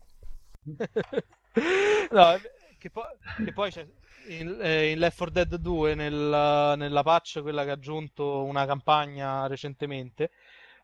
No, 2.11 2.39
che 2.79 2.91
poi, 2.91 3.05
che 3.43 3.53
poi 3.53 3.71
c'è 3.71 3.87
in, 4.29 4.59
eh, 4.61 4.91
in 4.91 4.99
Left 4.99 5.17
4 5.17 5.31
Dead 5.31 5.55
2 5.57 5.95
nella, 5.95 6.75
nella 6.77 7.03
patch, 7.03 7.41
quella 7.43 7.65
che 7.65 7.71
ha 7.71 7.75
aggiunto 7.75 8.45
una 8.45 8.67
campagna 8.67 9.47
recentemente, 9.47 10.31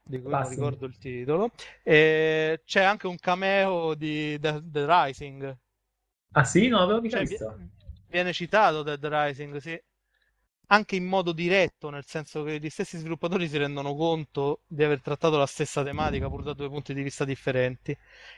di 0.03 0.21
cui 0.21 0.35
non 0.37 0.49
ricordo 0.49 0.87
il 0.87 0.97
titolo, 0.99 1.51
e 1.83 2.63
c'è 2.65 2.83
anche 2.83 3.07
un 3.07 3.17
cameo 3.19 3.95
di 3.95 4.39
The, 4.41 4.61
The 4.65 4.87
Rising. 4.87 5.57
Ah 6.35 6.45
sì? 6.45 6.69
Non 6.69 6.81
l'avevo 6.81 7.01
mica 7.01 7.17
Cioè, 7.17 7.27
visto. 7.27 7.57
vi- 7.57 7.71
viene 8.09 8.33
citato 8.33 8.83
Dead 8.83 9.05
Rising, 9.05 9.57
sì. 9.59 9.81
Anche 10.69 10.97
in 10.97 11.05
modo 11.05 11.33
diretto, 11.33 11.91
nel 11.91 12.05
senso 12.07 12.43
che 12.45 12.59
gli 12.59 12.71
stessi 12.71 12.97
sviluppatori 12.97 13.47
si 13.47 13.59
rendono 13.59 13.95
conto 13.95 14.61
di 14.67 14.83
aver 14.83 15.03
trattato 15.03 15.37
la 15.37 15.45
stessa 15.47 15.85
tematica 15.85 16.29
pur 16.29 16.43
da 16.43 16.55
due 16.55 16.69
punti 16.69 16.95
di 16.95 17.03
vista 17.03 17.27
differenti. 17.27 17.95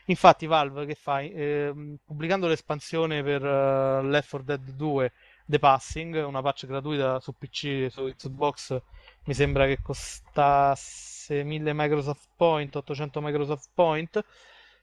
Infatti, 0.06 0.46
Valve 0.46 0.84
che 0.84 0.96
fa? 0.96 1.20
Ehm, 1.20 1.96
pubblicando 2.04 2.48
l'espansione 2.48 3.22
per 3.22 3.44
eh, 3.44 4.02
Left 4.02 4.30
4 4.30 4.42
Dead 4.42 4.70
2 4.72 5.12
The 5.46 5.58
Passing, 5.60 6.26
una 6.26 6.42
patch 6.42 6.66
gratuita 6.66 7.20
su 7.20 7.32
PC, 7.38 7.86
su 7.90 8.04
Xbox, 8.16 8.80
mi 9.26 9.34
sembra 9.34 9.66
che 9.66 9.78
costasse 9.80 11.42
1000 11.44 11.72
Microsoft 11.72 12.28
Point, 12.36 12.74
800 12.74 13.20
Microsoft 13.20 13.68
Point. 13.74 14.24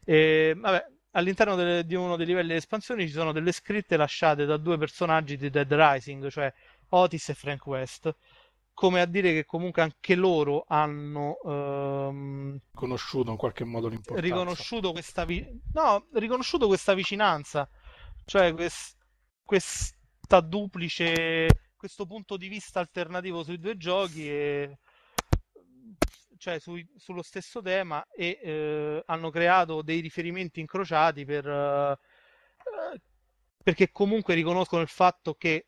E, 0.05 0.53
vabbè, 0.55 0.85
all'interno 1.11 1.55
de- 1.55 1.85
di 1.85 1.95
uno 1.95 2.15
dei 2.15 2.25
livelli 2.25 2.49
di 2.49 2.55
espansioni 2.55 3.07
ci 3.07 3.13
sono 3.13 3.31
delle 3.31 3.51
scritte 3.51 3.97
lasciate 3.97 4.45
da 4.45 4.57
due 4.57 4.77
personaggi 4.77 5.37
di 5.37 5.49
Dead 5.49 5.71
Rising, 5.71 6.29
cioè 6.29 6.51
Otis 6.91 7.29
e 7.29 7.33
Frank 7.33 7.65
West, 7.67 8.15
come 8.73 9.01
a 9.01 9.05
dire 9.05 9.33
che 9.33 9.45
comunque 9.45 9.81
anche 9.81 10.15
loro 10.15 10.65
hanno 10.67 11.37
ehm, 11.43 12.59
Conosciuto 12.73 13.31
in 13.31 13.37
qualche 13.37 13.63
modo 13.63 13.87
l'importanza. 13.87 14.21
riconosciuto 14.21 14.91
questa, 14.91 15.25
vi- 15.25 15.45
no, 15.73 16.07
riconosciuto 16.13 16.67
questa 16.67 16.93
vicinanza, 16.93 17.69
cioè 18.25 18.53
quest- 18.53 18.97
questa 19.43 20.39
duplice, 20.41 21.47
questo 21.75 22.05
punto 22.05 22.37
di 22.37 22.47
vista 22.47 22.79
alternativo 22.79 23.43
sui 23.43 23.59
due 23.59 23.77
giochi 23.77 24.27
e 24.29 24.77
cioè 26.37 26.59
sui- 26.59 26.87
sullo 26.97 27.21
stesso 27.21 27.61
tema 27.61 28.03
e 28.09 28.39
eh, 28.41 29.03
hanno 29.05 29.29
creato 29.29 29.83
dei 29.83 29.99
riferimenti 29.99 30.59
incrociati 30.59 31.23
per, 31.23 31.47
eh, 31.47 31.91
eh, 32.93 33.01
perché 33.63 33.91
comunque 33.91 34.33
riconoscono 34.33 34.81
il 34.81 34.87
fatto 34.87 35.35
che 35.35 35.67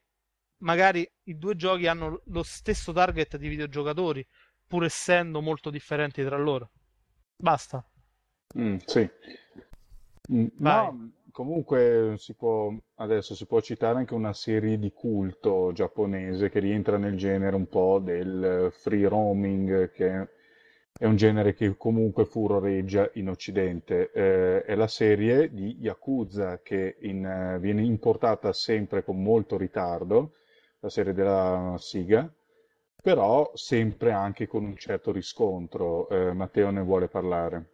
magari 0.64 1.10
i 1.24 1.38
due 1.38 1.56
giochi 1.56 1.88
hanno 1.88 2.22
lo 2.26 2.44
stesso 2.44 2.92
target 2.92 3.38
di 3.38 3.48
videogiocatori, 3.48 4.26
pur 4.68 4.86
essendo 4.86 5.42
molto 5.42 5.70
differenti 5.70 6.24
tra 6.24 6.38
loro. 6.38 6.72
Basta. 7.36 7.86
Mm, 8.58 8.78
sì. 8.86 9.10
Mm, 10.32 10.46
no, 10.58 11.12
comunque 11.32 12.16
si 12.18 12.34
può, 12.34 12.74
adesso 12.96 13.36
si 13.36 13.46
può 13.46 13.60
citare 13.62 13.98
anche 13.98 14.14
una 14.14 14.34
serie 14.34 14.80
di 14.80 14.92
culto 14.92 15.72
giapponese 15.74 16.50
che 16.50 16.60
rientra 16.60 16.98
nel 16.98 17.18
genere 17.18 17.56
un 17.56 17.68
po' 17.68 18.00
del 18.00 18.70
free 18.72 19.08
roaming, 19.08 19.92
che 19.92 20.28
è 20.98 21.06
un 21.06 21.16
genere 21.18 21.54
che 21.54 21.76
comunque 21.76 22.26
furoreggia 22.26 23.10
in 23.16 23.30
Occidente. 23.30 24.12
Eh, 24.12 24.64
è 24.64 24.76
la 24.76 24.88
serie 24.88 25.52
di 25.52 25.78
Yakuza 25.80 26.62
che 26.62 26.98
in, 27.02 27.58
viene 27.60 27.82
importata 27.82 28.54
sempre 28.54 29.04
con 29.04 29.22
molto 29.22 29.58
ritardo, 29.58 30.36
la 30.84 30.90
serie 30.90 31.14
della 31.14 31.76
Siga, 31.80 32.32
però 33.02 33.52
sempre 33.56 34.12
anche 34.12 34.48
con 34.48 34.64
un 34.66 34.78
certo 34.78 35.12
riscontro. 35.12 36.08
Eh, 36.10 36.34
Matteo 36.34 36.70
ne 36.72 36.82
vuole 36.84 37.08
parlare. 37.08 37.70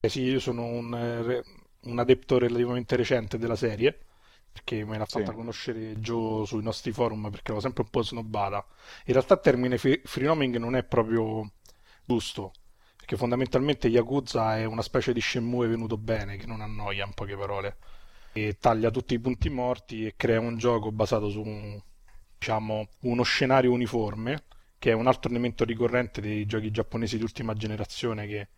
Eh 0.00 0.08
sì, 0.08 0.22
io 0.22 0.38
sono 0.40 0.64
un, 0.64 0.94
eh, 0.94 1.42
un 1.82 1.98
adepto 1.98 2.38
relativamente 2.38 2.94
recente 2.96 3.36
della 3.38 3.56
serie, 3.56 3.98
perché 4.52 4.84
me 4.84 4.96
l'ha 4.98 5.04
Sì. 5.04 5.20
fatta 5.20 5.32
conoscere 5.32 5.96
Joe 5.96 6.46
sui 6.46 6.62
nostri 6.62 6.92
forum, 6.92 7.30
perché 7.30 7.52
l'ho 7.52 7.60
sempre 7.60 7.82
un 7.82 7.90
po' 7.90 8.02
snobbata. 8.02 8.64
In 9.06 9.12
realtà 9.14 9.34
il 9.34 9.40
termine 9.40 9.76
free 9.78 10.00
free 10.04 10.26
roaming 10.26 10.56
non 10.56 10.76
è 10.76 10.84
proprio 10.84 11.50
giusto, 12.04 12.52
perché 12.96 13.16
fondamentalmente 13.16 13.88
Yakuza 13.88 14.56
è 14.56 14.64
una 14.64 14.82
specie 14.82 15.12
di 15.12 15.20
Shenmue 15.20 15.66
venuto 15.68 15.96
bene, 15.98 16.36
che 16.36 16.46
non 16.46 16.60
annoia, 16.60 17.04
in 17.04 17.14
poche 17.14 17.36
parole, 17.36 17.76
e 18.32 18.56
taglia 18.58 18.90
tutti 18.90 19.14
i 19.14 19.18
punti 19.20 19.48
morti 19.50 20.06
e 20.06 20.14
crea 20.16 20.40
un 20.40 20.56
gioco 20.58 20.92
basato 20.92 21.28
su, 21.28 21.40
un- 21.42 21.80
diciamo, 22.38 22.88
uno 23.00 23.22
scenario 23.22 23.72
uniforme, 23.72 24.44
che 24.78 24.90
è 24.90 24.94
un 24.94 25.06
altro 25.06 25.30
elemento 25.30 25.64
ricorrente 25.64 26.20
dei 26.20 26.46
giochi 26.46 26.70
giapponesi 26.70 27.16
di 27.16 27.22
ultima 27.22 27.54
generazione 27.54 28.26
che 28.26 28.48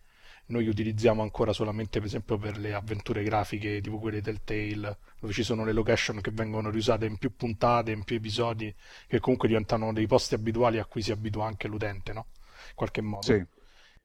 noi 0.47 0.67
utilizziamo 0.67 1.21
ancora 1.21 1.53
solamente 1.53 1.99
per 1.99 2.07
esempio 2.07 2.37
per 2.37 2.57
le 2.57 2.73
avventure 2.73 3.23
grafiche 3.23 3.79
tipo 3.81 3.99
quelle 3.99 4.21
del 4.21 4.43
Telltale, 4.43 4.97
dove 5.19 5.33
ci 5.33 5.43
sono 5.43 5.63
le 5.63 5.71
location 5.71 6.19
che 6.21 6.31
vengono 6.31 6.69
riusate 6.69 7.05
in 7.05 7.17
più 7.17 7.35
puntate, 7.35 7.91
in 7.91 8.03
più 8.03 8.17
episodi, 8.17 8.73
che 9.07 9.19
comunque 9.19 9.47
diventano 9.47 9.93
dei 9.93 10.07
posti 10.07 10.35
abituali 10.35 10.77
a 10.77 10.85
cui 10.85 11.01
si 11.01 11.11
abitua 11.11 11.45
anche 11.45 11.67
l'utente, 11.67 12.13
no? 12.13 12.27
In 12.67 12.75
qualche 12.75 13.01
modo. 13.01 13.23
Sì. 13.23 13.43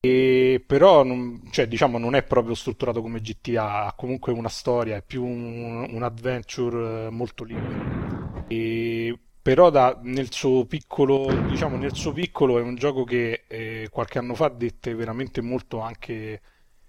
E 0.00 0.62
però 0.64 1.02
non, 1.02 1.48
cioè, 1.50 1.66
diciamo, 1.66 1.98
non 1.98 2.14
è 2.14 2.22
proprio 2.22 2.54
strutturato 2.54 3.02
come 3.02 3.20
GTA, 3.20 3.86
ha 3.86 3.92
comunque 3.94 4.32
una 4.32 4.48
storia, 4.48 4.96
è 4.96 5.02
più 5.02 5.24
un, 5.24 5.88
un 5.90 6.02
adventure 6.02 7.06
eh, 7.06 7.10
molto 7.10 7.42
libero. 7.44 8.44
E, 8.46 9.18
però 9.46 9.70
da- 9.70 9.96
nel 10.02 10.32
suo 10.32 10.64
piccolo, 10.64 11.32
diciamo, 11.46 11.76
nel 11.76 11.94
suo 11.94 12.12
piccolo 12.12 12.58
è 12.58 12.62
un 12.62 12.74
gioco 12.74 13.04
che 13.04 13.44
eh, 13.46 13.86
qualche 13.92 14.18
anno 14.18 14.34
fa 14.34 14.48
dette 14.48 14.92
veramente 14.92 15.40
molto 15.40 15.78
anche 15.78 16.40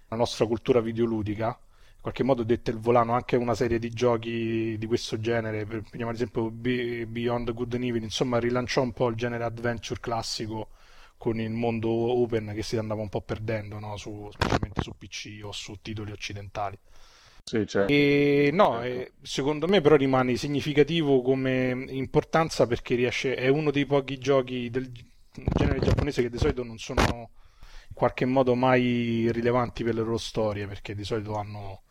la 0.07 0.15
nostra 0.15 0.47
cultura 0.47 0.79
videoludica. 0.81 1.49
In 1.49 2.01
qualche 2.01 2.23
modo 2.23 2.41
dette 2.41 2.71
il 2.71 2.79
volano 2.79 3.13
anche 3.13 3.35
una 3.35 3.53
serie 3.53 3.77
di 3.77 3.91
giochi 3.91 4.75
di 4.75 4.85
questo 4.87 5.19
genere, 5.19 5.67
prendiamo 5.67 6.09
ad 6.09 6.15
esempio 6.15 6.49
Be- 6.49 7.05
Beyond 7.05 7.53
Good 7.53 7.75
and 7.75 7.83
Evil, 7.83 8.01
insomma 8.01 8.39
rilanciò 8.39 8.81
un 8.81 8.91
po' 8.91 9.07
il 9.09 9.15
genere 9.15 9.43
adventure 9.43 9.99
classico 9.99 10.69
con 11.15 11.39
il 11.39 11.51
mondo 11.51 11.89
open 11.89 12.53
che 12.55 12.63
si 12.63 12.75
andava 12.77 13.01
un 13.01 13.09
po' 13.09 13.21
perdendo, 13.21 13.77
no? 13.77 13.97
Su- 13.97 14.29
specialmente 14.31 14.81
su 14.81 14.93
PC 14.97 15.41
o 15.43 15.51
su 15.51 15.77
titoli 15.79 16.11
occidentali. 16.11 16.75
Sì, 17.47 17.65
certo. 17.65 17.93
E 17.93 18.49
no, 18.51 18.81
certo. 18.81 18.99
eh, 18.99 19.11
secondo 19.21 19.67
me 19.69 19.79
però 19.79 19.95
rimane 19.95 20.35
significativo 20.35 21.21
come 21.21 21.85
importanza 21.87 22.67
perché 22.67 22.95
riesce, 22.95 23.35
è 23.35 23.47
uno 23.47 23.71
dei 23.71 23.85
pochi 23.85 24.17
giochi 24.17 24.69
del 24.69 24.91
genere 25.31 25.79
giapponese 25.79 26.21
che 26.21 26.29
di 26.29 26.37
solito 26.37 26.65
non 26.65 26.77
sono 26.77 27.29
in 27.87 27.93
qualche 27.93 28.25
modo 28.25 28.53
mai 28.53 29.31
rilevanti 29.31 29.85
per 29.85 29.93
le 29.93 30.01
loro 30.01 30.17
storie, 30.17 30.67
perché 30.67 30.93
di 30.93 31.05
solito 31.05 31.35
hanno 31.35 31.83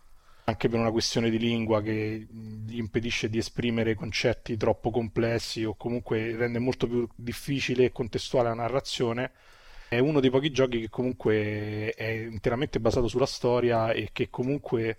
anche 0.45 0.69
per 0.69 0.79
una 0.79 0.91
questione 0.91 1.31
di 1.31 1.39
lingua 1.39 1.81
che 1.81 2.27
gli 2.31 2.77
impedisce 2.77 3.31
di 3.31 3.39
esprimere 3.39 3.95
concetti 3.95 4.59
troppo 4.59 4.91
complessi 4.91 5.65
o 5.65 5.75
comunque 5.75 6.37
rende 6.37 6.59
molto 6.59 6.87
più 6.87 7.09
difficile 7.17 7.87
e 7.87 7.93
contestuale 7.93 8.49
la 8.49 8.55
narrazione. 8.57 9.33
È 9.89 9.99
uno 9.99 10.21
dei 10.21 10.29
pochi 10.29 10.51
giochi 10.51 10.81
che 10.81 10.91
comunque 10.91 11.93
è 11.93 12.11
interamente 12.31 12.79
basato 12.79 13.09
sulla 13.09 13.25
storia 13.25 13.93
e 13.93 14.11
che 14.13 14.29
comunque 14.29 14.99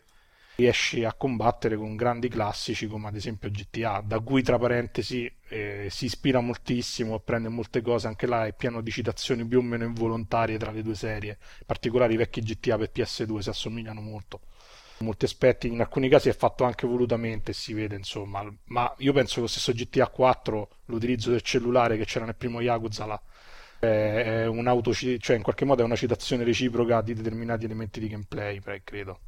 riesce 0.58 1.06
a 1.06 1.14
combattere 1.14 1.78
con 1.78 1.96
grandi 1.96 2.30
classici 2.30 2.88
come 2.88 3.08
ad 3.08 3.16
esempio 3.16 3.52
GTA, 3.52 4.02
da 4.04 4.20
cui 4.20 4.42
tra 4.42 4.58
parentesi 4.58 5.32
eh, 5.50 5.88
si 5.92 6.06
ispira 6.06 6.40
moltissimo, 6.40 7.20
prende 7.20 7.48
molte 7.48 7.82
cose, 7.82 8.08
anche 8.08 8.26
là 8.26 8.48
è 8.48 8.54
pieno 8.54 8.82
di 8.82 8.90
citazioni 8.90 9.46
più 9.46 9.60
o 9.60 9.62
meno 9.62 9.84
involontarie 9.86 10.58
tra 10.58 10.72
le 10.72 10.82
due 10.82 10.96
serie, 10.96 11.38
in 11.60 11.66
particolare 11.66 12.14
i 12.14 12.18
vecchi 12.18 12.42
GTA 12.42 12.78
per 12.78 12.92
PS2 12.94 13.38
si 13.38 13.50
assomigliano 13.50 14.02
molto. 14.02 14.42
In 15.00 15.06
molti 15.06 15.26
aspetti, 15.26 15.68
in 15.68 15.80
alcuni 15.80 16.10
casi 16.10 16.30
è 16.30 16.34
fatto 16.34 16.64
anche 16.64 16.88
volutamente, 16.88 17.54
si 17.54 17.74
vede 17.74 17.96
insomma, 17.96 18.44
ma 18.66 18.92
io 18.98 19.14
penso 19.14 19.36
che 19.36 19.42
lo 19.42 19.48
stesso 19.48 19.72
GTA 19.74 20.08
4, 20.08 20.70
l'utilizzo 20.86 21.30
del 21.30 21.44
cellulare 21.44 21.98
che 21.98 22.06
c'era 22.06 22.26
nel 22.26 22.36
primo 22.36 22.62
Yakuza 22.62 23.06
là, 23.06 23.22
è 23.78 24.48
un'auto, 24.48 24.92
cioè 24.92 25.36
in 25.36 25.44
qualche 25.44 25.66
modo 25.66 25.84
è 25.84 25.86
una 25.86 25.96
citazione 25.96 26.44
reciproca 26.44 27.02
di 27.02 27.14
determinati 27.14 27.66
elementi 27.66 28.00
di 28.00 28.08
gameplay, 28.08 28.60
credo. 28.84 29.20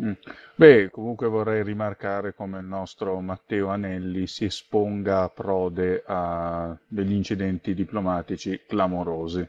Mm. 0.00 0.12
Beh, 0.54 0.90
comunque 0.90 1.28
vorrei 1.28 1.62
rimarcare 1.62 2.34
come 2.34 2.58
il 2.60 2.64
nostro 2.66 3.20
Matteo 3.20 3.68
Anelli 3.68 4.26
si 4.26 4.44
esponga 4.44 5.22
a 5.22 5.28
prode 5.28 6.02
a 6.06 6.76
degli 6.86 7.12
incidenti 7.12 7.74
diplomatici 7.74 8.62
clamorosi, 8.66 9.46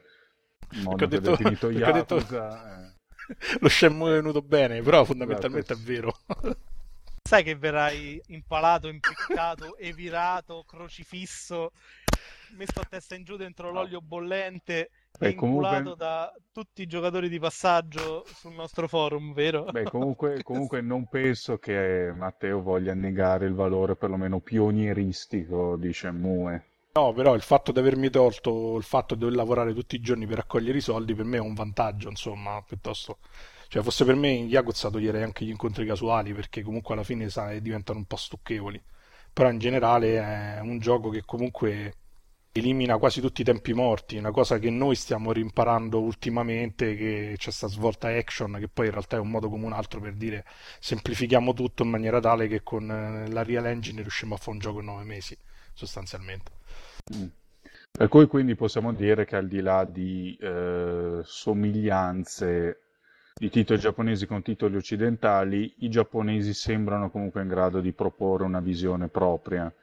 in 0.72 0.82
modo 0.82 1.06
ho 1.06 1.08
che 1.08 1.20
detto, 1.20 1.20
definito 1.20 1.70
ho 1.84 1.92
detto 1.92 2.20
Yakuza. 2.20 2.88
eh. 2.88 2.94
lo 3.60 3.70
Shenmue 3.70 4.12
è 4.12 4.16
venuto 4.16 4.42
bene, 4.42 4.82
però 4.82 5.04
Esatto. 5.04 5.06
fondamentalmente 5.06 5.74
è 5.74 5.78
vero. 5.78 6.14
Sai 7.22 7.44
che 7.44 7.56
verrai 7.56 8.22
impalato, 8.28 8.88
impiccato, 8.88 9.78
evirato, 9.78 10.64
crocifisso, 10.66 11.72
messo 12.50 12.80
a 12.80 12.86
testa 12.86 13.16
in 13.16 13.24
giù 13.24 13.36
dentro 13.36 13.72
l'olio 13.72 14.02
bollente 14.02 14.90
Beh, 15.20 15.36
comunque- 15.36 15.96
da 15.98 16.34
tutti 16.52 16.82
i 16.82 16.88
giocatori 16.88 17.30
di 17.30 17.40
passaggio 17.40 18.24
sul 18.26 18.54
nostro 18.54 18.88
forum, 18.88 19.34
vero? 19.34 19.66
Beh, 19.66 19.84
comunque, 19.92 20.44
comunque 20.44 20.82
non 20.82 21.08
penso 21.08 21.58
che 21.58 22.14
Matteo 22.16 22.62
voglia 22.62 22.94
negare 22.94 23.46
il 23.46 23.54
valore 23.54 23.96
perlomeno 23.96 24.40
pionieristico 24.40 25.76
di 25.76 25.94
Shenmue. 25.94 26.64
No, 26.94 27.14
però 27.14 27.34
il 27.36 27.42
fatto 27.42 27.72
di 27.72 27.80
avermi 27.80 28.10
tolto 28.10 28.76
il 28.78 28.84
fatto 28.84 29.14
di 29.16 29.22
dover 29.22 29.36
lavorare 29.36 29.74
tutti 29.74 29.96
i 29.96 30.02
giorni 30.02 30.26
per 30.28 30.38
raccogliere 30.38 30.78
i 30.80 30.82
soldi 30.82 31.14
per 31.16 31.26
me 31.26 31.38
è 31.38 31.40
un 31.40 31.54
vantaggio, 31.54 32.10
insomma, 32.10 32.62
piuttosto. 32.66 33.20
Cioè, 33.68 33.84
fosse 33.84 34.06
per 34.06 34.16
me 34.16 34.30
in 34.30 34.48
Yakuza 34.48 34.90
toglierei 34.90 35.24
anche 35.24 35.46
gli 35.46 35.50
incontri 35.50 35.86
casuali 35.86 36.34
perché 36.34 36.62
comunque 36.64 36.94
alla 36.96 37.04
fine 37.04 37.30
sai, 37.30 37.62
diventano 37.62 38.00
un 38.00 38.06
po' 38.06 38.16
stucchevoli. 38.18 38.82
Però 39.32 39.50
in 39.50 39.60
generale 39.60 40.18
è 40.58 40.60
un 40.62 40.80
gioco 40.80 41.10
che 41.10 41.24
comunque 41.26 41.94
elimina 42.52 42.97
quasi 42.97 43.22
tutti 43.22 43.41
i 43.41 43.43
tempi 43.43 43.74
morti, 43.74 44.18
una 44.18 44.32
cosa 44.32 44.58
che 44.58 44.70
noi 44.70 44.95
stiamo 44.95 45.32
rimparando 45.32 46.00
ultimamente, 46.00 46.95
che 46.95 47.36
c'è 47.38 47.52
sta 47.52 47.68
svolta 47.68 48.10
action, 48.10 48.58
che 48.60 48.68
poi 48.68 48.88
in 48.88 48.91
realtà 48.91 49.18
è 49.18 49.20
un 49.20 49.30
modo 49.30 49.50
come 49.50 49.66
un 49.66 49.74
altro 49.74 50.00
per 50.00 50.14
dire 50.14 50.45
semplifichiamo 50.80 51.54
tutto 51.54 51.84
in 51.84 51.89
maniera 51.89 52.20
tale 52.20 52.47
che 52.47 52.64
con 52.64 52.89
eh, 52.89 53.30
la 53.30 53.43
Real 53.43 53.66
Engine 53.68 54.02
riusciamo 54.02 54.36
a 54.36 54.38
fare 54.38 54.52
un 54.52 54.60
gioco 54.60 54.80
in 54.80 54.86
nove 54.86 55.04
mesi, 55.04 55.38
sostanzialmente. 55.74 56.52
Mm. 57.16 57.28
Per 57.91 58.08
cui 58.08 58.28
quindi 58.28 58.56
possiamo 58.56 58.93
dire 58.93 59.26
che 59.26 59.36
al 59.36 59.47
di 59.47 59.62
là 59.62 59.84
di 59.84 60.38
eh, 60.39 61.22
somiglianze 61.24 62.82
di 63.34 63.50
titoli 63.50 63.80
giapponesi 63.80 64.26
con 64.28 64.41
titoli 64.41 64.76
occidentali, 64.76 65.74
i 65.80 65.89
giapponesi 65.89 66.54
sembrano 66.54 67.10
comunque 67.10 67.41
in 67.41 67.47
grado 67.47 67.80
di 67.80 67.93
proporre 67.93 68.43
una 68.43 68.60
visione 68.60 69.08
propria 69.08 69.74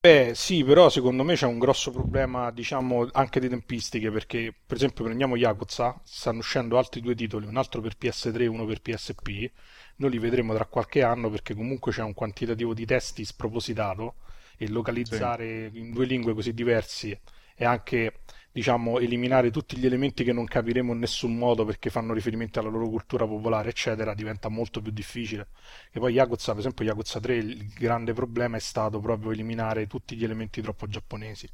Beh, 0.00 0.32
sì, 0.36 0.62
però 0.62 0.88
secondo 0.88 1.24
me 1.24 1.34
c'è 1.34 1.46
un 1.46 1.58
grosso 1.58 1.90
problema, 1.90 2.52
diciamo, 2.52 3.08
anche 3.10 3.40
di 3.40 3.48
tempistiche, 3.48 4.12
perché 4.12 4.54
per 4.64 4.76
esempio 4.76 5.02
prendiamo 5.04 5.34
Yakuza, 5.36 6.00
stanno 6.04 6.38
uscendo 6.38 6.78
altri 6.78 7.00
due 7.00 7.16
titoli, 7.16 7.46
un 7.46 7.56
altro 7.56 7.80
per 7.80 7.96
PS3 7.96 8.44
e 8.44 8.46
uno 8.46 8.64
per 8.66 8.80
PSP, 8.80 9.50
noi 9.96 10.10
li 10.10 10.18
vedremo 10.20 10.54
tra 10.54 10.64
qualche 10.66 11.02
anno 11.02 11.28
perché 11.28 11.54
comunque 11.54 11.90
c'è 11.90 12.02
un 12.02 12.14
quantitativo 12.14 12.72
di 12.72 12.86
testi 12.86 13.24
spropositato 13.24 14.14
e 14.56 14.68
localizzare 14.68 15.70
sì. 15.72 15.78
in 15.80 15.90
due 15.92 16.06
lingue 16.06 16.34
così 16.34 16.54
diversi 16.54 17.18
e 17.56 17.64
anche 17.64 18.20
diciamo, 18.56 18.98
eliminare 19.00 19.50
tutti 19.50 19.76
gli 19.76 19.84
elementi 19.84 20.24
che 20.24 20.32
non 20.32 20.46
capiremo 20.46 20.94
in 20.94 20.98
nessun 21.00 21.36
modo 21.36 21.66
perché 21.66 21.90
fanno 21.90 22.14
riferimento 22.14 22.58
alla 22.58 22.70
loro 22.70 22.88
cultura 22.88 23.26
popolare, 23.26 23.68
eccetera, 23.68 24.14
diventa 24.14 24.48
molto 24.48 24.80
più 24.80 24.92
difficile. 24.92 25.48
E 25.92 26.00
poi 26.00 26.14
Yakuza, 26.14 26.52
per 26.52 26.60
esempio, 26.60 26.86
Yakuza 26.86 27.20
3, 27.20 27.36
il 27.36 27.66
grande 27.74 28.14
problema 28.14 28.56
è 28.56 28.60
stato 28.60 28.98
proprio 28.98 29.32
eliminare 29.32 29.86
tutti 29.86 30.16
gli 30.16 30.24
elementi 30.24 30.62
troppo 30.62 30.86
giapponesi. 30.86 31.46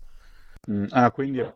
Mm, 0.70 0.84
ah, 0.90 1.10
quindi 1.10 1.40
è 1.40 1.52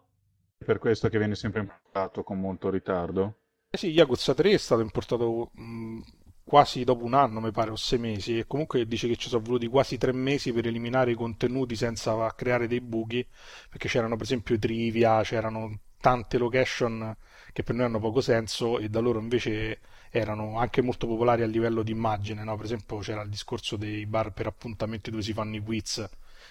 per 0.65 0.81
questo 0.81 1.09
che 1.09 1.19
viene 1.19 1.37
sempre 1.37 1.61
importato 1.61 2.25
con 2.25 2.41
molto 2.41 2.69
ritardo? 2.69 3.37
Eh 3.71 3.79
sì, 3.79 3.91
Yakuza 3.91 4.35
3 4.35 4.51
è 4.51 4.57
stato 4.57 4.81
importato 4.81 5.51
mh, 5.53 5.63
mm, 5.63 6.01
quasi 6.49 6.85
dopo 6.85 7.05
un 7.05 7.15
anno, 7.15 7.41
mi 7.41 7.51
pare, 7.51 7.71
o 7.71 7.77
sei 7.77 7.99
mesi, 7.99 8.39
e 8.39 8.47
comunque 8.47 8.87
dice 8.87 9.09
che 9.09 9.17
ci 9.17 9.29
sono 9.29 9.43
voluti 9.43 9.67
quasi 9.67 9.99
tre 9.99 10.13
mesi 10.13 10.53
per 10.53 10.67
eliminare 10.69 11.11
i 11.11 11.15
contenuti 11.15 11.75
senza 11.75 12.33
creare 12.37 12.69
dei 12.69 12.81
buchi, 12.81 13.27
perché 13.69 13.89
c'erano 13.89 14.15
per 14.15 14.25
esempio 14.27 14.57
trivia, 14.57 15.23
c'erano 15.23 15.81
tante 16.01 16.39
location 16.39 17.17
che 17.53 17.63
per 17.65 17.75
noi 17.75 17.87
hanno 17.87 17.99
poco 17.99 18.21
senso 18.21 18.79
e 18.79 18.89
da 18.89 19.01
loro 19.01 19.19
invece 19.19 19.81
erano 20.11 20.59
anche 20.59 20.83
molto 20.83 21.09
popolari 21.09 21.43
a 21.43 21.47
livello 21.47 21.83
di 21.83 21.91
immagine, 21.91 22.45
no? 22.45 22.55
per 22.55 22.67
esempio 22.67 22.99
c'era 22.99 23.23
il 23.23 23.29
discorso 23.29 23.77
dei 23.77 24.07
bar 24.07 24.33
per 24.33 24.47
appuntamenti 24.47 25.11
dove 25.11 25.23
si 25.23 25.33
fanno 25.33 25.57
i 25.57 25.61
quiz 25.61 26.09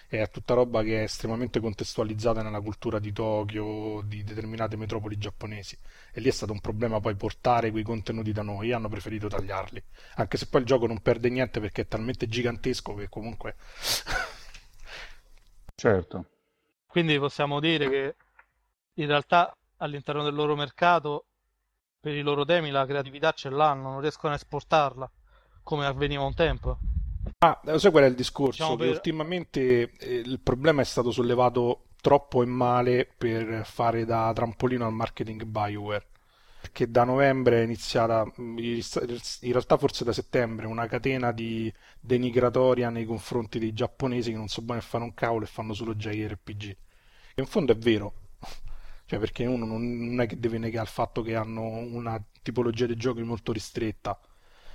è 0.07 0.29
tutta 0.29 0.53
roba 0.53 0.83
che 0.83 0.99
è 0.99 1.03
estremamente 1.03 1.59
contestualizzata 1.59 2.41
nella 2.41 2.61
cultura 2.61 2.99
di 2.99 3.11
Tokyo, 3.11 4.01
di 4.05 4.23
determinate 4.23 4.75
metropoli 4.75 5.17
giapponesi. 5.17 5.77
E 6.11 6.21
lì 6.21 6.29
è 6.29 6.31
stato 6.31 6.51
un 6.51 6.59
problema 6.59 6.99
poi 6.99 7.15
portare 7.15 7.71
quei 7.71 7.83
contenuti 7.83 8.31
da 8.31 8.43
noi, 8.43 8.71
hanno 8.71 8.89
preferito 8.89 9.27
tagliarli. 9.27 9.81
Anche 10.15 10.37
se 10.37 10.47
poi 10.47 10.61
il 10.61 10.67
gioco 10.67 10.87
non 10.87 11.01
perde 11.01 11.29
niente 11.29 11.59
perché 11.59 11.81
è 11.81 11.87
talmente 11.87 12.27
gigantesco 12.27 12.93
che 12.93 13.09
comunque... 13.09 13.55
certo. 15.75 16.25
Quindi 16.87 17.17
possiamo 17.19 17.59
dire 17.59 17.89
che 17.89 18.15
in 18.93 19.07
realtà 19.07 19.55
all'interno 19.77 20.23
del 20.23 20.33
loro 20.33 20.55
mercato, 20.55 21.25
per 21.99 22.13
i 22.13 22.21
loro 22.21 22.45
temi, 22.45 22.69
la 22.69 22.85
creatività 22.85 23.31
ce 23.31 23.49
l'hanno, 23.49 23.91
non 23.91 24.01
riescono 24.01 24.33
a 24.33 24.35
esportarla 24.35 25.09
come 25.63 25.85
avveniva 25.85 26.23
un 26.23 26.33
tempo. 26.33 26.77
Ah, 27.39 27.59
lo 27.63 27.77
sai 27.77 27.91
qual 27.91 28.03
è 28.03 28.07
il 28.07 28.15
discorso? 28.15 28.63
Diciamo 28.63 28.75
per... 28.75 28.89
ultimamente 28.89 29.91
eh, 29.97 30.15
il 30.15 30.39
problema 30.39 30.81
è 30.81 30.85
stato 30.85 31.11
sollevato 31.11 31.85
troppo 32.01 32.43
e 32.43 32.45
male 32.45 33.07
per 33.17 33.65
fare 33.65 34.05
da 34.05 34.31
trampolino 34.33 34.85
al 34.85 34.93
marketing 34.93 35.43
Bioware. 35.43 36.05
Perché 36.61 36.89
da 36.89 37.03
novembre 37.03 37.61
è 37.61 37.63
iniziata, 37.63 38.25
mm, 38.25 38.57
in 38.57 39.51
realtà 39.51 39.77
forse 39.77 40.03
da 40.03 40.11
settembre, 40.11 40.65
una 40.65 40.87
catena 40.87 41.31
di 41.31 41.71
denigratoria 41.99 42.89
nei 42.89 43.05
confronti 43.05 43.59
dei 43.59 43.73
giapponesi 43.73 44.31
che 44.31 44.37
non 44.37 44.47
so 44.47 44.61
bene 44.61 44.81
fare 44.81 45.03
un 45.03 45.13
cavolo 45.13 45.45
e 45.45 45.47
fanno 45.47 45.73
solo 45.73 45.93
JRPG. 45.95 46.63
E 46.63 47.41
in 47.41 47.45
fondo 47.45 47.71
è 47.71 47.75
vero, 47.75 48.13
cioè 49.05 49.19
perché 49.19 49.45
uno 49.45 49.65
non 49.65 50.19
è 50.21 50.27
che 50.27 50.39
deve 50.39 50.57
negare 50.57 50.85
il 50.85 50.91
fatto 50.91 51.21
che 51.21 51.35
hanno 51.35 51.61
una 51.61 52.19
tipologia 52.41 52.85
di 52.85 52.95
giochi 52.95 53.21
molto 53.23 53.51
ristretta. 53.51 54.19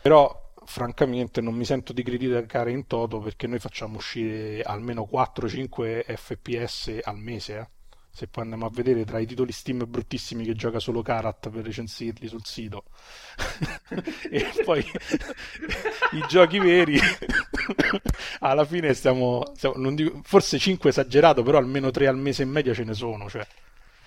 Però 0.02 0.49
francamente 0.70 1.40
non 1.40 1.54
mi 1.54 1.64
sento 1.64 1.92
di 1.92 2.04
criticare 2.04 2.70
in 2.70 2.86
toto 2.86 3.18
perché 3.18 3.48
noi 3.48 3.58
facciamo 3.58 3.96
uscire 3.96 4.62
almeno 4.62 5.08
4-5 5.10 6.14
fps 6.14 7.00
al 7.02 7.18
mese 7.18 7.58
eh? 7.58 7.68
se 8.08 8.28
poi 8.28 8.44
andiamo 8.44 8.66
a 8.66 8.70
vedere 8.72 9.04
tra 9.04 9.18
i 9.18 9.26
titoli 9.26 9.50
Steam 9.50 9.84
bruttissimi 9.88 10.44
che 10.44 10.54
gioca 10.54 10.78
solo 10.78 11.02
Karat 11.02 11.50
per 11.50 11.64
recensirli 11.64 12.28
sul 12.28 12.44
sito 12.44 12.84
e 14.30 14.46
poi 14.64 14.78
i 16.14 16.22
giochi 16.28 16.60
veri 16.60 17.00
alla 18.38 18.64
fine 18.64 18.94
stiamo, 18.94 19.42
stiamo 19.56 19.92
dico, 19.92 20.20
forse 20.22 20.56
5 20.56 20.88
esagerato 20.88 21.42
però 21.42 21.58
almeno 21.58 21.90
3 21.90 22.06
al 22.06 22.16
mese 22.16 22.44
in 22.44 22.50
media 22.50 22.72
ce 22.72 22.84
ne 22.84 22.94
sono 22.94 23.28
cioè 23.28 23.44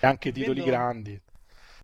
e 0.00 0.06
anche 0.06 0.32
titoli 0.32 0.60
vendono, 0.60 0.76
grandi 0.78 1.20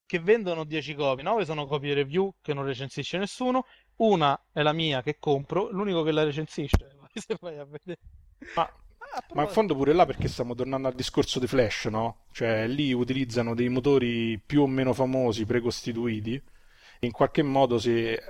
che 0.07 0.19
vendono 0.21 0.65
10 0.65 0.95
copie 0.95 1.23
9 1.23 1.45
sono 1.45 1.67
copie 1.67 1.93
review 1.93 2.33
che 2.41 2.55
non 2.55 2.65
recensisce 2.65 3.19
nessuno 3.19 3.67
una 4.01 4.39
è 4.53 4.63
la 4.63 4.73
mia 4.73 5.03
che 5.03 5.19
compro, 5.19 5.71
l'unico 5.71 6.03
che 6.03 6.13
la 6.13 6.25
recensisce. 6.25 6.97
Se 7.13 7.37
vai 7.41 7.59
a 7.59 7.65
vedere. 7.65 7.99
Ma, 8.55 8.63
ah, 8.63 9.25
ma 9.35 9.43
in 9.43 9.49
fondo 9.49 9.75
pure 9.75 9.93
là 9.93 10.07
perché 10.07 10.29
stiamo 10.29 10.55
tornando 10.55 10.89
al 10.89 10.95
discorso 10.95 11.39
di 11.39 11.47
Flash, 11.47 11.87
no? 11.87 12.25
Cioè 12.33 12.67
lì 12.67 12.93
utilizzano 12.93 13.55
dei 13.55 13.69
motori 13.69 14.39
più 14.45 14.63
o 14.63 14.67
meno 14.67 14.93
famosi, 14.93 15.45
precostituiti, 15.45 16.41
in 17.01 17.11
qualche 17.11 17.43
modo 17.43 17.79
se 17.79 18.23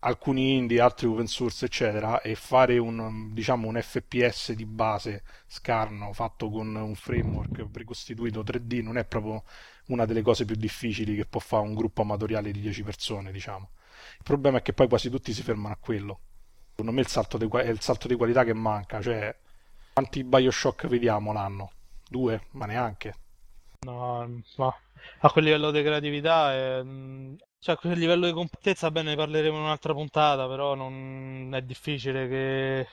alcuni 0.00 0.56
indie, 0.56 0.80
altri 0.80 1.06
open 1.06 1.26
source, 1.26 1.66
eccetera, 1.66 2.20
e 2.22 2.34
fare 2.34 2.78
un, 2.78 3.32
diciamo, 3.32 3.68
un 3.68 3.80
FPS 3.80 4.52
di 4.52 4.64
base 4.64 5.22
scarno 5.46 6.12
fatto 6.12 6.50
con 6.50 6.74
un 6.74 6.94
framework 6.94 7.68
precostituito 7.68 8.42
3D 8.42 8.82
non 8.82 8.96
è 8.96 9.04
proprio 9.04 9.44
una 9.86 10.06
delle 10.06 10.22
cose 10.22 10.44
più 10.44 10.54
difficili 10.56 11.16
che 11.16 11.26
può 11.26 11.40
fare 11.40 11.66
un 11.66 11.74
gruppo 11.74 12.02
amatoriale 12.02 12.50
di 12.52 12.60
10 12.60 12.82
persone, 12.82 13.32
diciamo. 13.32 13.70
Il 14.20 14.26
problema 14.26 14.58
è 14.58 14.62
che 14.62 14.74
poi 14.74 14.86
quasi 14.86 15.08
tutti 15.08 15.32
si 15.32 15.42
fermano 15.42 15.74
a 15.74 15.78
quello. 15.80 16.20
Secondo 16.70 16.92
me 16.92 17.00
il 17.00 17.06
salto 17.08 17.38
di, 17.38 17.48
è 17.50 17.68
il 17.68 17.80
salto 17.80 18.06
di 18.06 18.14
qualità 18.14 18.44
che 18.44 18.52
manca. 18.52 19.00
Cioè, 19.00 19.34
quanti 19.94 20.22
Bioshock 20.22 20.86
vediamo 20.88 21.32
l'anno? 21.32 21.72
Due, 22.06 22.48
ma 22.50 22.66
neanche. 22.66 23.14
No, 23.80 24.42
ma 24.56 24.74
a 25.20 25.30
quel 25.30 25.44
livello 25.44 25.70
di 25.70 25.82
creatività, 25.82 26.52
è... 26.52 26.82
cioè 27.58 27.74
a 27.74 27.78
quel 27.78 27.98
livello 27.98 28.26
di 28.26 28.32
completezza, 28.32 28.90
bene, 28.90 29.10
ne 29.10 29.16
parleremo 29.16 29.56
in 29.56 29.62
un'altra 29.62 29.94
puntata, 29.94 30.46
però 30.46 30.74
non 30.74 31.50
è 31.54 31.62
difficile 31.62 32.28
che... 32.28 32.86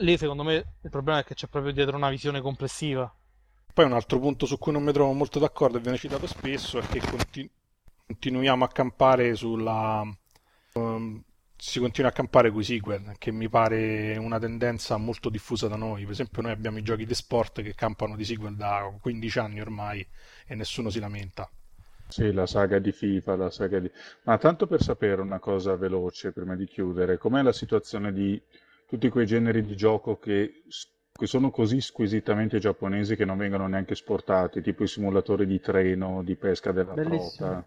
Lì 0.00 0.16
secondo 0.16 0.44
me 0.44 0.76
il 0.80 0.90
problema 0.90 1.18
è 1.18 1.24
che 1.24 1.34
c'è 1.34 1.48
proprio 1.48 1.72
dietro 1.72 1.96
una 1.96 2.10
visione 2.10 2.40
complessiva. 2.40 3.12
Poi 3.72 3.84
un 3.84 3.92
altro 3.92 4.20
punto 4.20 4.46
su 4.46 4.56
cui 4.56 4.70
non 4.70 4.84
mi 4.84 4.92
trovo 4.92 5.12
molto 5.12 5.40
d'accordo 5.40 5.78
e 5.78 5.80
viene 5.80 5.98
citato 5.98 6.28
spesso 6.28 6.78
è 6.78 6.86
che 6.86 7.00
continu- 7.00 7.50
continuiamo 8.06 8.64
a 8.64 8.68
campare 8.68 9.34
sulla 9.34 10.04
um, 10.74 11.22
si 11.56 11.78
continua 11.78 12.10
a 12.10 12.12
campare 12.12 12.50
con 12.50 12.60
i 12.60 12.64
sequel, 12.64 13.14
che 13.18 13.30
mi 13.30 13.48
pare 13.48 14.16
una 14.16 14.38
tendenza 14.38 14.96
molto 14.96 15.28
diffusa 15.30 15.68
da 15.68 15.76
noi. 15.76 16.02
Per 16.02 16.12
esempio, 16.12 16.42
noi 16.42 16.52
abbiamo 16.52 16.78
i 16.78 16.82
giochi 16.82 17.06
di 17.06 17.14
sport 17.14 17.62
che 17.62 17.74
campano 17.74 18.16
di 18.16 18.24
sequel 18.24 18.54
da 18.54 18.92
15 19.00 19.38
anni 19.38 19.60
ormai 19.60 20.06
e 20.46 20.54
nessuno 20.54 20.90
si 20.90 21.00
lamenta. 21.00 21.48
Sì, 22.08 22.32
la 22.32 22.46
saga 22.46 22.78
di 22.78 22.92
FIFA, 22.92 23.36
la 23.36 23.50
saga 23.50 23.78
di... 23.78 23.90
Ma 24.24 24.36
tanto 24.36 24.66
per 24.66 24.82
sapere 24.82 25.22
una 25.22 25.38
cosa 25.38 25.74
veloce 25.76 26.32
prima 26.32 26.54
di 26.54 26.66
chiudere, 26.66 27.16
com'è 27.16 27.42
la 27.42 27.52
situazione 27.52 28.12
di 28.12 28.40
tutti 28.86 29.08
quei 29.08 29.26
generi 29.26 29.64
di 29.64 29.74
gioco 29.74 30.18
che, 30.18 30.64
che 31.10 31.26
sono 31.26 31.50
così 31.50 31.80
squisitamente 31.80 32.58
giapponesi 32.58 33.16
che 33.16 33.24
non 33.24 33.38
vengono 33.38 33.66
neanche 33.66 33.94
esportati, 33.94 34.60
tipo 34.60 34.82
i 34.82 34.88
simulatori 34.88 35.46
di 35.46 35.60
treno, 35.60 36.22
di 36.22 36.36
pesca 36.36 36.72
della 36.72 36.92
Bellissimo. 36.92 37.48
trota? 37.48 37.64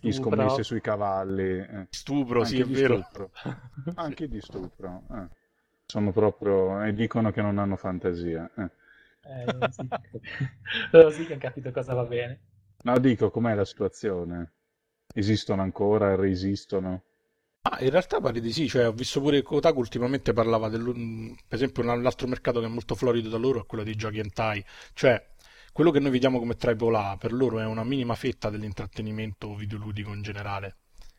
Di 0.00 0.12
scommesse 0.12 0.62
sui 0.62 0.80
cavalli. 0.80 1.58
Eh. 1.58 1.86
Stupro, 1.90 2.40
Anche 2.40 2.50
sì, 2.50 2.60
è 2.60 2.64
vero. 2.64 3.02
Stupro. 3.02 3.30
Anche 3.94 4.28
di 4.28 4.40
stupro. 4.40 5.02
Eh. 5.12 5.28
Sono 5.86 6.12
proprio... 6.12 6.82
e 6.82 6.92
dicono 6.92 7.30
che 7.30 7.42
non 7.42 7.58
hanno 7.58 7.76
fantasia. 7.76 8.50
Eh. 8.56 8.70
Eh, 9.28 9.70
sì. 9.70 9.88
Però 10.90 11.10
sì 11.10 11.26
che 11.26 11.32
hanno 11.32 11.42
capito 11.42 11.70
cosa 11.70 11.94
va 11.94 12.04
bene. 12.04 12.40
No, 12.82 12.98
dico, 12.98 13.30
com'è 13.30 13.54
la 13.54 13.64
situazione? 13.64 14.52
Esistono 15.12 15.62
ancora, 15.62 16.14
resistono? 16.14 17.02
Ah, 17.62 17.78
in 17.80 17.90
realtà 17.90 18.20
pare 18.20 18.40
di 18.40 18.52
sì, 18.52 18.68
cioè 18.68 18.86
ho 18.86 18.92
visto 18.92 19.20
pure 19.20 19.42
Kotaku 19.42 19.80
ultimamente 19.80 20.32
parlava 20.32 20.68
del, 20.68 20.84
per 20.84 21.56
esempio 21.56 21.82
un 21.82 22.06
altro 22.06 22.28
mercato 22.28 22.60
che 22.60 22.66
è 22.66 22.68
molto 22.68 22.94
florido 22.94 23.28
da 23.28 23.38
loro 23.38 23.60
è 23.60 23.66
quello 23.66 23.82
dei 23.82 23.96
giochi 23.96 24.20
hentai, 24.20 24.64
cioè 24.92 25.20
quello 25.76 25.90
che 25.90 26.00
noi 26.00 26.10
vediamo 26.10 26.38
come 26.38 26.56
AAA 26.58 27.18
per 27.18 27.34
loro 27.34 27.60
è 27.60 27.66
una 27.66 27.84
minima 27.84 28.14
fetta 28.14 28.48
dell'intrattenimento 28.48 29.54
videoludico 29.54 30.10
in 30.14 30.22
generale. 30.22 30.76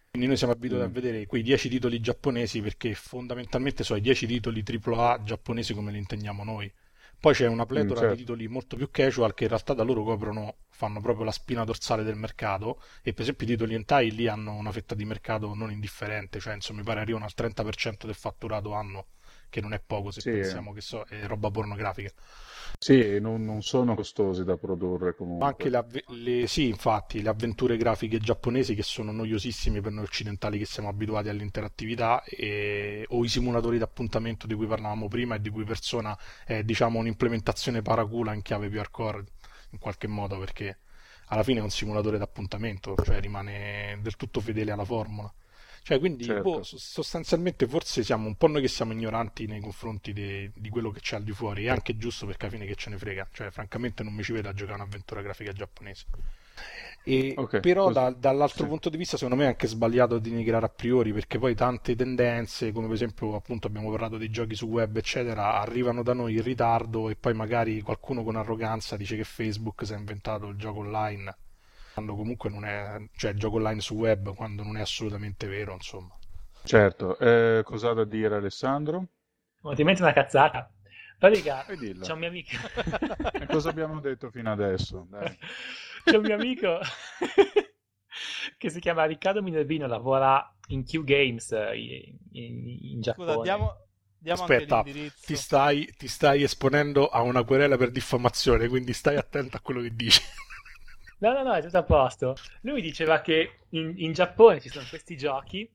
Quindi 0.09 0.29
noi 0.29 0.35
siamo 0.35 0.53
abituati 0.53 0.83
mm. 0.83 0.87
a 0.87 0.91
vedere 0.91 1.25
quei 1.27 1.43
10 1.43 1.69
titoli 1.69 1.99
giapponesi 1.99 2.59
perché 2.61 2.95
fondamentalmente 2.95 3.83
sono 3.83 3.99
i 3.99 4.01
10 4.01 4.25
titoli 4.25 4.63
AAA 4.65 5.21
giapponesi 5.21 5.75
come 5.75 5.91
li 5.91 5.99
intendiamo 5.99 6.43
noi. 6.43 6.73
Poi 7.19 7.35
c'è 7.35 7.45
una 7.45 7.67
pletora 7.67 7.99
mm, 7.99 8.01
certo. 8.01 8.15
di 8.15 8.21
titoli 8.21 8.47
molto 8.47 8.75
più 8.77 8.89
casual 8.89 9.35
che 9.35 9.43
in 9.43 9.49
realtà 9.49 9.75
da 9.75 9.83
loro 9.83 10.01
coprono, 10.01 10.55
fanno 10.71 11.01
proprio 11.01 11.25
la 11.25 11.31
spina 11.31 11.63
dorsale 11.63 12.01
del 12.01 12.15
mercato 12.15 12.81
e 13.03 13.13
per 13.13 13.21
esempio 13.21 13.45
i 13.45 13.49
titoli 13.51 13.75
hentai 13.75 14.09
lì 14.09 14.27
hanno 14.27 14.55
una 14.55 14.71
fetta 14.71 14.95
di 14.95 15.05
mercato 15.05 15.53
non 15.53 15.69
indifferente, 15.69 16.39
cioè 16.39 16.55
insomma 16.55 16.79
mi 16.79 16.85
pare 16.85 17.01
arrivano 17.01 17.25
al 17.25 17.33
30% 17.37 18.05
del 18.05 18.15
fatturato 18.15 18.73
anno 18.73 19.05
che 19.49 19.61
non 19.61 19.73
è 19.73 19.79
poco 19.79 20.11
se 20.11 20.21
Sì. 20.21 20.29
pensiamo 20.29 20.73
che 20.73 20.81
so, 20.81 21.05
è 21.05 21.25
roba 21.27 21.49
pornografica. 21.51 22.11
Sì, 22.79 23.19
non, 23.19 23.43
non 23.43 23.61
sono 23.61 23.93
costosi 23.93 24.43
da 24.43 24.57
produrre 24.57 25.13
comunque. 25.15 25.37
Ma 25.39 25.45
anche 25.47 25.69
le, 25.69 25.85
le- 26.07 26.47
sì, 26.47 26.67
infatti, 26.67 27.21
le 27.21 27.29
avventure 27.29 27.77
grafiche 27.77 28.17
giapponesi 28.17 28.73
che 28.73 28.81
sono 28.81 29.11
noiosissime 29.11 29.81
per 29.81 29.91
noi 29.91 30.03
occidentali 30.05 30.57
che 30.57 30.65
siamo 30.65 30.89
abituati 30.89 31.29
all'interattività 31.29 32.23
e- 32.23 33.05
o 33.09 33.23
i 33.23 33.27
simulatori 33.29 33.77
d'appuntamento 33.77 34.47
di 34.47 34.55
cui 34.55 34.65
parlavamo 34.65 35.07
prima 35.07 35.35
e 35.35 35.41
di 35.41 35.49
cui 35.51 35.63
Persona 35.63 36.17
è 36.43 36.63
diciamo 36.63 36.97
un'implementazione 36.99 37.83
paracula 37.83 38.33
in 38.33 38.41
chiave 38.41 38.67
più 38.69 38.79
hardcore 38.79 39.23
in 39.71 39.77
qualche 39.79 40.07
modo 40.07 40.39
perché 40.39 40.79
alla 41.27 41.43
fine 41.43 41.59
è 41.59 41.61
un 41.63 41.69
simulatore 41.69 42.17
d'appuntamento, 42.17 42.95
cioè 43.03 43.19
rimane 43.19 43.99
del 44.01 44.15
tutto 44.15 44.39
fedele 44.41 44.71
alla 44.71 44.85
formula. 44.85 45.31
Cioè, 45.87 45.99
quindi 45.99 46.25
Certo. 46.25 46.41
boh, 46.41 46.63
sostanzialmente 46.63 47.65
forse 47.65 48.03
siamo 48.03 48.27
un 48.27 48.35
po' 48.35 48.47
noi 48.47 48.61
che 48.61 48.67
siamo 48.67 48.91
ignoranti 48.91 49.45
nei 49.47 49.61
confronti 49.61 50.11
de- 50.11 50.51
di 50.53 50.67
quello 50.69 50.91
che 50.91 50.99
c'è 50.99 51.15
al 51.15 51.23
di 51.23 51.31
fuori, 51.31 51.63
è 51.65 51.69
anche 51.69 51.95
giusto 51.97 52.25
perché 52.25 52.45
alla 52.47 52.55
fine 52.55 52.65
che 52.65 52.75
ce 52.75 52.89
ne 52.89 52.97
frega, 52.97 53.29
cioè 53.31 53.51
francamente 53.51 54.03
non 54.03 54.13
mi 54.13 54.21
ci 54.23 54.33
vedo 54.33 54.49
a 54.49 54.53
giocare 54.53 54.81
un'avventura 54.81 55.21
grafica 55.21 55.53
giapponese. 55.53 56.05
E 57.03 57.35
Ok, 57.35 57.57
però 57.59 57.89
da- 57.89 58.11
dall'altro 58.11 58.65
sì. 58.65 58.69
punto 58.69 58.89
di 58.89 58.97
vista 58.97 59.15
secondo 59.15 59.37
me 59.41 59.45
è 59.45 59.47
anche 59.51 59.67
sbagliato 59.67 60.19
denigrare 60.19 60.65
a 60.65 60.69
priori 60.69 61.13
perché 61.13 61.39
poi 61.39 61.55
tante 61.55 61.95
tendenze, 61.95 62.71
come 62.73 62.87
per 62.87 62.95
esempio 62.95 63.35
appunto 63.35 63.67
abbiamo 63.67 63.89
parlato 63.89 64.17
dei 64.17 64.29
giochi 64.29 64.55
su 64.55 64.65
web 64.67 64.97
eccetera, 64.97 65.59
arrivano 65.61 66.03
da 66.03 66.13
noi 66.13 66.35
in 66.35 66.43
ritardo 66.43 67.09
e 67.09 67.15
poi 67.15 67.33
magari 67.33 67.81
qualcuno 67.81 68.23
con 68.23 68.35
arroganza 68.35 68.97
dice 68.97 69.15
che 69.15 69.23
Facebook 69.23 69.85
si 69.85 69.93
è 69.93 69.97
inventato 69.97 70.47
il 70.47 70.57
gioco 70.57 70.79
online 70.79 71.35
quando 71.97 72.15
comunque 72.15 72.51
non 72.51 72.63
è, 72.63 73.09
cioè 73.15 73.31
il 73.31 73.39
gioco 73.39 73.55
online 73.55 73.81
su 73.81 73.95
web 73.95 74.35
quando 74.35 74.61
non 74.61 74.77
è 74.77 74.81
assolutamente 74.81 75.47
vero, 75.47 75.73
insomma. 75.73 76.15
Certo, 76.63 77.17
eh, 77.17 77.63
cosa 77.63 77.89
ha 77.89 77.93
da 77.93 78.03
dire 78.03 78.35
Alessandro? 78.35 79.07
Ovviamente 79.61 80.03
una 80.03 80.13
cazzata. 80.13 80.71
Pratica, 81.17 81.65
c'è 81.65 82.11
un 82.13 82.19
mio 82.19 82.27
amico. 82.27 82.51
E 83.33 83.47
cosa 83.47 83.69
abbiamo 83.69 83.99
detto 83.99 84.29
fino 84.29 84.51
adesso? 84.51 85.07
Dai. 85.09 85.35
C'è 86.03 86.17
un 86.17 86.21
mio 86.21 86.35
amico 86.35 86.77
che 88.59 88.69
si 88.69 88.79
chiama 88.79 89.05
Riccardo 89.05 89.41
Minervino, 89.41 89.87
lavora 89.87 90.55
in 90.67 90.83
Q 90.83 91.03
Games 91.03 91.51
eh, 91.51 91.75
in, 91.75 92.15
in- 92.31 92.67
in 92.91 93.01
Giappone. 93.01 93.31
Scusa, 93.31 93.41
diamo, 93.41 93.75
diamo 94.19 94.41
Aspetta. 94.43 94.83
Ti 94.83 95.35
stai, 95.35 95.91
ti 95.97 96.07
stai 96.07 96.43
esponendo 96.43 97.07
a 97.07 97.23
una 97.23 97.43
querela 97.43 97.75
per 97.75 97.89
diffamazione, 97.89 98.67
quindi 98.67 98.93
stai 98.93 99.15
attento 99.15 99.57
a 99.57 99.61
quello 99.61 99.81
che 99.81 99.95
dici. 99.95 100.21
No, 101.19 101.33
no, 101.33 101.41
no, 101.43 101.53
è 101.53 101.61
tutto 101.61 101.77
a 101.79 101.83
posto. 101.83 102.35
Lui 102.61 102.81
diceva 102.81 103.21
che 103.21 103.61
in, 103.69 103.93
in 103.97 104.13
Giappone 104.13 104.59
ci 104.61 104.69
sono 104.69 104.85
questi 104.87 105.17
giochi 105.17 105.69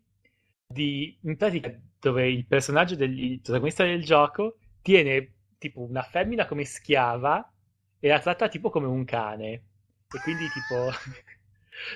di, 0.66 1.18
in 1.22 1.36
pratica 1.36 1.74
dove 1.98 2.28
il 2.30 2.46
personaggio 2.46 2.94
del 2.96 3.16
il 3.18 3.40
protagonista 3.40 3.84
del 3.84 4.04
gioco 4.04 4.58
tiene 4.80 5.32
tipo 5.58 5.80
una 5.82 6.02
femmina 6.02 6.46
come 6.46 6.64
schiava 6.64 7.48
e 7.98 8.08
la 8.08 8.20
tratta 8.20 8.48
tipo 8.48 8.70
come 8.70 8.86
un 8.86 9.04
cane. 9.04 9.50
E 10.08 10.18
quindi 10.22 10.46
tipo, 10.48 10.90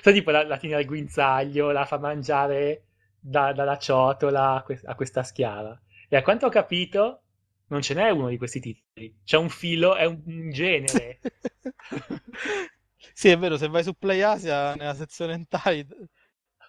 sai, 0.01 0.13
tipo 0.13 0.31
la, 0.31 0.43
la 0.45 0.57
tiene 0.57 0.75
al 0.75 0.85
guinzaglio, 0.85 1.71
la 1.71 1.85
fa 1.85 1.97
mangiare 1.99 2.83
da- 3.19 3.53
dalla 3.53 3.77
ciotola 3.77 4.55
a, 4.55 4.63
que- 4.63 4.81
a 4.83 4.95
questa 4.95 5.23
schiava. 5.23 5.79
E 6.09 6.15
a 6.17 6.21
quanto 6.21 6.45
ho 6.47 6.49
capito, 6.49 7.21
non 7.67 7.81
ce 7.81 7.93
n'è 7.93 8.09
uno 8.09 8.29
di 8.29 8.37
questi 8.37 8.59
titoli. 8.59 9.19
C'è 9.23 9.37
un 9.37 9.49
filo, 9.49 9.95
è 9.95 10.05
un, 10.05 10.21
un 10.25 10.49
genere. 10.51 11.19
Sì, 13.13 13.29
è 13.29 13.37
vero, 13.37 13.57
se 13.57 13.67
vai 13.67 13.83
su 13.83 13.93
Play 13.93 14.21
Asia 14.21 14.75
nella 14.75 14.93
sezione 14.95 15.33
hentai 15.33 15.85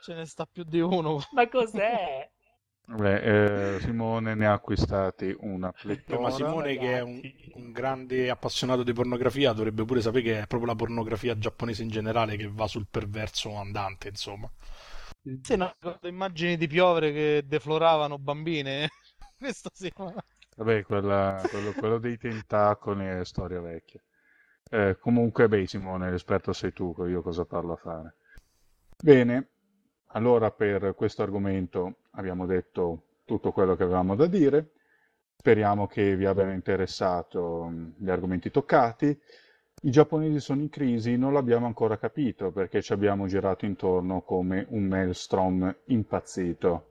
ce 0.02 0.14
ne 0.14 0.26
sta 0.26 0.46
più 0.46 0.64
di 0.64 0.80
uno. 0.80 1.20
Ma 1.32 1.48
cos'è? 1.48 2.30
Beh, 2.88 3.74
eh, 3.76 3.80
Simone 3.80 4.34
ne 4.34 4.46
ha 4.46 4.52
acquistati 4.54 5.32
una 5.40 5.72
Beh, 6.08 6.18
pletora. 6.18 6.18
ma 6.18 6.30
Simone, 6.30 6.76
che 6.76 6.96
è 6.96 7.00
un, 7.00 7.20
un 7.54 7.70
grande 7.72 8.30
appassionato 8.30 8.82
di 8.82 8.92
pornografia, 8.92 9.52
dovrebbe 9.52 9.84
pure 9.84 10.00
sapere 10.00 10.22
che 10.22 10.40
è 10.42 10.46
proprio 10.46 10.70
la 10.70 10.76
pornografia 10.76 11.38
giapponese 11.38 11.82
in 11.82 11.88
generale 11.88 12.36
che 12.36 12.48
va 12.50 12.66
sul 12.66 12.86
perverso 12.90 13.54
andante, 13.54 14.08
insomma. 14.08 14.50
Sì, 15.40 15.56
no, 15.56 15.74
immagini 16.02 16.56
di 16.56 16.66
piovere 16.66 17.12
che 17.12 17.42
defloravano 17.46 18.18
bambine. 18.18 18.88
Questo 19.38 19.70
sì. 19.72 19.90
ma- 19.96 20.14
Vabbè, 20.56 20.84
quella- 20.84 21.46
quello, 21.48 21.72
quello 21.72 21.96
dei 21.98 22.18
tentacoli 22.18 23.06
è 23.06 23.24
storia 23.24 23.60
vecchia. 23.62 24.02
Eh, 24.70 24.96
comunque, 25.00 25.48
beh, 25.48 25.66
Simone, 25.66 26.10
l'esperto 26.10 26.52
sei 26.52 26.72
tu, 26.72 26.94
io 27.06 27.22
cosa 27.22 27.44
parlo 27.44 27.72
a 27.72 27.76
fare. 27.76 28.14
Bene, 29.02 29.48
allora 30.08 30.50
per 30.50 30.94
questo 30.94 31.22
argomento 31.22 31.96
abbiamo 32.12 32.46
detto 32.46 33.02
tutto 33.24 33.52
quello 33.52 33.76
che 33.76 33.84
avevamo 33.84 34.14
da 34.14 34.26
dire. 34.26 34.72
Speriamo 35.36 35.86
che 35.86 36.16
vi 36.16 36.26
abbiano 36.26 36.52
interessato 36.52 37.64
mh, 37.64 37.94
gli 37.98 38.10
argomenti 38.10 38.50
toccati. 38.50 39.18
I 39.82 39.90
giapponesi 39.90 40.40
sono 40.40 40.60
in 40.60 40.68
crisi, 40.68 41.16
non 41.16 41.32
l'abbiamo 41.32 41.66
ancora 41.66 41.96
capito 41.98 42.50
perché 42.50 42.82
ci 42.82 42.92
abbiamo 42.92 43.26
girato 43.26 43.64
intorno 43.64 44.22
come 44.22 44.66
un 44.70 44.84
maelstrom 44.84 45.74
impazzito. 45.86 46.86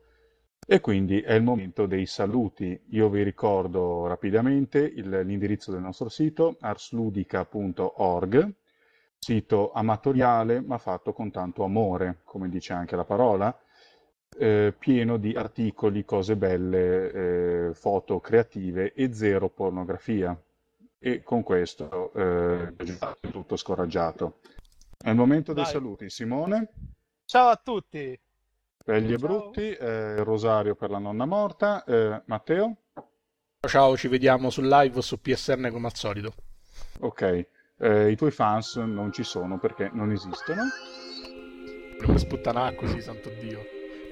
E 0.70 0.82
quindi 0.82 1.22
è 1.22 1.32
il 1.32 1.44
momento 1.44 1.86
dei 1.86 2.06
saluti. 2.06 2.78
Io 2.90 3.08
vi 3.08 3.24
ricordo 3.24 4.06
rapidamente 4.06 4.88
l'indirizzo 4.90 5.72
del 5.72 5.80
nostro 5.80 6.10
sito 6.10 6.58
arsludica.org, 6.60 8.54
sito 9.18 9.72
amatoriale 9.72 10.60
ma 10.60 10.78
fatto 10.78 11.14
con 11.14 11.32
tanto 11.32 11.64
amore, 11.64 12.18
come 12.26 12.50
dice 12.50 12.74
anche 12.74 12.98
la 12.98 13.06
parola, 13.06 13.58
eh, 14.38 14.74
pieno 14.78 15.16
di 15.16 15.34
articoli, 15.36 16.04
cose 16.04 16.36
belle, 16.36 17.12
eh, 17.70 17.74
foto 17.74 18.20
creative 18.20 18.92
e 18.92 19.14
zero 19.14 19.48
pornografia. 19.48 20.38
E 21.00 21.24
con 21.24 21.44
questo 21.44 22.12
eh, 22.12 22.74
è 22.76 23.30
tutto 23.30 23.56
scoraggiato. 23.56 24.40
È 24.98 25.10
il 25.10 25.16
momento 25.16 25.54
dei 25.54 25.64
Dai. 25.64 25.72
saluti. 25.72 26.10
Simone? 26.10 26.68
Ciao 27.24 27.48
a 27.48 27.56
tutti. 27.56 28.20
Belli 28.88 29.12
e 29.12 29.18
brutti, 29.18 29.74
eh, 29.74 30.24
rosario 30.24 30.74
per 30.74 30.90
la 30.90 30.98
nonna 30.98 31.26
morta, 31.26 31.84
eh, 31.84 32.22
Matteo? 32.28 32.78
Ciao, 33.60 33.98
ci 33.98 34.08
vediamo 34.08 34.50
sul 34.50 34.66
live 34.70 35.00
o 35.00 35.02
su 35.02 35.20
PSN 35.20 35.68
come 35.74 35.88
al 35.88 35.94
solito. 35.94 36.34
Ok, 37.02 37.48
eh, 37.80 38.10
i 38.10 38.16
tuoi 38.16 38.32
fans 38.32 38.78
non 38.78 39.12
ci 39.12 39.24
sono 39.24 39.60
perché 39.60 39.90
non 39.92 40.12
esistono. 40.14 40.62
Volevo 42.00 42.18
sputtanare 42.18 42.76
così, 42.76 43.02
santo 43.02 43.30
Dio. 43.42 43.60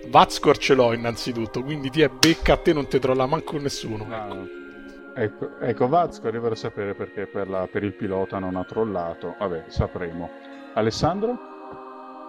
Vazcor 0.09 0.57
ce 0.57 0.73
l'ho 0.73 0.91
innanzitutto, 0.91 1.63
quindi 1.63 1.89
ti 1.89 2.01
è 2.01 2.09
becca 2.09 2.53
a 2.53 2.57
te 2.57 2.73
non 2.73 2.89
ti 2.89 2.99
trolla 2.99 3.25
manco 3.27 3.57
nessuno. 3.57 4.03
Ma- 4.03 4.27
ecco. 4.27 5.15
ecco, 5.15 5.59
ecco, 5.61 5.87
Vazco 5.87 6.27
arriverà 6.27 6.51
a 6.53 6.57
sapere 6.57 6.95
perché 6.95 7.27
per, 7.27 7.47
la- 7.47 7.69
per 7.71 7.83
il 7.85 7.93
pilota 7.93 8.39
non 8.39 8.57
ha 8.57 8.65
trollato. 8.65 9.37
Vabbè, 9.39 9.67
sapremo. 9.69 10.29
Alessandro? 10.73 11.53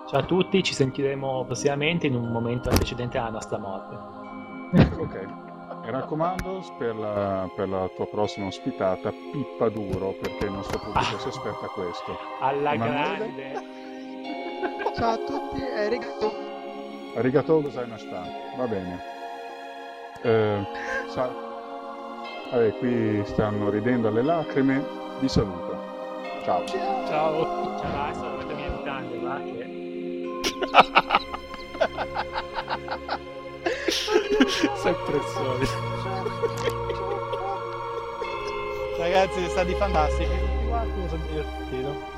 Ciao 0.08 0.20
a 0.20 0.22
tutti, 0.22 0.62
ci 0.62 0.72
sentiremo 0.74 1.44
prossimamente 1.44 2.06
in 2.06 2.14
un 2.14 2.30
momento 2.30 2.68
antecedente 2.70 3.18
alla 3.18 3.30
nostra 3.30 3.58
morte. 3.58 4.14
Ok. 4.98 5.44
Mi 5.84 5.92
raccomando, 5.92 6.64
per 6.78 6.96
la, 6.96 7.48
per 7.54 7.68
la 7.68 7.88
tua 7.94 8.06
prossima 8.06 8.46
ospitata, 8.46 9.12
pippa 9.12 9.68
duro 9.68 10.14
perché 10.20 10.46
il 10.46 10.50
nostro 10.52 10.80
pubblico 10.80 11.18
si 11.18 11.28
aspetta 11.28 11.66
questo. 11.72 12.16
Alla 12.40 12.72
Emanuele? 12.72 13.32
grande! 13.34 13.62
Ciao 14.96 15.12
a 15.12 15.16
tutti, 15.18 15.60
eh, 15.62 15.88
rigato. 15.88 16.32
Arigatou 17.14 17.62
gozaimashita. 17.62 18.22
Va 18.56 18.66
bene. 18.66 19.00
Eh, 20.22 20.66
sa- 21.08 21.30
Vabbè, 22.50 22.78
qui 22.78 23.22
stanno 23.26 23.70
ridendo 23.70 24.08
alle 24.08 24.22
lacrime. 24.22 24.84
Vi 25.20 25.28
saluto. 25.28 25.78
Ciao. 26.42 26.64
Ciao. 26.66 27.06
Ciao, 27.06 27.44
adesso 27.84 28.45
Sempre 34.76 35.16
il 35.16 35.24
solito. 35.34 35.72
Ragazzi, 38.98 39.48
stati 39.48 39.74
fantastici. 39.74 40.30
Tutti 40.30 40.66
quanti 40.68 40.98
mi 40.98 41.08
sono 41.08 41.22
divertito. 41.28 42.15